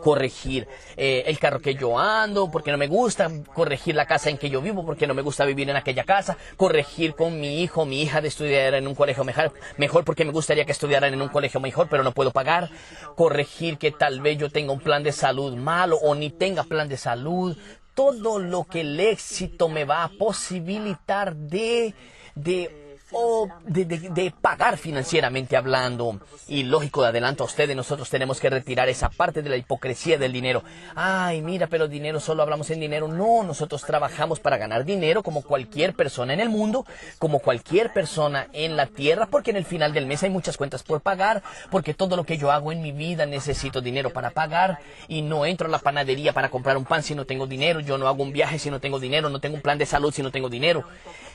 corregir 0.03 0.67
eh, 0.95 1.23
el 1.25 1.39
carro 1.39 1.59
que 1.59 1.75
yo 1.75 1.99
ando 1.99 2.49
porque 2.49 2.71
no 2.71 2.77
me 2.77 2.87
gusta, 2.87 3.29
corregir 3.53 3.95
la 3.95 4.05
casa 4.05 4.29
en 4.29 4.37
que 4.37 4.49
yo 4.49 4.61
vivo 4.61 4.85
porque 4.85 5.07
no 5.07 5.13
me 5.13 5.23
gusta 5.23 5.45
vivir 5.45 5.69
en 5.69 5.75
aquella 5.75 6.03
casa, 6.03 6.37
corregir 6.55 7.15
con 7.15 7.37
mi 7.39 7.61
hijo, 7.61 7.85
mi 7.85 8.01
hija 8.03 8.21
de 8.21 8.29
estudiar 8.29 8.75
en 8.75 8.87
un 8.87 8.95
colegio 8.95 9.25
mejor, 9.25 9.51
mejor 9.77 10.05
porque 10.05 10.23
me 10.23 10.31
gustaría 10.31 10.63
que 10.63 10.71
estudiaran 10.71 11.13
en 11.13 11.21
un 11.21 11.27
colegio 11.29 11.59
mejor 11.59 11.89
pero 11.89 12.03
no 12.03 12.13
puedo 12.13 12.31
pagar, 12.31 12.69
corregir 13.15 13.77
que 13.77 13.91
tal 13.91 14.21
vez 14.21 14.37
yo 14.37 14.49
tenga 14.49 14.71
un 14.71 14.79
plan 14.79 15.03
de 15.03 15.11
salud 15.11 15.55
malo 15.55 15.97
o 15.97 16.13
ni 16.13 16.29
tenga 16.29 16.63
plan 16.63 16.87
de 16.87 16.95
salud, 16.95 17.57
todo 17.95 18.39
lo 18.39 18.63
que 18.65 18.81
el 18.81 18.99
éxito 18.99 19.67
me 19.67 19.85
va 19.85 20.03
a 20.03 20.09
posibilitar 20.09 21.35
de, 21.35 21.93
de 22.35 22.88
o 23.11 23.47
de, 23.65 24.33
pagar 24.41 24.77
financieramente 24.77 25.57
hablando. 25.57 26.19
Y 26.47 26.63
lógico, 26.63 27.01
de 27.01 27.09
adelanto 27.09 27.43
a 27.43 27.47
ustedes, 27.47 27.75
nosotros 27.75 28.09
tenemos 28.09 28.39
que 28.39 28.49
retirar 28.49 28.89
esa 28.89 29.09
parte 29.09 29.41
de 29.41 29.49
la 29.49 29.57
hipocresía 29.57 30.17
del 30.17 30.31
dinero. 30.31 30.63
Ay, 30.95 31.41
mira, 31.41 31.67
pero 31.67 31.87
dinero, 31.87 32.19
solo 32.19 32.43
hablamos 32.43 32.69
en 32.69 32.79
dinero. 32.79 33.07
No, 33.07 33.43
nosotros 33.43 33.83
trabajamos 33.83 34.39
para 34.39 34.57
ganar 34.57 34.85
dinero 34.85 35.23
como 35.23 35.41
cualquier 35.41 35.93
persona 35.93 36.33
en 36.33 36.39
el 36.39 36.49
mundo, 36.49 36.85
como 37.17 37.39
cualquier 37.39 37.93
persona 37.93 38.47
en 38.53 38.75
la 38.75 38.85
tierra, 38.85 39.27
porque 39.27 39.51
en 39.51 39.57
el 39.57 39.65
final 39.65 39.93
del 39.93 40.05
mes 40.05 40.23
hay 40.23 40.29
muchas 40.29 40.57
cuentas 40.57 40.83
por 40.83 41.01
pagar, 41.01 41.43
porque 41.71 41.93
todo 41.93 42.15
lo 42.15 42.23
que 42.23 42.37
yo 42.37 42.51
hago 42.51 42.71
en 42.71 42.81
mi 42.81 42.91
vida 42.91 43.25
necesito 43.25 43.81
dinero 43.81 44.11
para 44.11 44.31
pagar 44.31 44.79
y 45.07 45.21
no 45.21 45.45
entro 45.45 45.67
a 45.67 45.71
la 45.71 45.79
panadería 45.79 46.33
para 46.33 46.49
comprar 46.49 46.77
un 46.77 46.85
pan 46.85 47.03
si 47.03 47.15
no 47.15 47.25
tengo 47.25 47.47
dinero, 47.47 47.79
yo 47.79 47.97
no 47.97 48.07
hago 48.07 48.23
un 48.23 48.31
viaje 48.31 48.59
si 48.59 48.69
no 48.69 48.79
tengo 48.79 48.99
dinero, 48.99 49.29
no 49.29 49.39
tengo 49.39 49.55
un 49.55 49.61
plan 49.61 49.77
de 49.77 49.85
salud 49.85 50.13
si 50.13 50.21
no 50.21 50.31
tengo 50.31 50.49
dinero. 50.49 50.85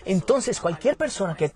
Entonces, 0.07 0.61
cualquier 0.61 0.97
persona 0.97 1.35
que 1.35 1.49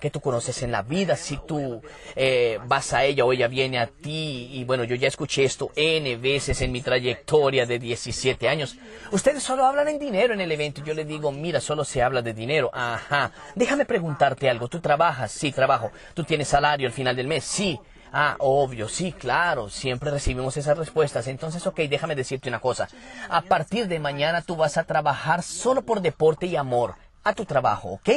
que 0.00 0.10
tú 0.10 0.20
conoces 0.20 0.62
en 0.62 0.72
la 0.72 0.82
vida, 0.82 1.16
si 1.16 1.38
tú 1.38 1.80
eh, 2.14 2.58
vas 2.66 2.92
a 2.92 3.04
ella 3.04 3.24
o 3.24 3.32
ella 3.32 3.48
viene 3.48 3.78
a 3.78 3.86
ti, 3.86 4.50
y 4.52 4.64
bueno, 4.64 4.84
yo 4.84 4.94
ya 4.96 5.08
escuché 5.08 5.44
esto 5.44 5.70
N 5.74 6.16
veces 6.16 6.60
en 6.60 6.72
mi 6.72 6.80
trayectoria 6.80 7.66
de 7.66 7.78
17 7.78 8.48
años, 8.48 8.76
ustedes 9.10 9.42
solo 9.42 9.64
hablan 9.64 9.88
en 9.88 9.98
dinero 9.98 10.34
en 10.34 10.40
el 10.40 10.52
evento. 10.52 10.82
Yo 10.84 10.94
le 10.94 11.04
digo, 11.04 11.32
mira, 11.32 11.60
solo 11.60 11.84
se 11.84 12.02
habla 12.02 12.22
de 12.22 12.34
dinero. 12.34 12.70
Ajá, 12.72 13.32
déjame 13.54 13.84
preguntarte 13.84 14.48
algo. 14.48 14.68
¿Tú 14.68 14.80
trabajas? 14.80 15.32
Sí, 15.32 15.52
trabajo. 15.52 15.90
¿Tú 16.14 16.24
tienes 16.24 16.48
salario 16.48 16.86
al 16.86 16.92
final 16.92 17.16
del 17.16 17.26
mes? 17.26 17.44
Sí. 17.44 17.78
Ah, 18.12 18.36
obvio, 18.38 18.88
sí, 18.88 19.12
claro, 19.12 19.68
siempre 19.68 20.10
recibimos 20.10 20.56
esas 20.56 20.78
respuestas. 20.78 21.26
Entonces, 21.26 21.66
ok, 21.66 21.80
déjame 21.80 22.14
decirte 22.14 22.48
una 22.48 22.60
cosa. 22.60 22.88
A 23.28 23.42
partir 23.42 23.88
de 23.88 23.98
mañana 23.98 24.42
tú 24.42 24.56
vas 24.56 24.78
a 24.78 24.84
trabajar 24.84 25.42
solo 25.42 25.82
por 25.82 26.00
deporte 26.00 26.46
y 26.46 26.56
amor 26.56 26.94
a 27.24 27.34
tu 27.34 27.44
trabajo, 27.44 27.90
¿ok? 27.90 28.08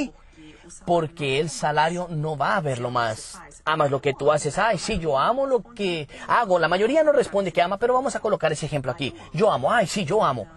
Porque 0.86 1.40
el 1.40 1.50
salario 1.50 2.08
no 2.10 2.38
va 2.38 2.56
a 2.56 2.62
verlo 2.62 2.90
más. 2.90 3.40
Amas 3.66 3.92
lo 3.92 4.02
que 4.02 4.14
tú 4.14 4.32
haces. 4.32 4.58
Ay, 4.58 4.78
sí, 4.78 5.00
yo 5.00 5.18
amo 5.18 5.46
lo 5.46 5.62
que 5.62 6.08
hago. 6.28 6.60
La 6.60 6.68
mayoría 6.68 7.04
no 7.04 7.12
responde 7.12 7.52
que 7.52 7.62
ama, 7.62 7.78
pero 7.78 7.94
vamos 7.94 8.16
a 8.16 8.20
colocar 8.20 8.52
ese 8.52 8.66
ejemplo 8.66 8.92
aquí. 8.92 9.14
Yo 9.34 9.52
amo. 9.52 9.72
Ay, 9.72 9.88
sí, 9.88 10.06
yo 10.06 10.24
amo. 10.24 10.48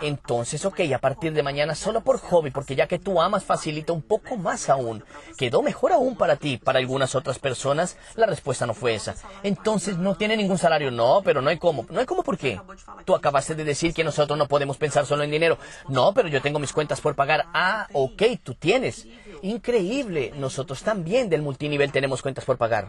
Entonces, 0.00 0.64
ok, 0.64 0.80
a 0.94 0.98
partir 0.98 1.32
de 1.32 1.42
mañana 1.42 1.74
solo 1.74 2.00
por 2.00 2.18
hobby, 2.18 2.50
porque 2.50 2.74
ya 2.74 2.86
que 2.86 2.98
tú 2.98 3.20
amas 3.20 3.44
facilita 3.44 3.92
un 3.92 4.02
poco 4.02 4.36
más 4.36 4.68
aún. 4.68 5.04
Quedó 5.36 5.62
mejor 5.62 5.92
aún 5.92 6.16
para 6.16 6.36
ti. 6.36 6.56
Para 6.56 6.78
algunas 6.78 7.14
otras 7.14 7.38
personas 7.38 7.96
la 8.14 8.26
respuesta 8.26 8.66
no 8.66 8.74
fue 8.74 8.94
esa. 8.94 9.14
Entonces, 9.42 9.98
no 9.98 10.14
tiene 10.14 10.36
ningún 10.36 10.58
salario. 10.58 10.90
No, 10.90 11.22
pero 11.24 11.40
no 11.42 11.50
hay 11.50 11.58
cómo. 11.58 11.86
No 11.90 12.00
hay 12.00 12.06
cómo 12.06 12.22
por 12.22 12.38
qué. 12.38 12.60
Tú 13.04 13.14
acabaste 13.14 13.54
de 13.54 13.64
decir 13.64 13.94
que 13.94 14.04
nosotros 14.04 14.38
no 14.38 14.48
podemos 14.48 14.76
pensar 14.76 15.06
solo 15.06 15.22
en 15.22 15.30
dinero. 15.30 15.58
No, 15.88 16.12
pero 16.14 16.28
yo 16.28 16.40
tengo 16.40 16.58
mis 16.58 16.72
cuentas 16.72 17.00
por 17.00 17.14
pagar. 17.14 17.46
Ah, 17.52 17.86
ok, 17.92 18.22
tú 18.42 18.54
tienes. 18.54 19.06
Increíble. 19.42 20.32
Nosotros 20.36 20.82
también 20.82 21.28
del 21.28 21.42
multinivel 21.42 21.92
tenemos 21.92 22.22
cuentas 22.22 22.44
por 22.44 22.58
pagar. 22.58 22.88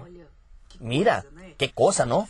Mira, 0.80 1.26
qué 1.62 1.72
cosa, 1.72 2.08
¿no? 2.08 2.28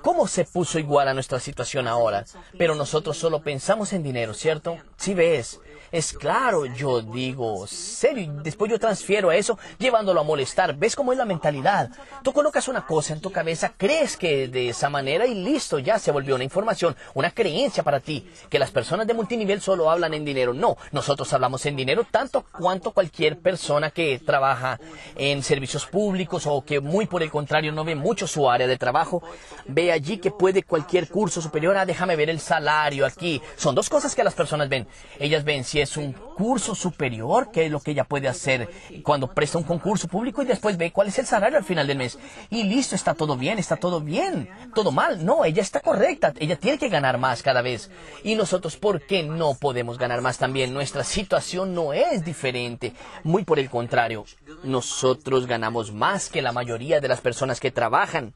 ¿Cómo 0.00 0.28
se 0.28 0.44
puso 0.44 0.78
igual 0.78 1.08
a 1.08 1.14
nuestra 1.14 1.40
situación 1.40 1.88
ahora? 1.88 2.24
Pero 2.56 2.76
nosotros 2.76 3.16
solo 3.16 3.42
pensamos 3.42 3.92
en 3.92 4.04
dinero, 4.04 4.32
¿cierto? 4.32 4.78
Si 4.96 5.12
ves, 5.12 5.58
es 5.94 6.12
claro, 6.12 6.66
yo 6.66 7.02
digo, 7.02 7.68
serio, 7.68 8.24
y 8.24 8.42
después 8.42 8.68
yo 8.68 8.80
transfiero 8.80 9.30
a 9.30 9.36
eso 9.36 9.56
llevándolo 9.78 10.20
a 10.20 10.24
molestar. 10.24 10.74
¿Ves 10.74 10.96
cómo 10.96 11.12
es 11.12 11.18
la 11.18 11.24
mentalidad? 11.24 11.88
Tú 12.24 12.32
colocas 12.32 12.66
una 12.66 12.84
cosa 12.84 13.12
en 13.12 13.20
tu 13.20 13.30
cabeza, 13.30 13.74
crees 13.76 14.16
que 14.16 14.48
de 14.48 14.70
esa 14.70 14.90
manera 14.90 15.24
y 15.24 15.36
listo, 15.36 15.78
ya 15.78 16.00
se 16.00 16.10
volvió 16.10 16.34
una 16.34 16.42
información, 16.42 16.96
una 17.14 17.30
creencia 17.30 17.84
para 17.84 18.00
ti, 18.00 18.28
que 18.50 18.58
las 18.58 18.72
personas 18.72 19.06
de 19.06 19.14
multinivel 19.14 19.60
solo 19.60 19.88
hablan 19.88 20.14
en 20.14 20.24
dinero. 20.24 20.52
No, 20.52 20.76
nosotros 20.90 21.32
hablamos 21.32 21.64
en 21.64 21.76
dinero 21.76 22.04
tanto 22.10 22.44
cuanto 22.50 22.90
cualquier 22.90 23.38
persona 23.38 23.92
que 23.92 24.18
trabaja 24.18 24.80
en 25.14 25.44
servicios 25.44 25.86
públicos 25.86 26.44
o 26.48 26.64
que 26.64 26.80
muy 26.80 27.06
por 27.06 27.22
el 27.22 27.30
contrario 27.30 27.70
no 27.70 27.84
ve 27.84 27.94
mucho 27.94 28.26
su 28.26 28.50
área 28.50 28.66
de 28.66 28.78
trabajo, 28.78 29.22
ve 29.68 29.92
allí 29.92 30.18
que 30.18 30.32
puede 30.32 30.64
cualquier 30.64 31.08
curso 31.08 31.40
superior, 31.40 31.76
ah, 31.76 31.86
déjame 31.86 32.16
ver 32.16 32.30
el 32.30 32.40
salario 32.40 33.06
aquí. 33.06 33.40
Son 33.54 33.76
dos 33.76 33.88
cosas 33.88 34.16
que 34.16 34.24
las 34.24 34.34
personas 34.34 34.68
ven. 34.68 34.88
Ellas 35.20 35.44
ven 35.44 35.62
si 35.62 35.83
es 35.84 35.96
un 35.96 36.12
curso 36.12 36.74
superior, 36.74 37.50
que 37.52 37.66
es 37.66 37.70
lo 37.70 37.80
que 37.80 37.92
ella 37.92 38.04
puede 38.04 38.28
hacer 38.28 38.68
cuando 39.02 39.28
presta 39.32 39.58
un 39.58 39.64
concurso 39.64 40.08
público 40.08 40.42
y 40.42 40.46
después 40.46 40.76
ve 40.76 40.90
cuál 40.90 41.08
es 41.08 41.18
el 41.18 41.26
salario 41.26 41.58
al 41.58 41.64
final 41.64 41.86
del 41.86 41.98
mes. 41.98 42.18
Y 42.50 42.64
listo, 42.64 42.96
está 42.96 43.14
todo 43.14 43.36
bien, 43.36 43.58
está 43.58 43.76
todo 43.76 44.00
bien, 44.00 44.48
todo 44.74 44.90
mal. 44.90 45.24
No, 45.24 45.44
ella 45.44 45.62
está 45.62 45.80
correcta, 45.80 46.34
ella 46.38 46.56
tiene 46.56 46.78
que 46.78 46.88
ganar 46.88 47.18
más 47.18 47.42
cada 47.42 47.62
vez. 47.62 47.90
Y 48.24 48.34
nosotros, 48.34 48.76
¿por 48.76 49.06
qué 49.06 49.22
no 49.22 49.54
podemos 49.54 49.96
ganar 49.96 50.20
más 50.20 50.38
también? 50.38 50.74
Nuestra 50.74 51.04
situación 51.04 51.74
no 51.74 51.92
es 51.92 52.24
diferente, 52.24 52.92
muy 53.22 53.44
por 53.44 53.58
el 53.58 53.70
contrario, 53.70 54.24
nosotros 54.64 55.46
ganamos 55.46 55.92
más 55.92 56.28
que 56.28 56.42
la 56.42 56.52
mayoría 56.52 57.00
de 57.00 57.08
las 57.08 57.20
personas 57.20 57.60
que 57.60 57.70
trabajan 57.70 58.34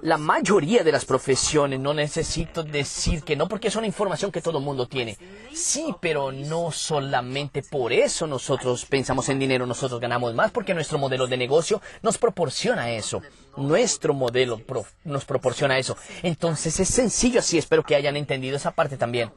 la 0.00 0.18
mayoría 0.18 0.84
de 0.84 0.92
las 0.92 1.04
profesiones, 1.04 1.80
no 1.80 1.94
necesito 1.94 2.62
decir 2.62 3.22
que 3.22 3.36
no, 3.36 3.48
porque 3.48 3.68
es 3.68 3.76
una 3.76 3.86
información 3.86 4.30
que 4.30 4.42
todo 4.42 4.58
el 4.58 4.64
mundo 4.64 4.86
tiene. 4.86 5.16
Sí, 5.52 5.94
pero 6.00 6.32
no 6.32 6.70
solamente 6.70 7.62
por 7.62 7.92
eso 7.92 8.26
nosotros 8.26 8.84
pensamos 8.84 9.28
en 9.28 9.38
dinero, 9.38 9.66
nosotros 9.66 10.00
ganamos 10.00 10.34
más, 10.34 10.50
porque 10.50 10.74
nuestro 10.74 10.98
modelo 10.98 11.26
de 11.26 11.36
negocio 11.36 11.80
nos 12.02 12.18
proporciona 12.18 12.90
eso. 12.90 13.22
Nuestro 13.56 14.12
modelo 14.12 14.60
nos 15.04 15.24
proporciona 15.24 15.78
eso. 15.78 15.96
Entonces 16.22 16.78
es 16.78 16.88
sencillo 16.88 17.40
así, 17.40 17.56
espero 17.56 17.82
que 17.82 17.96
hayan 17.96 18.16
entendido 18.16 18.56
esa 18.56 18.72
parte 18.72 18.96
también. 18.96 19.32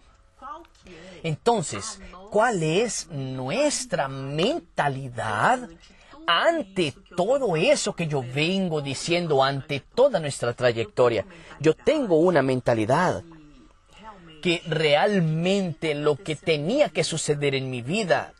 Entonces, 1.23 1.99
¿cuál 2.31 2.63
es 2.63 3.07
nuestra 3.07 4.07
mentalidad? 4.07 5.69
Ante 6.29 6.93
todo 7.15 7.55
eso 7.55 7.93
que 7.93 8.05
yo 8.05 8.21
vengo 8.21 8.81
diciendo, 8.81 9.43
ante 9.43 9.79
toda 9.79 10.19
nuestra 10.19 10.53
trayectoria, 10.53 11.25
yo 11.59 11.73
tengo 11.73 12.19
una 12.19 12.43
mentalidad 12.43 13.23
que 14.41 14.61
realmente 14.67 15.95
lo 15.95 16.15
que 16.15 16.35
tenía 16.35 16.89
que 16.89 17.03
suceder 17.03 17.55
en 17.55 17.69
mi 17.69 17.81
vida 17.81 18.33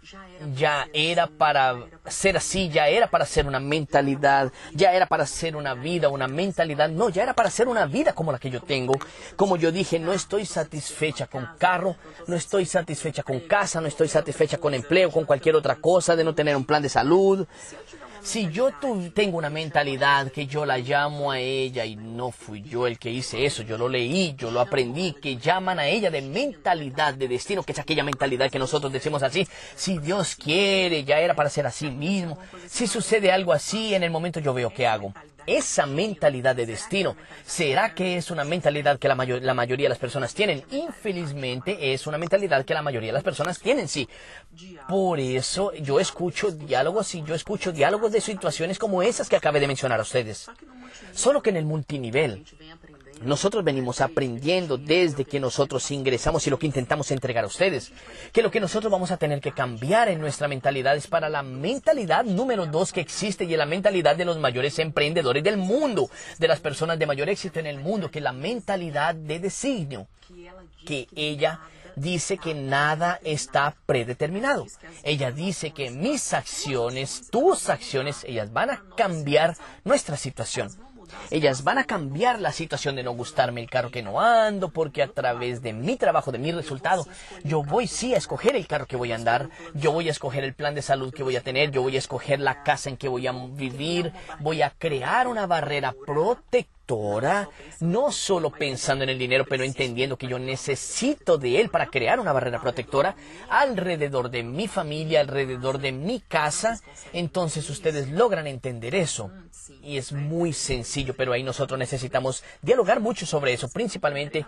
ya 0.56 0.88
era 0.94 1.28
para 1.28 1.76
ser 2.08 2.38
así, 2.38 2.70
ya 2.70 2.88
era 2.88 3.08
para 3.08 3.26
ser 3.26 3.46
una 3.46 3.60
mentalidad, 3.60 4.52
ya 4.74 4.94
era 4.94 5.06
para 5.06 5.26
ser 5.26 5.56
una 5.56 5.74
vida, 5.74 6.10
una 6.10 6.28
mentalidad, 6.28 6.90
no, 6.90 7.10
ya 7.10 7.24
era 7.24 7.34
para 7.34 7.50
ser 7.50 7.68
una 7.68 7.86
vida 7.86 8.14
como 8.14 8.32
la 8.32 8.40
que 8.40 8.50
yo 8.50 8.62
tengo. 8.62 8.94
Como 9.36 9.58
yo 9.58 9.72
dije, 9.72 10.00
no 10.00 10.14
estoy 10.14 10.46
satisfecha 10.46 11.28
con 11.28 11.48
carro, 11.58 11.96
no 12.28 12.36
estoy 12.36 12.66
satisfecha 12.66 13.24
con 13.24 13.42
casa, 13.42 13.82
no 13.82 13.88
estoy 13.88 14.08
satisfecha 14.08 14.58
con 14.58 14.74
empleo, 14.74 15.12
con 15.12 15.26
cualquier 15.26 15.56
otra 15.56 15.76
cosa, 15.76 16.16
de 16.16 16.24
no 16.24 16.34
tener 16.34 16.56
un 16.56 16.66
plan 16.66 16.82
de 16.82 16.90
salud, 16.90 17.46
si 18.22 18.50
yo 18.50 18.72
tengo 19.14 19.38
una 19.38 19.50
mentalidad 19.50 20.32
que 20.32 20.48
yo 20.48 20.66
la 20.66 20.78
llamo 20.78 21.32
a 21.32 21.40
ella 21.40 21.86
y 21.86 21.96
no 21.96 22.32
fui 22.32 22.62
yo 22.62 22.88
el 22.88 23.00
que 23.00 23.10
hice 23.10 23.46
eso, 23.46 23.64
yo 23.64 23.78
lo 23.78 23.90
leí, 23.90 24.36
yo 24.38 24.52
lo 24.52 24.60
aprendí, 24.60 25.14
que 25.14 25.38
llaman 25.38 25.80
a 25.80 25.88
ella 25.88 26.12
de 26.12 26.22
mentalidad 26.22 27.14
de 27.14 27.28
destino, 27.28 27.64
que 27.64 27.72
es 27.72 27.80
aquella 27.80 28.04
mentalidad 28.04 28.50
que 28.50 28.60
nosotros 28.60 28.92
decimos 28.92 29.24
así, 29.24 29.48
si 29.76 29.98
Dios 30.00 30.36
quiere, 30.36 31.04
ya 31.04 31.20
era 31.20 31.34
para 31.34 31.50
ser 31.50 31.66
así 31.66 31.90
mismo, 31.90 32.38
si 32.68 32.88
sucede 32.88 33.32
algo 33.32 33.54
así, 33.54 33.94
en 33.94 34.04
el 34.04 34.12
momento 34.12 34.40
yo 34.40 34.54
veo 34.54 34.72
qué 34.72 34.88
hago 34.88 35.14
esa 35.58 35.86
mentalidad 35.86 36.56
de 36.56 36.66
destino. 36.66 37.16
¿Será 37.46 37.94
que 37.94 38.18
es 38.18 38.32
una 38.32 38.44
mentalidad 38.44 39.00
que 39.00 39.08
la, 39.08 39.16
la, 39.16 39.54
mayoría 39.54 39.86
de 39.86 39.90
las 39.90 39.98
personas 39.98 40.34
tienen? 40.34 40.64
Infelizmente 40.72 41.94
es 41.94 42.08
una 42.08 42.18
mentalidad 42.18 42.66
que 42.66 42.74
la 42.74 42.82
mayoría 42.82 43.10
de 43.10 43.14
las 43.14 43.24
personas 43.24 43.60
tienen, 43.60 43.88
sí. 43.88 44.08
Por 44.88 45.20
eso 45.20 45.74
yo 45.74 46.00
escucho 46.00 46.52
diálogos 46.52 47.14
y 47.16 47.24
yo 47.24 47.36
escucho 47.36 47.72
diálogos 47.72 48.12
de 48.12 48.22
situaciones 48.22 48.80
como 48.80 49.02
esas 49.02 49.30
que 49.30 49.36
acabé 49.36 49.60
de 49.60 49.68
mencionar 49.68 50.00
a 50.00 50.04
ustedes. 50.04 50.50
Solo 51.14 51.42
que 51.42 51.50
en 51.50 51.58
el 51.58 51.66
multinivel 51.66 52.46
nosotros 53.22 53.64
venimos 53.64 54.02
aprendiendo 54.02 54.78
desde 54.78 55.26
que 55.26 55.40
nosotros 55.40 55.90
ingresamos 55.92 56.46
y 56.48 56.50
lo 56.50 56.60
que 56.60 56.66
intentamos 56.66 57.12
entregar 57.12 57.44
a 57.44 57.48
ustedes, 57.48 57.92
que 58.32 58.42
lo 58.42 58.52
que 58.52 58.60
nosotros 58.60 58.92
vamos 58.92 59.12
a 59.12 59.18
tener 59.18 59.42
que 59.42 59.52
cambiar 59.52 60.10
en 60.10 60.20
nuestra 60.20 60.48
mentalidad 60.48 60.96
es 60.96 61.08
para 61.08 61.30
la 61.30 61.44
mentalidad 61.44 62.24
número 62.24 62.66
dos 62.66 62.94
que 62.94 63.02
existe 63.02 63.46
y 63.46 63.54
es 63.54 63.58
la 63.58 63.66
mentalidad 63.66 64.16
de 64.16 64.26
los 64.26 64.40
mayores 64.40 64.80
emprendedores 64.80 65.44
del 65.44 65.58
mundo, 65.58 66.10
de 66.38 66.48
las 66.48 66.60
personas 66.60 66.98
de 66.98 67.06
mayor 67.06 67.30
éxito 67.30 67.60
en 67.60 67.68
el 67.68 67.80
mundo, 67.80 68.10
que 68.10 68.20
es 68.20 68.24
la 68.24 68.34
mentalidad 68.34 69.16
de 69.16 69.40
designio, 69.40 70.08
que 70.86 71.08
ella 71.16 71.60
dice 71.96 72.38
que 72.38 72.54
nada 72.54 73.20
está 73.24 73.76
predeterminado. 73.86 74.66
Ella 75.04 75.32
dice 75.32 75.72
que 75.72 75.92
mis 75.92 76.34
acciones, 76.34 77.30
tus 77.30 77.70
acciones, 77.70 78.24
ellas 78.24 78.52
van 78.52 78.70
a 78.72 78.84
cambiar 78.96 79.56
nuestra 79.84 80.18
situación. 80.18 80.70
Ellas 81.32 81.64
van 81.64 81.78
a 81.78 81.84
cambiar 81.84 82.40
la 82.40 82.52
situación 82.52 82.96
de 82.96 83.04
no 83.04 83.12
gustarme 83.12 83.62
el 83.62 83.70
carro 83.70 83.92
que 83.92 84.04
no 84.04 84.22
ando, 84.22 84.70
porque 84.70 85.04
a 85.04 85.08
través 85.08 85.62
de 85.62 85.74
mi 85.74 85.96
trabajo, 85.96 86.32
de 86.32 86.40
mi 86.40 86.52
resultado, 86.52 87.06
yo 87.44 87.64
voy 87.64 87.88
sí 87.88 88.14
a 88.14 88.18
escoger 88.18 88.56
el 88.56 88.68
carro 88.68 88.88
que 88.88 88.96
voy 88.96 89.12
a 89.12 89.16
andar, 89.16 89.50
yo 89.74 89.92
voy 89.92 90.08
a 90.08 90.12
escoger 90.12 90.44
el 90.44 90.54
plan 90.54 90.76
de 90.76 90.82
salud 90.82 91.14
que 91.14 91.24
voy 91.24 91.36
a 91.36 91.42
tener, 91.42 91.72
yo 91.72 91.82
voy 91.82 91.96
a 91.96 92.00
escoger 92.00 92.40
la 92.40 92.64
casa 92.64 92.90
en 92.90 92.98
que 92.98 93.08
voy 93.08 93.28
a 93.28 93.32
vivir, 93.32 94.14
voy 94.40 94.62
a 94.62 94.72
crear 94.72 95.28
una 95.28 95.48
barrera 95.48 95.94
protectora 96.06 96.79
no 97.80 98.12
solo 98.12 98.50
pensando 98.50 99.04
en 99.04 99.10
el 99.10 99.20
dinero, 99.20 99.46
pero 99.48 99.64
entendiendo 99.64 100.18
que 100.18 100.28
yo 100.28 100.40
necesito 100.40 101.38
de 101.38 101.62
él 101.62 101.70
para 101.70 101.88
crear 101.88 102.20
una 102.20 102.34
barrera 102.34 102.62
protectora 102.62 103.16
alrededor 103.50 104.30
de 104.30 104.44
mi 104.44 104.68
familia, 104.68 105.22
alrededor 105.22 105.80
de 105.80 105.92
mi 105.92 106.20
casa, 106.20 106.82
entonces 107.14 107.70
ustedes 107.70 108.10
logran 108.10 108.48
entender 108.48 108.96
eso. 108.96 109.32
Y 109.84 109.98
es 109.98 110.12
muy 110.12 110.52
sencillo, 110.52 111.14
pero 111.16 111.32
ahí 111.32 111.44
nosotros 111.44 111.78
necesitamos 111.78 112.44
dialogar 112.62 113.00
mucho 113.00 113.26
sobre 113.26 113.54
eso, 113.54 113.70
principalmente 113.70 114.46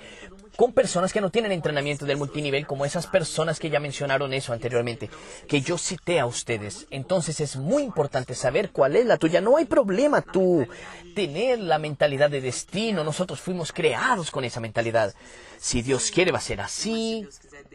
con 0.55 0.73
personas 0.73 1.13
que 1.13 1.21
no 1.21 1.29
tienen 1.29 1.51
entrenamiento 1.51 2.05
del 2.05 2.17
multinivel, 2.17 2.67
como 2.67 2.85
esas 2.85 3.07
personas 3.07 3.59
que 3.59 3.69
ya 3.69 3.79
mencionaron 3.79 4.33
eso 4.33 4.53
anteriormente, 4.53 5.09
que 5.47 5.61
yo 5.61 5.77
cité 5.77 6.19
a 6.19 6.25
ustedes. 6.25 6.87
Entonces 6.91 7.39
es 7.39 7.55
muy 7.55 7.83
importante 7.83 8.35
saber 8.35 8.71
cuál 8.71 8.95
es 8.95 9.05
la 9.05 9.17
tuya. 9.17 9.41
No 9.41 9.57
hay 9.57 9.65
problema 9.65 10.21
tú 10.21 10.67
tener 11.15 11.59
la 11.59 11.79
mentalidad 11.79 12.29
de 12.29 12.41
destino. 12.41 13.03
Nosotros 13.03 13.39
fuimos 13.39 13.71
creados 13.71 14.31
con 14.31 14.43
esa 14.43 14.59
mentalidad. 14.59 15.13
Si 15.57 15.81
Dios 15.81 16.11
quiere, 16.11 16.31
va 16.31 16.39
a 16.39 16.41
ser 16.41 16.61
así. 16.61 17.27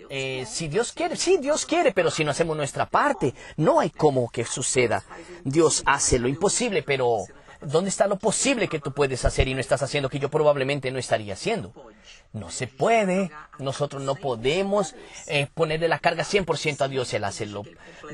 Eh, 0.09 0.47
si 0.49 0.69
Dios 0.69 0.93
quiere, 0.93 1.17
sí, 1.17 1.39
Dios 1.39 1.67
quiere, 1.67 1.93
pero 1.93 2.11
si 2.11 2.25
no 2.25 2.31
hacemos 2.31 2.57
nuestra 2.57 2.87
parte, 2.87 3.35
no 3.57 3.81
hay 3.81 3.91
cómo 3.91 4.29
que 4.29 4.45
suceda. 4.45 5.03
Dios 5.45 5.83
hace 5.87 6.19
lo 6.19 6.29
imposible, 6.29 6.83
pero 6.83 7.25
¿dónde 7.61 7.91
está 7.91 8.07
lo 8.07 8.17
posible 8.17 8.69
que 8.69 8.79
tú 8.79 8.93
puedes 8.93 9.25
hacer 9.25 9.49
y 9.49 9.55
no 9.55 9.61
estás 9.61 9.83
haciendo 9.83 10.09
que 10.09 10.19
yo 10.19 10.29
probablemente 10.29 10.91
no 10.91 10.99
estaría 10.99 11.35
haciendo? 11.35 11.73
No 12.37 12.51
se 12.51 12.67
puede. 12.67 13.31
Nosotros 13.59 14.03
no 14.03 14.15
podemos 14.15 14.95
eh, 15.27 15.47
ponerle 15.55 15.89
la 15.89 15.99
carga 15.99 16.23
100% 16.23 16.83
a 16.83 16.89
Dios. 16.89 17.15
Él 17.15 17.25
hace 17.25 17.47
lo... 17.47 17.63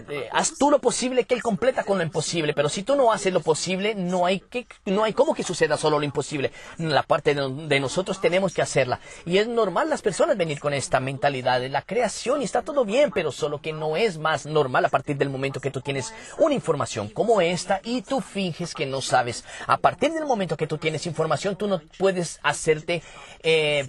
Eh, 0.09 0.29
haz 0.31 0.57
tú 0.57 0.71
lo 0.71 0.79
posible 0.79 1.25
que 1.25 1.35
Él 1.35 1.43
completa 1.43 1.83
con 1.83 1.99
lo 1.99 2.05
imposible. 2.05 2.55
Pero 2.55 2.69
si 2.69 2.85
tú 2.85 2.95
no 2.95 3.13
haces 3.13 3.33
lo 3.33 3.41
posible, 3.41 3.97
no 3.97 4.25
hay, 4.25 4.39
que, 4.39 4.69
no 4.87 5.03
hay 5.03 5.13
cómo 5.13 5.35
que 5.35 5.43
suceda 5.43 5.77
solo 5.77 5.99
lo 5.99 6.05
imposible. 6.05 6.53
La 6.79 7.03
parte 7.03 7.35
de, 7.35 7.81
nosotros 7.81 8.21
tenemos 8.21 8.55
que 8.55 8.63
hacerla. 8.63 9.01
Y 9.27 9.39
es 9.39 9.49
normal 9.49 9.91
las 9.91 10.03
personas 10.03 10.37
venir 10.37 10.61
con 10.61 10.73
esta 10.73 11.01
mentalidad 11.01 11.61
de 11.61 11.69
la 11.69 11.83
creación 11.83 12.43
y 12.43 12.45
está 12.45 12.63
todo 12.63 12.85
bien, 12.85 13.11
pero 13.11 13.33
solo 13.33 13.61
que 13.61 13.73
no 13.73 13.97
es 13.97 14.19
más 14.19 14.47
normal 14.47 14.85
a 14.85 14.89
partir 14.89 15.17
del 15.17 15.31
momento 15.31 15.61
que 15.61 15.73
tú 15.73 15.81
tienes 15.81 16.15
una 16.39 16.55
información 16.55 17.09
como 17.09 17.41
esta 17.41 17.81
y 17.83 18.03
tú 18.03 18.21
finges 18.21 18.73
que 18.73 18.87
no 18.87 19.01
sabes. 19.01 19.45
A 19.67 19.79
partir 19.79 20.13
del 20.13 20.27
momento 20.27 20.57
que 20.57 20.69
tú 20.69 20.79
tienes 20.79 21.07
información, 21.07 21.57
tú 21.57 21.67
no 21.67 21.81
puedes 21.99 22.39
hacerte... 22.45 23.03
Eh, 23.43 23.82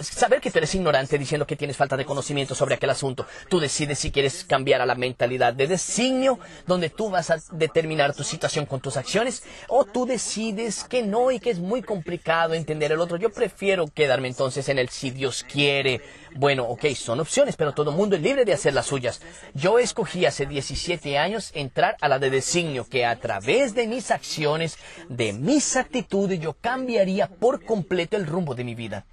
saber 0.00 0.40
que 0.40 0.50
tú 0.50 0.58
eres 0.58 0.74
ignorante 0.74 1.18
diciendo 1.18 1.46
que 1.46 1.56
tienes 1.56 1.76
falta 1.76 1.96
de 1.96 2.04
conocimiento 2.04 2.54
sobre 2.54 2.74
aquel 2.74 2.90
asunto. 2.90 3.26
Tú 3.48 3.60
decides 3.60 3.98
si 3.98 4.10
quieres 4.10 4.44
cambiar 4.44 4.80
a 4.80 4.86
la 4.86 4.94
mentalidad 4.94 5.52
de 5.52 5.66
designio, 5.66 6.38
donde 6.66 6.90
tú 6.90 7.10
vas 7.10 7.30
a 7.30 7.38
determinar 7.52 8.14
tu 8.14 8.24
situación 8.24 8.66
con 8.66 8.80
tus 8.80 8.96
acciones, 8.96 9.42
o 9.68 9.84
tú 9.84 10.06
decides 10.06 10.84
que 10.84 11.02
no 11.02 11.30
y 11.30 11.40
que 11.40 11.50
es 11.50 11.58
muy 11.58 11.82
complicado 11.82 12.54
entender 12.54 12.92
el 12.92 13.00
otro. 13.00 13.16
Yo 13.16 13.30
prefiero 13.30 13.86
quedarme 13.86 14.28
entonces 14.28 14.68
en 14.68 14.78
el 14.78 14.88
si 14.88 15.10
Dios 15.10 15.44
quiere. 15.44 16.00
Bueno, 16.34 16.64
ok, 16.64 16.86
son 16.94 17.20
opciones, 17.20 17.56
pero 17.56 17.72
todo 17.72 17.90
el 17.90 17.96
mundo 17.96 18.16
es 18.16 18.22
libre 18.22 18.44
de 18.44 18.52
hacer 18.52 18.74
las 18.74 18.86
suyas. 18.86 19.22
Yo 19.54 19.78
escogí 19.78 20.26
hace 20.26 20.44
17 20.44 21.16
años 21.18 21.50
entrar 21.54 21.96
a 22.00 22.08
la 22.08 22.18
de 22.18 22.30
designio, 22.30 22.86
que 22.88 23.06
a 23.06 23.16
través 23.16 23.74
de 23.74 23.86
mis 23.86 24.10
acciones, 24.10 24.78
de 25.08 25.32
mis 25.32 25.76
actitudes, 25.76 26.38
yo 26.40 26.52
cambiaría 26.54 27.28
por 27.28 27.64
completo 27.64 28.16
el 28.16 28.26
rumbo 28.26 28.54
de 28.54 28.64
mi 28.64 28.74
vida. 28.74 29.06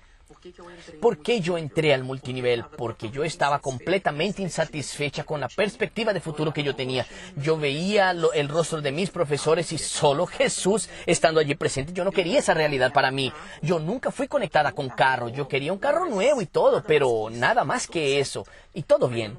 ¿Por 0.99 1.19
qué 1.19 1.39
yo 1.39 1.57
entré 1.57 1.93
al 1.93 2.03
multinivel? 2.03 2.65
Porque 2.77 3.09
yo 3.09 3.23
estaba 3.23 3.59
completamente 3.59 4.41
insatisfecha 4.41 5.23
con 5.23 5.39
la 5.39 5.47
perspectiva 5.47 6.13
de 6.13 6.19
futuro 6.19 6.53
que 6.53 6.63
yo 6.63 6.75
tenía. 6.75 7.05
Yo 7.37 7.57
veía 7.57 8.11
el 8.11 8.49
rostro 8.49 8.81
de 8.81 8.91
mis 8.91 9.09
profesores 9.09 9.71
y 9.71 9.77
solo 9.77 10.25
Jesús 10.25 10.89
estando 11.05 11.39
allí 11.39 11.55
presente. 11.55 11.93
Yo 11.93 12.03
no 12.03 12.11
quería 12.11 12.39
esa 12.39 12.53
realidad 12.53 12.91
para 12.91 13.11
mí. 13.11 13.31
Yo 13.61 13.79
nunca 13.79 14.11
fui 14.11 14.27
conectada 14.27 14.73
con 14.73 14.89
carro. 14.89 15.29
Yo 15.29 15.47
quería 15.47 15.71
un 15.71 15.79
carro 15.79 16.05
nuevo 16.07 16.41
y 16.41 16.45
todo, 16.45 16.83
pero 16.83 17.29
nada 17.31 17.63
más 17.63 17.87
que 17.87 18.19
eso. 18.19 18.45
Y 18.73 18.83
todo 18.83 19.07
bien. 19.07 19.37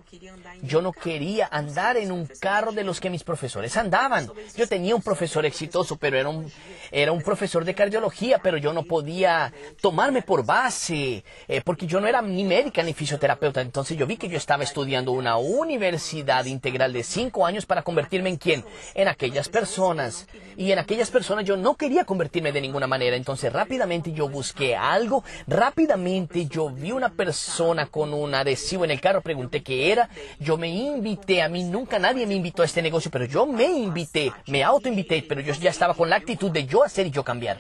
Yo 0.62 0.80
no 0.80 0.92
quería 0.92 1.48
andar 1.50 1.96
en 1.96 2.12
un 2.12 2.26
carro 2.26 2.72
de 2.72 2.84
los 2.84 3.00
que 3.00 3.10
mis 3.10 3.24
profesores 3.24 3.76
andaban. 3.76 4.30
Yo 4.56 4.68
tenía 4.68 4.94
un 4.94 5.02
profesor 5.02 5.44
exitoso, 5.44 5.96
pero 5.96 6.16
era 6.16 6.28
un, 6.28 6.50
era 6.92 7.12
un 7.12 7.20
profesor 7.20 7.64
de 7.64 7.74
cardiología, 7.74 8.38
pero 8.38 8.56
yo 8.58 8.72
no 8.72 8.84
podía 8.84 9.52
tomarme 9.80 10.22
por 10.22 10.46
base 10.46 10.93
eh, 10.94 11.60
porque 11.64 11.86
yo 11.86 12.00
no 12.00 12.06
era 12.06 12.22
ni 12.22 12.44
médica 12.44 12.82
ni 12.82 12.94
fisioterapeuta, 12.94 13.60
entonces 13.60 13.96
yo 13.96 14.06
vi 14.06 14.16
que 14.16 14.28
yo 14.28 14.36
estaba 14.36 14.64
estudiando 14.64 15.12
una 15.12 15.36
universidad 15.36 16.44
integral 16.44 16.92
de 16.92 17.02
cinco 17.02 17.46
años 17.46 17.66
para 17.66 17.82
convertirme 17.82 18.30
en 18.30 18.36
quién, 18.36 18.64
en 18.94 19.08
aquellas 19.08 19.48
personas. 19.48 20.26
Y 20.56 20.70
en 20.72 20.78
aquellas 20.78 21.10
personas 21.10 21.44
yo 21.44 21.56
no 21.56 21.74
quería 21.74 22.04
convertirme 22.04 22.52
de 22.52 22.60
ninguna 22.60 22.86
manera, 22.86 23.16
entonces 23.16 23.52
rápidamente 23.52 24.12
yo 24.12 24.28
busqué 24.28 24.76
algo, 24.76 25.24
rápidamente 25.46 26.46
yo 26.46 26.70
vi 26.70 26.92
una 26.92 27.08
persona 27.08 27.86
con 27.86 28.14
un 28.14 28.34
adhesivo 28.34 28.84
en 28.84 28.92
el 28.92 29.00
carro, 29.00 29.20
pregunté 29.20 29.62
qué 29.62 29.90
era, 29.90 30.08
yo 30.38 30.56
me 30.56 30.68
invité, 30.68 31.42
a 31.42 31.48
mí 31.48 31.64
nunca 31.64 31.98
nadie 31.98 32.26
me 32.26 32.34
invitó 32.34 32.62
a 32.62 32.66
este 32.66 32.82
negocio, 32.82 33.10
pero 33.10 33.24
yo 33.24 33.46
me 33.46 33.64
invité, 33.64 34.32
me 34.46 34.62
autoinvité, 34.62 35.24
pero 35.28 35.40
yo 35.40 35.52
ya 35.54 35.70
estaba 35.70 35.94
con 35.94 36.08
la 36.08 36.16
actitud 36.16 36.50
de 36.50 36.66
yo 36.66 36.84
hacer 36.84 37.06
y 37.06 37.10
yo 37.10 37.24
cambiar. 37.24 37.58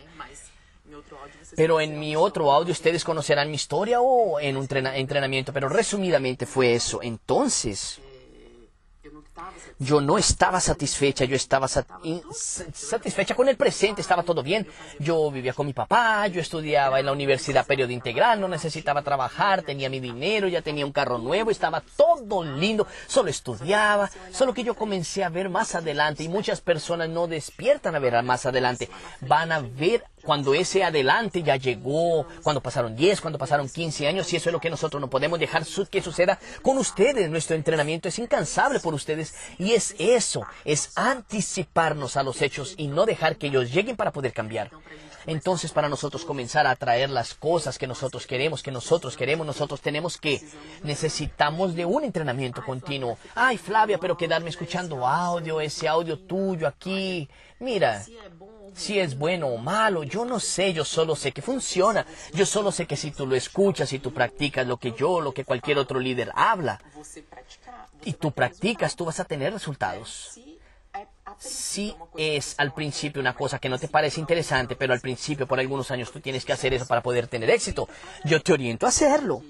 Pero 1.56 1.80
en 1.80 1.98
mi 1.98 2.16
otro 2.16 2.52
audio 2.52 2.72
ustedes 2.72 3.04
conocerán 3.04 3.48
mi 3.48 3.56
historia 3.56 4.00
o 4.00 4.40
en 4.40 4.56
un 4.56 4.66
entrenamiento, 4.70 5.52
pero 5.52 5.68
resumidamente 5.68 6.46
fue 6.46 6.74
eso. 6.74 7.00
Entonces, 7.02 8.00
yo 9.78 10.00
no 10.00 10.16
estaba 10.16 10.60
satisfecha, 10.60 11.24
yo 11.24 11.34
estaba 11.34 11.66
satisfecha 11.68 13.34
con 13.34 13.48
el 13.48 13.56
presente, 13.56 14.00
estaba 14.00 14.22
todo 14.22 14.42
bien. 14.42 14.66
Yo 14.98 15.30
vivía 15.30 15.52
con 15.52 15.66
mi 15.66 15.72
papá, 15.72 16.26
yo 16.28 16.40
estudiaba 16.40 17.00
en 17.00 17.06
la 17.06 17.12
universidad 17.12 17.66
periodo 17.66 17.90
integral, 17.90 18.40
no 18.40 18.48
necesitaba 18.48 19.02
trabajar, 19.02 19.62
tenía 19.62 19.90
mi 19.90 20.00
dinero, 20.00 20.46
ya 20.48 20.62
tenía 20.62 20.86
un 20.86 20.92
carro 20.92 21.18
nuevo, 21.18 21.50
estaba 21.50 21.82
todo 21.96 22.44
lindo, 22.44 22.86
solo 23.06 23.28
estudiaba, 23.28 24.10
solo 24.32 24.54
que 24.54 24.64
yo 24.64 24.74
comencé 24.74 25.24
a 25.24 25.28
ver 25.28 25.48
más 25.48 25.74
adelante 25.74 26.22
y 26.22 26.28
muchas 26.28 26.60
personas 26.60 27.08
no 27.08 27.26
despiertan 27.26 27.96
a 27.96 27.98
ver 27.98 28.22
más 28.22 28.46
adelante, 28.46 28.88
van 29.22 29.50
a 29.50 29.60
ver 29.60 30.04
cuando 30.24 30.54
ese 30.54 30.82
adelante 30.82 31.42
ya 31.42 31.56
llegó, 31.56 32.26
cuando 32.42 32.62
pasaron 32.62 32.96
10, 32.96 33.20
cuando 33.20 33.38
pasaron 33.38 33.68
15 33.68 34.08
años, 34.08 34.32
y 34.32 34.36
eso 34.36 34.48
es 34.48 34.52
lo 34.52 34.60
que 34.60 34.70
nosotros 34.70 35.00
no 35.00 35.10
podemos 35.10 35.38
dejar 35.38 35.64
que 35.90 36.02
suceda 36.02 36.38
con 36.62 36.78
ustedes. 36.78 37.30
Nuestro 37.30 37.56
entrenamiento 37.56 38.08
es 38.08 38.18
incansable 38.18 38.80
por 38.80 38.94
ustedes 38.94 39.34
y 39.58 39.72
es 39.72 39.94
eso, 39.98 40.46
es 40.64 40.92
anticiparnos 40.96 42.16
a 42.16 42.22
los 42.22 42.42
hechos 42.42 42.74
y 42.76 42.88
no 42.88 43.06
dejar 43.06 43.36
que 43.36 43.48
ellos 43.48 43.72
lleguen 43.72 43.96
para 43.96 44.12
poder 44.12 44.32
cambiar. 44.32 44.70
Entonces, 45.26 45.72
para 45.72 45.88
nosotros 45.88 46.24
comenzar 46.24 46.66
a 46.66 46.72
atraer 46.72 47.10
las 47.10 47.34
cosas 47.34 47.78
que 47.78 47.86
nosotros 47.86 48.26
queremos, 48.26 48.62
que 48.62 48.70
nosotros 48.70 49.16
queremos, 49.16 49.46
nosotros 49.46 49.80
tenemos 49.80 50.18
que, 50.18 50.42
necesitamos 50.82 51.74
de 51.74 51.84
un 51.84 52.04
entrenamiento 52.04 52.64
continuo. 52.64 53.18
Ay, 53.34 53.58
Flavia, 53.58 53.98
pero 53.98 54.16
quedarme 54.16 54.50
escuchando 54.50 55.06
audio, 55.06 55.60
ese 55.60 55.88
audio 55.88 56.18
tuyo 56.18 56.66
aquí. 56.66 57.28
Mira, 57.60 58.04
si 58.74 58.98
es 58.98 59.16
bueno 59.16 59.48
o 59.48 59.56
malo, 59.56 60.02
yo 60.02 60.24
no 60.24 60.40
sé, 60.40 60.72
yo 60.72 60.84
solo 60.84 61.16
sé 61.16 61.32
que 61.32 61.42
funciona. 61.42 62.06
Yo 62.32 62.44
solo 62.44 62.72
sé 62.72 62.86
que 62.86 62.96
si 62.96 63.10
tú 63.10 63.26
lo 63.26 63.36
escuchas 63.36 63.92
y 63.92 63.98
tú 63.98 64.12
practicas 64.12 64.66
lo 64.66 64.76
que 64.76 64.92
yo, 64.92 65.20
lo 65.20 65.32
que 65.32 65.44
cualquier 65.44 65.78
otro 65.78 66.00
líder 66.00 66.30
habla, 66.34 66.80
y 68.04 68.12
tú 68.14 68.32
practicas, 68.32 68.96
tú 68.96 69.04
vas 69.04 69.20
a 69.20 69.24
tener 69.24 69.52
resultados. 69.52 70.38
Si 71.38 71.94
es 72.16 72.54
al 72.58 72.72
principio 72.72 73.20
una 73.20 73.34
cosa 73.34 73.58
que 73.58 73.68
no 73.68 73.78
te 73.78 73.88
parece 73.88 74.20
interesante, 74.20 74.76
pero 74.76 74.92
al 74.92 75.00
principio 75.00 75.46
por 75.46 75.60
algunos 75.60 75.90
años 75.90 76.10
tú 76.10 76.20
tienes 76.20 76.44
que 76.44 76.52
hacer 76.52 76.74
eso 76.74 76.86
para 76.86 77.02
poder 77.02 77.26
tener 77.26 77.50
éxito, 77.50 77.88
yo 78.24 78.40
te 78.40 78.52
oriento 78.52 78.86
a 78.86 78.90
hacerlo 78.90 79.42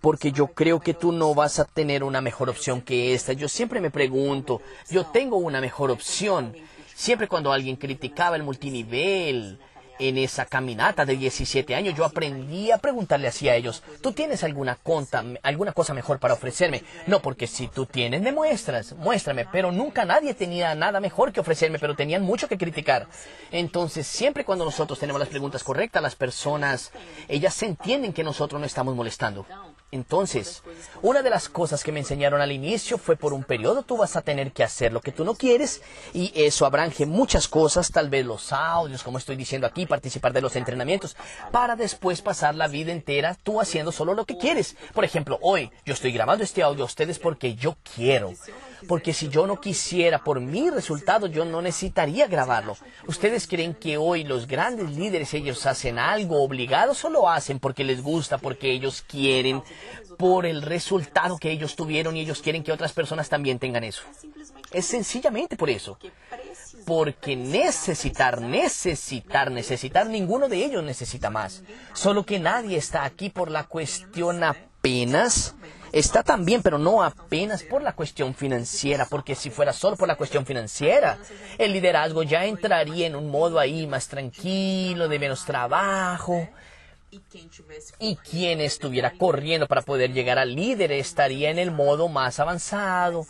porque 0.00 0.32
yo 0.32 0.48
creo 0.48 0.80
que 0.80 0.94
tú 0.94 1.12
no 1.12 1.34
vas 1.34 1.58
a 1.58 1.66
tener 1.66 2.02
una 2.02 2.20
mejor 2.22 2.48
opción 2.48 2.80
que 2.80 3.12
esta. 3.12 3.34
Yo 3.34 3.48
siempre 3.48 3.80
me 3.80 3.90
pregunto, 3.90 4.62
yo 4.88 5.04
tengo 5.06 5.36
una 5.36 5.60
mejor 5.60 5.90
opción 5.90 6.54
Siempre 7.00 7.28
cuando 7.28 7.50
alguien 7.50 7.76
criticaba 7.76 8.36
el 8.36 8.42
multinivel 8.42 9.58
en 10.00 10.18
esa 10.18 10.46
caminata 10.46 11.04
de 11.04 11.16
17 11.16 11.74
años, 11.74 11.94
yo 11.94 12.04
aprendí 12.04 12.70
a 12.72 12.78
preguntarle 12.78 13.28
así 13.28 13.48
a 13.48 13.54
ellos, 13.54 13.82
¿tú 14.02 14.12
tienes 14.12 14.42
alguna, 14.42 14.76
conta, 14.76 15.22
alguna 15.42 15.72
cosa 15.72 15.94
mejor 15.94 16.18
para 16.18 16.34
ofrecerme? 16.34 16.82
No, 17.06 17.20
porque 17.20 17.46
si 17.46 17.68
tú 17.68 17.86
tienes, 17.86 18.22
me 18.22 18.32
muestras, 18.32 18.94
muéstrame, 18.94 19.46
pero 19.52 19.70
nunca 19.70 20.04
nadie 20.04 20.34
tenía 20.34 20.74
nada 20.74 21.00
mejor 21.00 21.32
que 21.32 21.40
ofrecerme, 21.40 21.78
pero 21.78 21.94
tenían 21.94 22.22
mucho 22.22 22.48
que 22.48 22.58
criticar. 22.58 23.06
Entonces, 23.52 24.06
siempre 24.06 24.44
cuando 24.44 24.64
nosotros 24.64 24.98
tenemos 24.98 25.20
las 25.20 25.28
preguntas 25.28 25.62
correctas, 25.62 26.02
las 26.02 26.16
personas, 26.16 26.92
ellas 27.28 27.62
entienden 27.62 28.12
que 28.12 28.24
nosotros 28.24 28.58
no 28.58 28.66
estamos 28.66 28.94
molestando. 28.96 29.46
Entonces, 29.92 30.62
una 31.02 31.22
de 31.22 31.30
las 31.30 31.48
cosas 31.48 31.82
que 31.82 31.90
me 31.90 32.00
enseñaron 32.00 32.40
al 32.40 32.52
inicio 32.52 32.96
fue 32.96 33.16
por 33.16 33.32
un 33.32 33.42
periodo 33.42 33.82
tú 33.82 33.96
vas 33.96 34.14
a 34.14 34.22
tener 34.22 34.52
que 34.52 34.62
hacer 34.62 34.92
lo 34.92 35.00
que 35.00 35.10
tú 35.10 35.24
no 35.24 35.34
quieres 35.34 35.82
y 36.12 36.32
eso 36.34 36.64
abranje 36.64 37.06
muchas 37.06 37.48
cosas, 37.48 37.90
tal 37.90 38.08
vez 38.08 38.24
los 38.24 38.52
audios, 38.52 39.02
como 39.02 39.18
estoy 39.18 39.36
diciendo 39.36 39.66
aquí, 39.66 39.86
participar 39.86 40.32
de 40.32 40.42
los 40.42 40.54
entrenamientos, 40.54 41.16
para 41.50 41.74
después 41.74 42.22
pasar 42.22 42.54
la 42.54 42.68
vida 42.68 42.92
entera 42.92 43.36
tú 43.42 43.60
haciendo 43.60 43.90
solo 43.90 44.14
lo 44.14 44.26
que 44.26 44.38
quieres. 44.38 44.76
Por 44.94 45.04
ejemplo, 45.04 45.38
hoy 45.42 45.70
yo 45.84 45.94
estoy 45.94 46.12
grabando 46.12 46.44
este 46.44 46.62
audio 46.62 46.84
a 46.84 46.86
ustedes 46.86 47.18
porque 47.18 47.54
yo 47.56 47.76
quiero. 47.94 48.32
Porque 48.88 49.12
si 49.12 49.28
yo 49.28 49.46
no 49.46 49.60
quisiera 49.60 50.22
por 50.22 50.40
mi 50.40 50.70
resultado, 50.70 51.26
yo 51.26 51.44
no 51.44 51.62
necesitaría 51.62 52.26
grabarlo. 52.26 52.76
¿Ustedes 53.06 53.46
creen 53.46 53.74
que 53.74 53.96
hoy 53.96 54.24
los 54.24 54.46
grandes 54.46 54.90
líderes 54.90 55.34
ellos 55.34 55.66
hacen 55.66 55.98
algo 55.98 56.42
obligado 56.42 56.94
o 57.02 57.10
lo 57.10 57.28
hacen 57.28 57.58
porque 57.58 57.84
les 57.84 58.02
gusta, 58.02 58.38
porque 58.38 58.70
ellos 58.70 59.02
quieren, 59.06 59.62
por 60.18 60.46
el 60.46 60.62
resultado 60.62 61.38
que 61.38 61.50
ellos 61.50 61.76
tuvieron 61.76 62.16
y 62.16 62.20
ellos 62.20 62.42
quieren 62.42 62.62
que 62.62 62.72
otras 62.72 62.92
personas 62.92 63.28
también 63.28 63.58
tengan 63.58 63.84
eso? 63.84 64.02
Es 64.72 64.86
sencillamente 64.86 65.56
por 65.56 65.70
eso. 65.70 65.98
Porque 66.86 67.36
necesitar, 67.36 68.40
necesitar, 68.40 69.50
necesitar, 69.50 70.06
ninguno 70.06 70.48
de 70.48 70.64
ellos 70.64 70.82
necesita 70.82 71.30
más. 71.30 71.62
Solo 71.92 72.24
que 72.24 72.38
nadie 72.38 72.76
está 72.76 73.04
aquí 73.04 73.30
por 73.30 73.50
la 73.50 73.64
cuestión 73.64 74.42
apenas 74.42 75.54
está 75.92 76.22
también, 76.22 76.62
pero 76.62 76.78
no 76.78 77.02
apenas 77.02 77.62
por 77.62 77.82
la 77.82 77.94
cuestión 77.94 78.34
financiera, 78.34 79.06
porque 79.06 79.34
si 79.34 79.50
fuera 79.50 79.72
solo 79.72 79.96
por 79.96 80.08
la 80.08 80.16
cuestión 80.16 80.46
financiera, 80.46 81.18
el 81.58 81.72
liderazgo 81.72 82.22
ya 82.22 82.44
entraría 82.44 83.06
en 83.06 83.16
un 83.16 83.30
modo 83.30 83.58
ahí 83.58 83.86
más 83.86 84.08
tranquilo, 84.08 85.08
de 85.08 85.18
menos 85.18 85.44
trabajo. 85.44 86.48
Y 87.98 88.16
quien 88.16 88.60
estuviera 88.60 89.12
corriendo 89.12 89.66
para 89.66 89.82
poder 89.82 90.12
llegar 90.12 90.38
al 90.38 90.54
líder 90.54 90.92
estaría 90.92 91.50
en 91.50 91.58
el 91.58 91.72
modo 91.72 92.08
más 92.08 92.38
avanzado, 92.38 93.26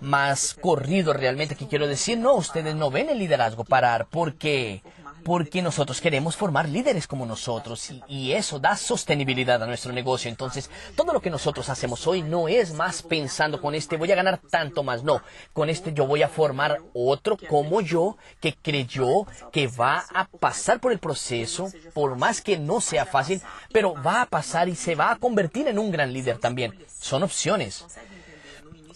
más 0.00 0.54
corrido 0.54 1.14
realmente, 1.14 1.54
que 1.56 1.66
quiero 1.66 1.86
decir, 1.86 2.18
no, 2.18 2.34
ustedes 2.34 2.74
no 2.74 2.90
ven 2.90 3.08
el 3.08 3.18
liderazgo 3.18 3.64
parar, 3.64 4.06
porque 4.10 4.82
porque 5.24 5.62
nosotros 5.62 6.00
queremos 6.00 6.36
formar 6.36 6.68
líderes 6.68 7.06
como 7.06 7.26
nosotros 7.26 7.90
y, 8.08 8.32
eso 8.34 8.58
da 8.58 8.76
sostenibilidad 8.76 9.62
a 9.62 9.66
nuestro 9.66 9.92
negocio. 9.92 10.28
Entonces, 10.28 10.70
todo 10.96 11.12
lo 11.12 11.20
que 11.20 11.30
nosotros 11.30 11.68
hacemos 11.68 12.06
hoy 12.06 12.22
no 12.22 12.48
es 12.48 12.74
más 12.74 13.02
pensando 13.02 13.60
con 13.60 13.74
este 13.74 13.96
voy 13.96 14.10
a 14.12 14.16
ganar 14.16 14.40
tanto 14.50 14.82
más, 14.82 15.04
no, 15.04 15.22
con 15.52 15.70
este 15.70 15.92
yo 15.92 16.06
voy 16.06 16.22
a 16.22 16.28
formar 16.28 16.78
otro 16.92 17.36
como 17.48 17.80
yo 17.80 18.16
que 18.40 18.54
creyó 18.54 19.26
que 19.52 19.68
va 19.68 20.04
a 20.12 20.26
pasar 20.26 20.80
por 20.80 20.92
el 20.92 20.98
proceso, 20.98 21.70
por 21.92 22.16
más 22.16 22.40
que 22.40 22.58
no 22.58 22.80
sea 22.80 23.06
fácil, 23.06 23.40
pero 23.72 23.94
va 24.02 24.22
a 24.22 24.26
pasar 24.26 24.68
y 24.68 24.74
se 24.74 24.94
va 24.94 25.12
a 25.12 25.16
convertir 25.16 25.68
en 25.68 25.78
un 25.78 25.90
gran 25.90 26.12
líder 26.12 26.38
también. 26.38 26.74
Son 27.00 27.22
opciones 27.22 27.84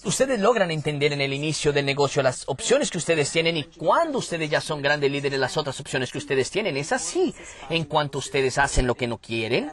ustedes 0.08 0.40
logran 0.40 0.70
entender 0.70 1.12
en 1.12 1.20
el 1.20 1.32
inicio 1.32 1.72
del 1.72 1.84
negocio 1.84 2.22
las 2.22 2.44
opciones 2.48 2.90
que 2.90 2.98
ustedes 2.98 3.30
tienen 3.30 3.56
y 3.56 3.64
cuando 3.64 4.18
ustedes 4.18 4.50
ya 4.50 4.60
son 4.60 4.82
grandes 4.82 5.10
líderes 5.10 5.38
las 5.38 5.56
otras 5.56 5.78
opciones 5.80 6.10
que 6.10 6.18
ustedes 6.18 6.50
tienen. 6.50 6.76
Es 6.76 6.92
así. 6.92 7.34
En 7.70 7.84
cuanto 7.84 8.18
ustedes 8.18 8.58
hacen 8.58 8.86
lo 8.86 8.94
que 8.94 9.06
no 9.06 9.18
quieren, 9.18 9.72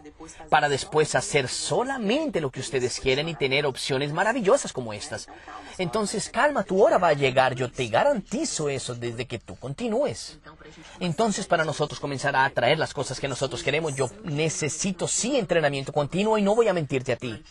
para 0.49 0.69
después 0.69 1.15
hacer 1.15 1.47
solamente 1.47 2.41
lo 2.41 2.51
que 2.51 2.59
ustedes 2.59 2.99
quieren 2.99 3.29
y 3.29 3.35
tener 3.35 3.65
opciones 3.65 4.11
maravillosas 4.11 4.73
como 4.73 4.93
estas. 4.93 5.27
Entonces, 5.77 6.29
calma, 6.29 6.63
tu 6.63 6.83
hora 6.83 6.97
va 6.97 7.09
a 7.09 7.13
llegar. 7.13 7.55
Yo 7.55 7.71
te 7.71 7.87
garantizo 7.87 8.69
eso 8.69 8.95
desde 8.95 9.25
que 9.25 9.39
tú 9.39 9.55
continúes. 9.55 10.39
Entonces, 10.99 11.47
para 11.47 11.65
nosotros 11.65 11.99
comenzar 11.99 12.35
a 12.35 12.45
atraer 12.45 12.77
las 12.77 12.93
cosas 12.93 13.19
que 13.19 13.27
nosotros 13.27 13.63
queremos, 13.63 13.95
yo 13.95 14.09
necesito 14.23 15.07
sí 15.07 15.37
entrenamiento 15.37 15.91
continuo 15.91 16.37
y 16.37 16.41
no 16.41 16.55
voy 16.55 16.67
a 16.67 16.73
mentirte 16.73 17.13
a 17.13 17.17
ti. 17.17 17.41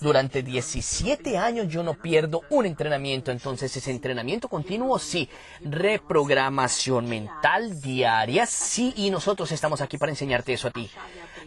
Durante 0.00 0.42
17 0.42 1.38
años 1.38 1.66
yo 1.68 1.82
no 1.82 1.94
pierdo 1.94 2.42
un 2.50 2.66
entrenamiento, 2.66 3.32
entonces 3.32 3.76
ese 3.76 3.90
entrenamiento 3.90 4.48
continuo 4.48 4.98
sí, 4.98 5.28
reprogramación 5.60 7.08
mental 7.08 7.80
diaria 7.80 8.46
sí, 8.46 8.94
y 8.96 9.10
nosotros 9.10 9.50
estamos 9.50 9.80
aquí 9.80 9.98
para 9.98 10.12
enseñarte 10.12 10.52
eso 10.52 10.68
a 10.68 10.70
ti. 10.70 10.88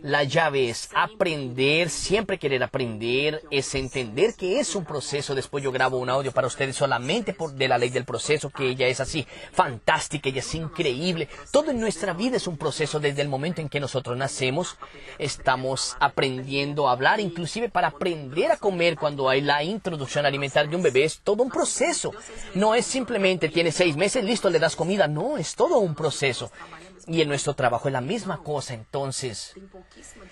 La 0.03 0.23
llave 0.23 0.67
es 0.69 0.89
aprender, 0.95 1.91
siempre 1.91 2.39
querer 2.39 2.63
aprender, 2.63 3.43
es 3.51 3.75
entender 3.75 4.33
que 4.33 4.59
es 4.59 4.75
un 4.75 4.83
proceso. 4.83 5.35
Después 5.35 5.63
yo 5.63 5.71
grabo 5.71 5.99
un 5.99 6.09
audio 6.09 6.31
para 6.31 6.47
ustedes 6.47 6.75
solamente 6.75 7.33
por 7.33 7.53
de 7.53 7.67
la 7.67 7.77
ley 7.77 7.89
del 7.89 8.03
proceso, 8.03 8.49
que 8.49 8.67
ella 8.67 8.87
es 8.87 8.99
así, 8.99 9.27
fantástica, 9.51 10.29
ella 10.29 10.39
es 10.39 10.55
increíble. 10.55 11.29
Todo 11.51 11.69
en 11.69 11.79
nuestra 11.79 12.13
vida 12.13 12.37
es 12.37 12.47
un 12.47 12.57
proceso 12.57 12.99
desde 12.99 13.21
el 13.21 13.29
momento 13.29 13.61
en 13.61 13.69
que 13.69 13.79
nosotros 13.79 14.17
nacemos. 14.17 14.75
Estamos 15.19 15.95
aprendiendo 15.99 16.89
a 16.89 16.93
hablar, 16.93 17.19
inclusive 17.19 17.69
para 17.69 17.89
aprender 17.89 18.51
a 18.51 18.57
comer 18.57 18.97
cuando 18.97 19.29
hay 19.29 19.41
la 19.41 19.63
introducción 19.63 20.25
alimentar 20.25 20.67
de 20.67 20.75
un 20.75 20.81
bebé. 20.81 21.03
Es 21.03 21.19
todo 21.19 21.43
un 21.43 21.51
proceso. 21.51 22.11
No 22.55 22.73
es 22.73 22.87
simplemente 22.87 23.49
tiene 23.49 23.71
seis 23.71 23.95
meses, 23.95 24.23
listo, 24.23 24.49
le 24.49 24.57
das 24.57 24.75
comida. 24.75 25.07
No, 25.07 25.37
es 25.37 25.53
todo 25.53 25.77
un 25.77 25.93
proceso. 25.93 26.51
Y 27.07 27.21
en 27.21 27.27
nuestro 27.27 27.53
trabajo 27.53 27.87
es 27.87 27.93
la 27.93 28.01
misma 28.01 28.43
cosa, 28.43 28.73
entonces 28.73 29.55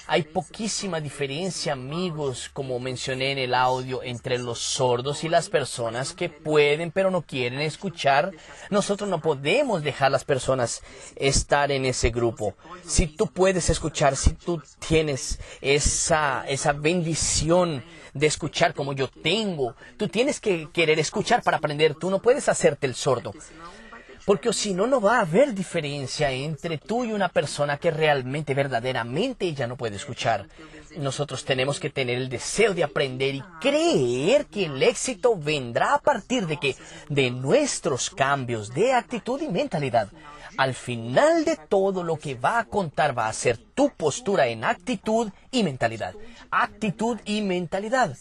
hay 0.07 0.23
poquísima 0.23 1.01
diferencia, 1.01 1.73
amigos, 1.73 2.49
como 2.53 2.79
mencioné 2.79 3.31
en 3.31 3.37
el 3.39 3.53
audio, 3.53 4.03
entre 4.03 4.37
los 4.37 4.59
sordos 4.59 5.23
y 5.23 5.29
las 5.29 5.49
personas 5.49 6.13
que 6.13 6.29
pueden 6.29 6.91
pero 6.91 7.11
no 7.11 7.21
quieren 7.21 7.59
escuchar. 7.61 8.31
Nosotros 8.69 9.09
no 9.09 9.21
podemos 9.21 9.83
dejar 9.83 10.11
las 10.11 10.25
personas 10.25 10.81
estar 11.15 11.71
en 11.71 11.85
ese 11.85 12.09
grupo. 12.09 12.55
Si 12.85 13.07
tú 13.07 13.27
puedes 13.27 13.69
escuchar, 13.69 14.15
si 14.15 14.33
tú 14.33 14.61
tienes 14.87 15.39
esa, 15.61 16.45
esa 16.47 16.73
bendición 16.73 17.83
de 18.13 18.27
escuchar 18.27 18.73
como 18.73 18.93
yo 18.93 19.07
tengo, 19.07 19.75
tú 19.97 20.07
tienes 20.07 20.39
que 20.39 20.69
querer 20.71 20.99
escuchar 20.99 21.43
para 21.43 21.57
aprender, 21.57 21.95
tú 21.95 22.09
no 22.09 22.21
puedes 22.21 22.49
hacerte 22.49 22.87
el 22.87 22.95
sordo. 22.95 23.33
Porque 24.25 24.53
si 24.53 24.73
no, 24.73 24.87
no 24.87 25.01
va 25.01 25.17
a 25.17 25.21
haber 25.21 25.53
diferencia 25.53 26.31
entre 26.31 26.77
tú 26.77 27.05
y 27.05 27.13
una 27.13 27.29
persona 27.29 27.77
que 27.77 27.91
realmente, 27.91 28.53
verdaderamente 28.53 29.53
ya 29.53 29.67
no 29.67 29.75
puede 29.75 29.95
escuchar. 29.95 30.47
Nosotros 30.97 31.45
tenemos 31.45 31.79
que 31.79 31.89
tener 31.89 32.17
el 32.17 32.29
deseo 32.29 32.73
de 32.73 32.83
aprender 32.83 33.35
y 33.35 33.43
creer 33.61 34.45
que 34.47 34.65
el 34.65 34.81
éxito 34.81 35.35
vendrá 35.37 35.95
a 35.95 35.99
partir 35.99 36.47
de 36.47 36.57
que 36.57 36.75
de 37.09 37.31
nuestros 37.31 38.09
cambios 38.09 38.73
de 38.73 38.93
actitud 38.93 39.41
y 39.41 39.47
mentalidad. 39.47 40.09
Al 40.57 40.73
final 40.73 41.45
de 41.45 41.55
todo 41.55 42.03
lo 42.03 42.17
que 42.17 42.35
va 42.35 42.59
a 42.59 42.65
contar 42.65 43.17
va 43.17 43.27
a 43.27 43.33
ser 43.33 43.57
tu 43.57 43.91
postura 43.91 44.47
en 44.47 44.63
actitud 44.63 45.31
y 45.51 45.63
mentalidad. 45.63 46.13
Actitud 46.51 47.17
y 47.25 47.41
mentalidad. 47.41 48.17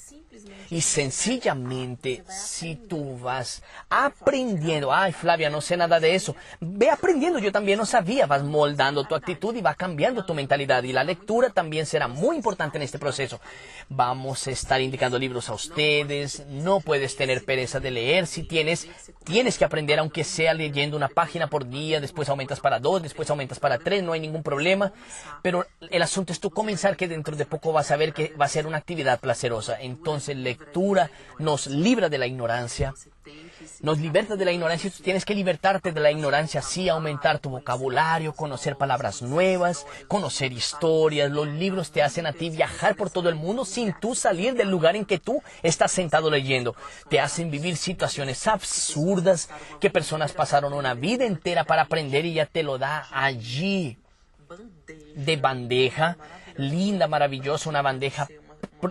Y 0.70 0.83
sencillamente, 0.83 2.22
si 2.28 2.76
tú 2.76 3.18
vas 3.18 3.62
aprendiendo, 3.88 4.92
ay 4.92 5.12
Flavia, 5.12 5.48
no 5.48 5.62
sé 5.62 5.78
nada 5.78 5.98
de 5.98 6.14
eso, 6.14 6.37
ve 6.61 6.90
aprendiendo, 6.90 7.38
yo 7.38 7.50
también 7.50 7.78
no 7.78 7.87
sabía, 7.87 8.26
vas 8.26 8.42
moldando 8.42 9.04
tu 9.04 9.14
actitud 9.14 9.57
y 9.57 9.62
va 9.62 9.74
cambiando 9.74 10.26
tu 10.26 10.35
mentalidad. 10.35 10.83
Y 10.83 10.92
la 10.92 11.04
lectura 11.04 11.48
también 11.48 11.87
será 11.87 12.07
muy 12.07 12.37
importante 12.37 12.76
en 12.76 12.83
este 12.83 12.98
proceso. 12.98 13.40
Vamos 13.88 14.46
a 14.46 14.50
estar 14.50 14.78
indicando 14.81 15.18
libros 15.18 15.48
a 15.48 15.54
ustedes, 15.54 16.46
no 16.48 16.81
puedes 16.81 17.16
tener 17.16 17.46
pereza 17.46 17.81
de 17.81 17.90
leer, 17.90 18.26
si 18.26 18.42
tienes, 18.42 18.88
tienes 19.24 19.57
que 19.57 19.64
aprender 19.64 19.98
aunque 19.98 20.22
sea 20.22 20.52
leyendo 20.52 20.98
una 20.98 21.09
página 21.09 21.46
por 21.46 21.66
día, 21.66 21.98
después 21.98 22.28
aumentas 22.28 22.61
para 22.61 22.78
dos, 22.78 23.02
después 23.02 23.31
aumentas 23.31 23.59
para 23.59 23.78
tres, 23.78 24.02
no 24.02 24.12
hay 24.12 24.20
ningún 24.20 24.42
problema. 24.42 24.92
Pero 25.42 25.64
el 25.90 26.02
asunto 26.02 26.35
es 26.35 26.40
tú 26.40 26.50
comenzar 26.50 26.96
que 26.96 27.09
dentro 27.09 27.37
de 27.37 27.46
poco 27.46 27.72
vas 27.72 27.90
a 27.90 27.96
ver 27.96 28.12
que 28.12 28.35
va 28.38 28.44
a 28.44 28.48
ser 28.48 28.66
una 28.66 28.76
actividad 28.76 29.18
placerosa. 29.18 29.81
Entonces, 29.81 30.37
lectura 30.37 30.58
nos 31.38 31.66
libra 31.66 32.09
de 32.09 32.18
la 32.18 32.27
ignorancia, 32.27 32.94
nos 33.81 33.99
liberta 33.99 34.37
de 34.37 34.44
la 34.44 34.53
ignorancia. 34.53 34.90
Tú 34.90 35.03
tienes 35.03 35.25
que 35.25 35.35
libertarte 35.35 35.92
de 35.92 36.01
la 36.01 36.11
ignorancia, 36.11 36.62
sí, 36.62 36.88
aumentar 36.88 37.38
tu 37.38 37.51
vocabulario, 37.51 38.33
conocer 38.33 38.77
palabras 38.77 39.23
nuevas, 39.23 39.87
conocer 40.09 40.53
historias. 40.53 41.31
Los 41.31 41.49
libros 41.49 41.90
te 41.90 42.03
hacen 42.03 42.27
a 42.27 42.33
ti 42.33 42.51
viajar 42.51 42.97
por 42.97 43.11
todo 43.11 43.29
el 43.29 43.35
mundo 43.35 43.64
sin 43.64 43.92
tú 44.01 44.14
salir 44.14 44.55
del 44.55 44.71
lugar 44.71 44.97
en 44.97 45.05
que 45.05 45.18
tú 45.18 45.42
estás 45.62 45.92
sentado 45.92 46.31
leyendo. 46.31 46.75
Te 47.09 47.21
hacen 47.21 47.51
vivir 47.51 47.77
situaciones 47.77 48.47
absurdas 48.47 49.49
que 49.81 49.90
personas 49.90 50.33
pasaron 50.33 50.73
una 50.73 50.94
vida 50.94 51.25
entera 51.25 51.64
para 51.64 51.83
aprender 51.83 52.25
y 52.25 52.35
ya 52.35 52.47
te 52.47 52.62
lo 52.62 52.79
da 52.79 53.07
allí 53.12 53.99
de 55.14 55.37
bandeja, 55.37 56.16
linda, 56.57 57.07
maravillosa, 57.07 57.68
una 57.68 57.83
bandeja 57.83 58.29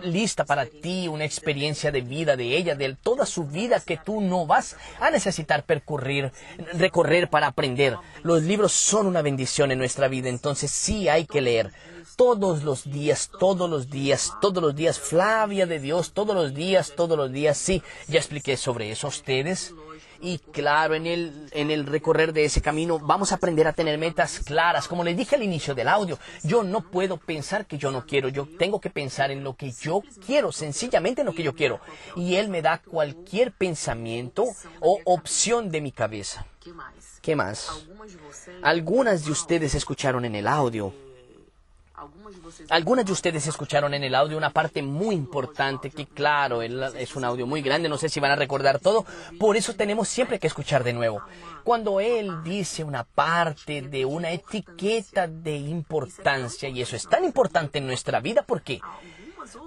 lista 0.02 0.44
para 0.44 0.66
ti 0.66 1.08
una 1.08 1.24
experiencia 1.24 1.90
de 1.90 2.00
vida 2.00 2.36
de 2.36 2.56
ella, 2.56 2.74
de 2.74 2.94
toda 2.94 3.26
su 3.26 3.44
vida 3.44 3.80
que 3.80 3.96
tú 3.96 4.20
no 4.20 4.46
vas 4.46 4.76
a 5.00 5.10
necesitar 5.10 5.64
percurrir, 5.64 6.32
recorrer 6.74 7.28
para 7.28 7.48
aprender. 7.48 7.96
Los 8.22 8.42
libros 8.42 8.72
son 8.72 9.06
una 9.06 9.22
bendición 9.22 9.70
en 9.70 9.78
nuestra 9.78 10.08
vida, 10.08 10.28
entonces 10.28 10.70
sí 10.70 11.08
hay 11.08 11.26
que 11.26 11.40
leer 11.40 11.72
todos 12.16 12.64
los 12.64 12.90
días, 12.90 13.30
todos 13.38 13.70
los 13.70 13.90
días, 13.90 14.32
todos 14.40 14.62
los 14.62 14.74
días, 14.74 14.98
Flavia 14.98 15.66
de 15.66 15.78
Dios, 15.78 16.12
todos 16.12 16.34
los 16.34 16.52
días, 16.52 16.92
todos 16.96 17.16
los 17.16 17.30
días, 17.30 17.56
sí, 17.56 17.82
ya 18.08 18.18
expliqué 18.18 18.56
sobre 18.56 18.90
eso 18.90 19.06
a 19.06 19.10
ustedes 19.10 19.72
Y 20.20 20.38
claro, 20.38 20.94
en 20.94 21.06
el, 21.06 21.48
en 21.52 21.70
el 21.70 21.86
recorrer 21.86 22.32
de 22.32 22.44
ese 22.44 22.60
camino 22.60 22.98
vamos 22.98 23.30
a 23.30 23.36
aprender 23.36 23.66
a 23.68 23.72
tener 23.72 23.98
metas 23.98 24.40
claras. 24.40 24.88
Como 24.88 25.04
les 25.04 25.16
dije 25.16 25.36
al 25.36 25.42
inicio 25.42 25.74
del 25.74 25.88
audio, 25.88 26.18
yo 26.42 26.62
no 26.62 26.80
puedo 26.80 27.16
pensar 27.16 27.66
que 27.66 27.78
yo 27.78 27.90
no 27.90 28.04
quiero. 28.04 28.28
Yo 28.28 28.48
tengo 28.58 28.80
que 28.80 28.90
pensar 28.90 29.30
en 29.30 29.44
lo 29.44 29.54
que 29.54 29.70
yo 29.70 30.02
quiero, 30.26 30.50
sencillamente 30.50 31.22
en 31.22 31.26
lo 31.26 31.34
que 31.34 31.44
yo 31.44 31.54
quiero. 31.54 31.80
Y 32.16 32.34
Él 32.34 32.48
me 32.48 32.62
da 32.62 32.78
cualquier 32.78 33.52
pensamiento 33.52 34.44
o 34.80 35.00
opción 35.04 35.70
de 35.70 35.80
mi 35.80 35.92
cabeza. 35.92 36.46
¿Qué 37.22 37.36
más? 37.36 37.86
Algunas 38.62 39.24
de 39.24 39.32
ustedes 39.32 39.74
escucharon 39.74 40.24
en 40.24 40.34
el 40.34 40.46
audio 40.46 40.92
algunas 42.70 43.04
de 43.04 43.12
ustedes 43.12 43.46
escucharon 43.46 43.94
en 43.94 44.04
el 44.04 44.14
audio 44.14 44.36
una 44.36 44.50
parte 44.50 44.82
muy 44.82 45.14
importante 45.14 45.90
que 45.90 46.06
claro, 46.06 46.62
es 46.62 47.16
un 47.16 47.24
audio 47.24 47.46
muy 47.46 47.62
grande, 47.62 47.88
no 47.88 47.98
sé 47.98 48.08
si 48.08 48.20
van 48.20 48.30
a 48.30 48.36
recordar 48.36 48.78
todo, 48.78 49.04
por 49.38 49.56
eso 49.56 49.74
tenemos 49.74 50.08
siempre 50.08 50.38
que 50.38 50.46
escuchar 50.46 50.84
de 50.84 50.92
nuevo. 50.92 51.22
Cuando 51.64 52.00
él 52.00 52.42
dice 52.42 52.84
una 52.84 53.04
parte 53.04 53.82
de 53.82 54.04
una 54.04 54.30
etiqueta 54.30 55.26
de 55.26 55.56
importancia, 55.56 56.68
y 56.68 56.80
eso 56.80 56.96
es 56.96 57.08
tan 57.08 57.24
importante 57.24 57.78
en 57.78 57.86
nuestra 57.86 58.20
vida, 58.20 58.42
¿por 58.42 58.62
qué? 58.62 58.80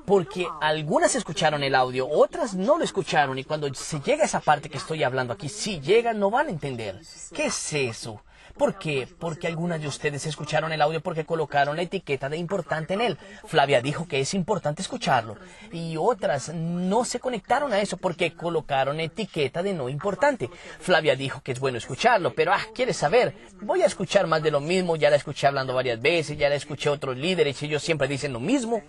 Porque 0.06 0.48
algunas 0.62 1.16
escucharon 1.16 1.64
el 1.64 1.76
audio, 1.76 2.08
otras 2.08 2.54
no 2.54 2.78
lo 2.78 2.84
escucharon, 2.84 3.38
y 3.40 3.44
cuando 3.44 3.72
se 3.74 4.00
llega 4.00 4.24
a 4.24 4.26
esa 4.26 4.40
parte 4.40 4.70
que 4.70 4.78
estoy 4.78 5.04
hablando 5.04 5.34
aquí, 5.34 5.50
si 5.50 5.80
llegan 5.80 6.20
no 6.20 6.30
van 6.30 6.48
a 6.48 6.52
entender. 6.52 7.02
¿Qué 7.34 7.48
es 7.48 7.74
eso? 7.74 8.22
¿Por 8.62 8.78
qué? 8.78 9.08
Porque 9.18 9.48
algunas 9.48 9.82
de 9.82 9.88
ustedes 9.88 10.28
escucharon 10.28 10.72
el 10.72 10.84
audio 10.84 11.02
porque 11.02 11.26
colocaron 11.26 11.76
la 11.76 11.82
etiqueta 11.82 12.30
de 12.30 12.38
importante 12.38 12.94
en 12.94 13.02
él. 13.02 13.18
Flavia 13.48 13.82
dijo 13.82 14.08
que 14.08 14.20
es 14.20 14.36
importante 14.36 14.84
escucharlo. 14.84 15.36
Y 15.72 15.98
otras 15.98 16.54
no 16.54 17.04
se 17.04 17.20
conectaron 17.20 17.74
a 17.74 17.82
eso 17.82 17.98
porque 17.98 18.36
colocaron 18.36 19.00
etiqueta 19.00 19.64
de 19.64 19.74
no 19.74 19.90
importante. 19.90 20.48
Flavia 20.80 21.16
dijo 21.16 21.42
que 21.42 21.54
es 21.54 21.60
bueno 21.60 21.80
escucharlo, 21.80 22.36
pero 22.36 22.54
ah, 22.54 22.62
¿quieres 22.76 22.98
saber? 22.98 23.34
Voy 23.62 23.82
a 23.82 23.88
escuchar 23.88 24.28
más 24.28 24.44
de 24.44 24.52
lo 24.52 24.60
mismo. 24.60 24.96
Ya 24.96 25.10
la 25.10 25.16
escuché 25.16 25.48
hablando 25.48 25.74
varias 25.74 26.00
veces, 26.00 26.38
ya 26.38 26.48
la 26.48 26.54
escuché 26.54 26.90
otros 26.90 27.18
líderes 27.18 27.60
y 27.64 27.66
ellos 27.66 27.82
siempre 27.82 28.08
dicen 28.08 28.32
lo 28.32 28.40
mismo. 28.40 28.84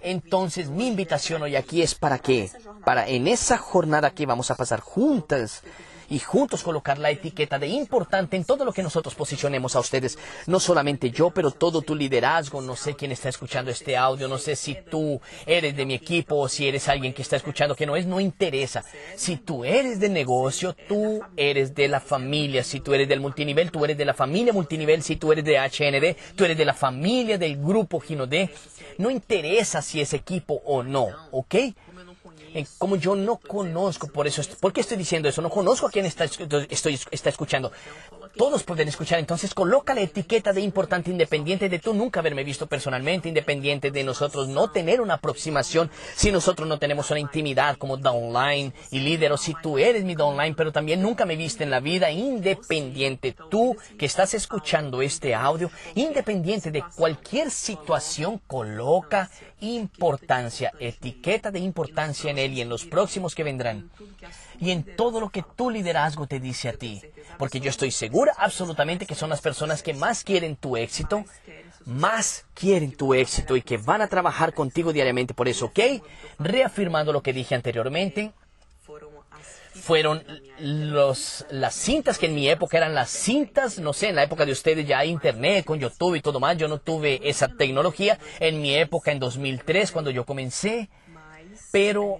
Entonces 0.00 0.68
mi 0.68 0.86
invitación 0.86 1.42
hoy 1.42 1.56
aquí 1.56 1.82
es 1.82 1.96
para 1.96 2.20
qué? 2.20 2.48
Para 2.84 3.08
en 3.08 3.26
esa 3.26 3.58
jornada 3.58 4.12
que 4.12 4.24
vamos 4.24 4.52
a 4.52 4.54
pasar 4.54 4.78
juntas 4.78 5.64
y 6.08 6.18
juntos 6.18 6.62
colocar 6.62 6.98
la 6.98 7.10
etiqueta 7.10 7.58
de 7.58 7.68
importante 7.68 8.36
en 8.36 8.44
todo 8.44 8.64
lo 8.64 8.72
que 8.72 8.82
nosotros 8.82 9.14
posicionemos 9.14 9.76
a 9.76 9.80
ustedes. 9.80 10.18
No 10.46 10.60
solamente 10.60 11.10
yo, 11.10 11.30
pero 11.30 11.50
todo 11.50 11.82
tu 11.82 11.94
liderazgo. 11.94 12.60
No 12.60 12.76
sé 12.76 12.94
quién 12.94 13.12
está 13.12 13.28
escuchando 13.28 13.70
este 13.70 13.96
audio, 13.96 14.28
no 14.28 14.38
sé 14.38 14.56
si 14.56 14.74
tú 14.74 15.20
eres 15.46 15.76
de 15.76 15.86
mi 15.86 15.94
equipo 15.94 16.36
o 16.36 16.48
si 16.48 16.68
eres 16.68 16.88
alguien 16.88 17.12
que 17.12 17.22
está 17.22 17.36
escuchando 17.36 17.74
que 17.74 17.86
no 17.86 17.96
es, 17.96 18.06
no 18.06 18.20
interesa. 18.20 18.84
Si 19.16 19.36
tú 19.36 19.64
eres 19.64 20.00
de 20.00 20.08
negocio, 20.08 20.74
tú 20.88 21.20
eres 21.36 21.74
de 21.74 21.88
la 21.88 22.00
familia. 22.00 22.64
Si 22.64 22.80
tú 22.80 22.94
eres 22.94 23.08
del 23.08 23.20
multinivel, 23.20 23.70
tú 23.70 23.84
eres 23.84 23.98
de 23.98 24.04
la 24.04 24.14
familia 24.14 24.52
multinivel. 24.52 25.02
Si 25.02 25.16
tú 25.16 25.32
eres 25.32 25.44
de 25.44 25.58
HND, 25.58 26.36
tú 26.36 26.44
eres 26.44 26.56
de 26.56 26.64
la 26.64 26.74
familia 26.74 27.38
del 27.38 27.56
grupo 27.56 28.00
Gino 28.00 28.26
D. 28.26 28.50
No 28.98 29.10
interesa 29.10 29.82
si 29.82 30.00
es 30.00 30.12
equipo 30.12 30.60
o 30.64 30.82
no, 30.82 31.08
¿ok? 31.30 31.54
Como 32.78 32.96
yo 32.96 33.14
no 33.14 33.36
conozco, 33.36 34.08
por 34.08 34.26
eso, 34.26 34.42
¿por 34.60 34.72
qué 34.72 34.80
estoy 34.80 34.96
diciendo 34.96 35.28
eso? 35.28 35.42
No 35.42 35.50
conozco 35.50 35.86
a 35.86 35.90
quién 35.90 36.06
está, 36.06 36.24
estoy, 36.24 36.98
está 37.10 37.28
escuchando. 37.30 37.72
Todos 38.36 38.62
pueden 38.62 38.86
escuchar, 38.88 39.18
entonces 39.18 39.52
coloca 39.52 39.94
la 39.94 40.02
etiqueta 40.02 40.52
de 40.52 40.60
importante 40.60 41.10
independiente 41.10 41.68
de 41.68 41.78
tú 41.78 41.94
nunca 41.94 42.20
haberme 42.20 42.44
visto 42.44 42.66
personalmente, 42.66 43.28
independiente 43.28 43.90
de 43.90 44.04
nosotros 44.04 44.48
no 44.48 44.70
tener 44.70 45.00
una 45.00 45.14
aproximación, 45.14 45.90
si 46.14 46.30
nosotros 46.30 46.68
no 46.68 46.78
tenemos 46.78 47.10
una 47.10 47.20
intimidad 47.20 47.76
como 47.78 47.96
downline 47.96 48.72
y 48.90 49.00
líder, 49.00 49.32
o 49.32 49.36
si 49.36 49.54
tú 49.60 49.78
eres 49.78 50.04
mi 50.04 50.14
downline, 50.14 50.54
pero 50.54 50.70
también 50.70 51.02
nunca 51.02 51.24
me 51.24 51.36
viste 51.36 51.64
en 51.64 51.70
la 51.70 51.80
vida, 51.80 52.10
independiente, 52.10 53.34
tú 53.50 53.76
que 53.98 54.06
estás 54.06 54.34
escuchando 54.34 55.02
este 55.02 55.34
audio, 55.34 55.70
independiente 55.94 56.70
de 56.70 56.84
cualquier 56.94 57.50
situación, 57.50 58.40
coloca 58.46 59.30
importancia, 59.60 60.72
etiqueta 60.78 61.50
de 61.50 61.58
importancia 61.58 62.30
en 62.30 62.37
él 62.38 62.54
y 62.54 62.60
en 62.60 62.68
los 62.68 62.84
próximos 62.84 63.34
que 63.34 63.44
vendrán. 63.44 63.90
Y 64.60 64.70
en 64.70 64.84
todo 64.96 65.20
lo 65.20 65.30
que 65.30 65.44
tu 65.56 65.70
liderazgo 65.70 66.26
te 66.26 66.40
dice 66.40 66.68
a 66.68 66.72
ti. 66.72 67.02
Porque 67.38 67.60
yo 67.60 67.70
estoy 67.70 67.90
segura 67.90 68.32
absolutamente 68.36 69.06
que 69.06 69.14
son 69.14 69.30
las 69.30 69.40
personas 69.40 69.82
que 69.82 69.94
más 69.94 70.24
quieren 70.24 70.56
tu 70.56 70.76
éxito, 70.76 71.24
más 71.84 72.44
quieren 72.54 72.92
tu 72.92 73.14
éxito 73.14 73.56
y 73.56 73.62
que 73.62 73.78
van 73.78 74.02
a 74.02 74.08
trabajar 74.08 74.52
contigo 74.52 74.92
diariamente 74.92 75.34
por 75.34 75.48
eso, 75.48 75.66
¿ok? 75.66 75.78
Reafirmando 76.38 77.12
lo 77.12 77.22
que 77.22 77.32
dije 77.32 77.54
anteriormente, 77.54 78.32
fueron 79.78 80.22
los, 80.58 81.46
las 81.50 81.74
cintas 81.74 82.18
que 82.18 82.26
en 82.26 82.34
mi 82.34 82.48
época 82.48 82.76
eran 82.76 82.94
las 82.94 83.10
cintas, 83.10 83.78
no 83.78 83.92
sé, 83.92 84.08
en 84.08 84.16
la 84.16 84.24
época 84.24 84.44
de 84.44 84.52
ustedes 84.52 84.86
ya 84.86 84.98
hay 84.98 85.10
internet 85.10 85.64
con 85.64 85.78
YouTube 85.78 86.16
y 86.16 86.20
todo 86.20 86.40
más, 86.40 86.56
yo 86.56 86.68
no 86.68 86.78
tuve 86.78 87.20
esa 87.22 87.48
tecnología 87.48 88.18
en 88.40 88.60
mi 88.60 88.74
época 88.74 89.12
en 89.12 89.20
2003 89.20 89.92
cuando 89.92 90.10
yo 90.10 90.24
comencé, 90.24 90.90
pero 91.70 92.18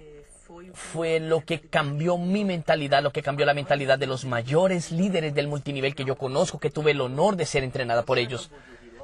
fue 0.73 1.19
lo 1.19 1.43
que 1.45 1.61
cambió 1.61 2.17
mi 2.17 2.45
mentalidad, 2.45 3.03
lo 3.03 3.11
que 3.11 3.21
cambió 3.21 3.45
la 3.45 3.53
mentalidad 3.53 3.99
de 3.99 4.07
los 4.07 4.25
mayores 4.25 4.91
líderes 4.91 5.33
del 5.33 5.47
multinivel 5.47 5.95
que 5.95 6.05
yo 6.05 6.17
conozco, 6.17 6.59
que 6.59 6.69
tuve 6.69 6.91
el 6.91 7.01
honor 7.01 7.35
de 7.35 7.45
ser 7.45 7.63
entrenada 7.63 8.03
por 8.03 8.17
ellos. 8.17 8.51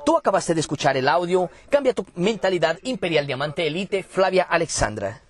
Tú 0.06 0.18
acabaste 0.18 0.54
de 0.54 0.62
escuchar 0.62 0.98
el 0.98 1.08
audio, 1.08 1.50
cambia 1.70 1.94
tu 1.94 2.06
mentalidad 2.16 2.78
Imperial 2.84 3.26
Diamante 3.26 3.66
Elite, 3.66 4.04
Flavia 4.04 4.44
Alexandra. 4.44 5.25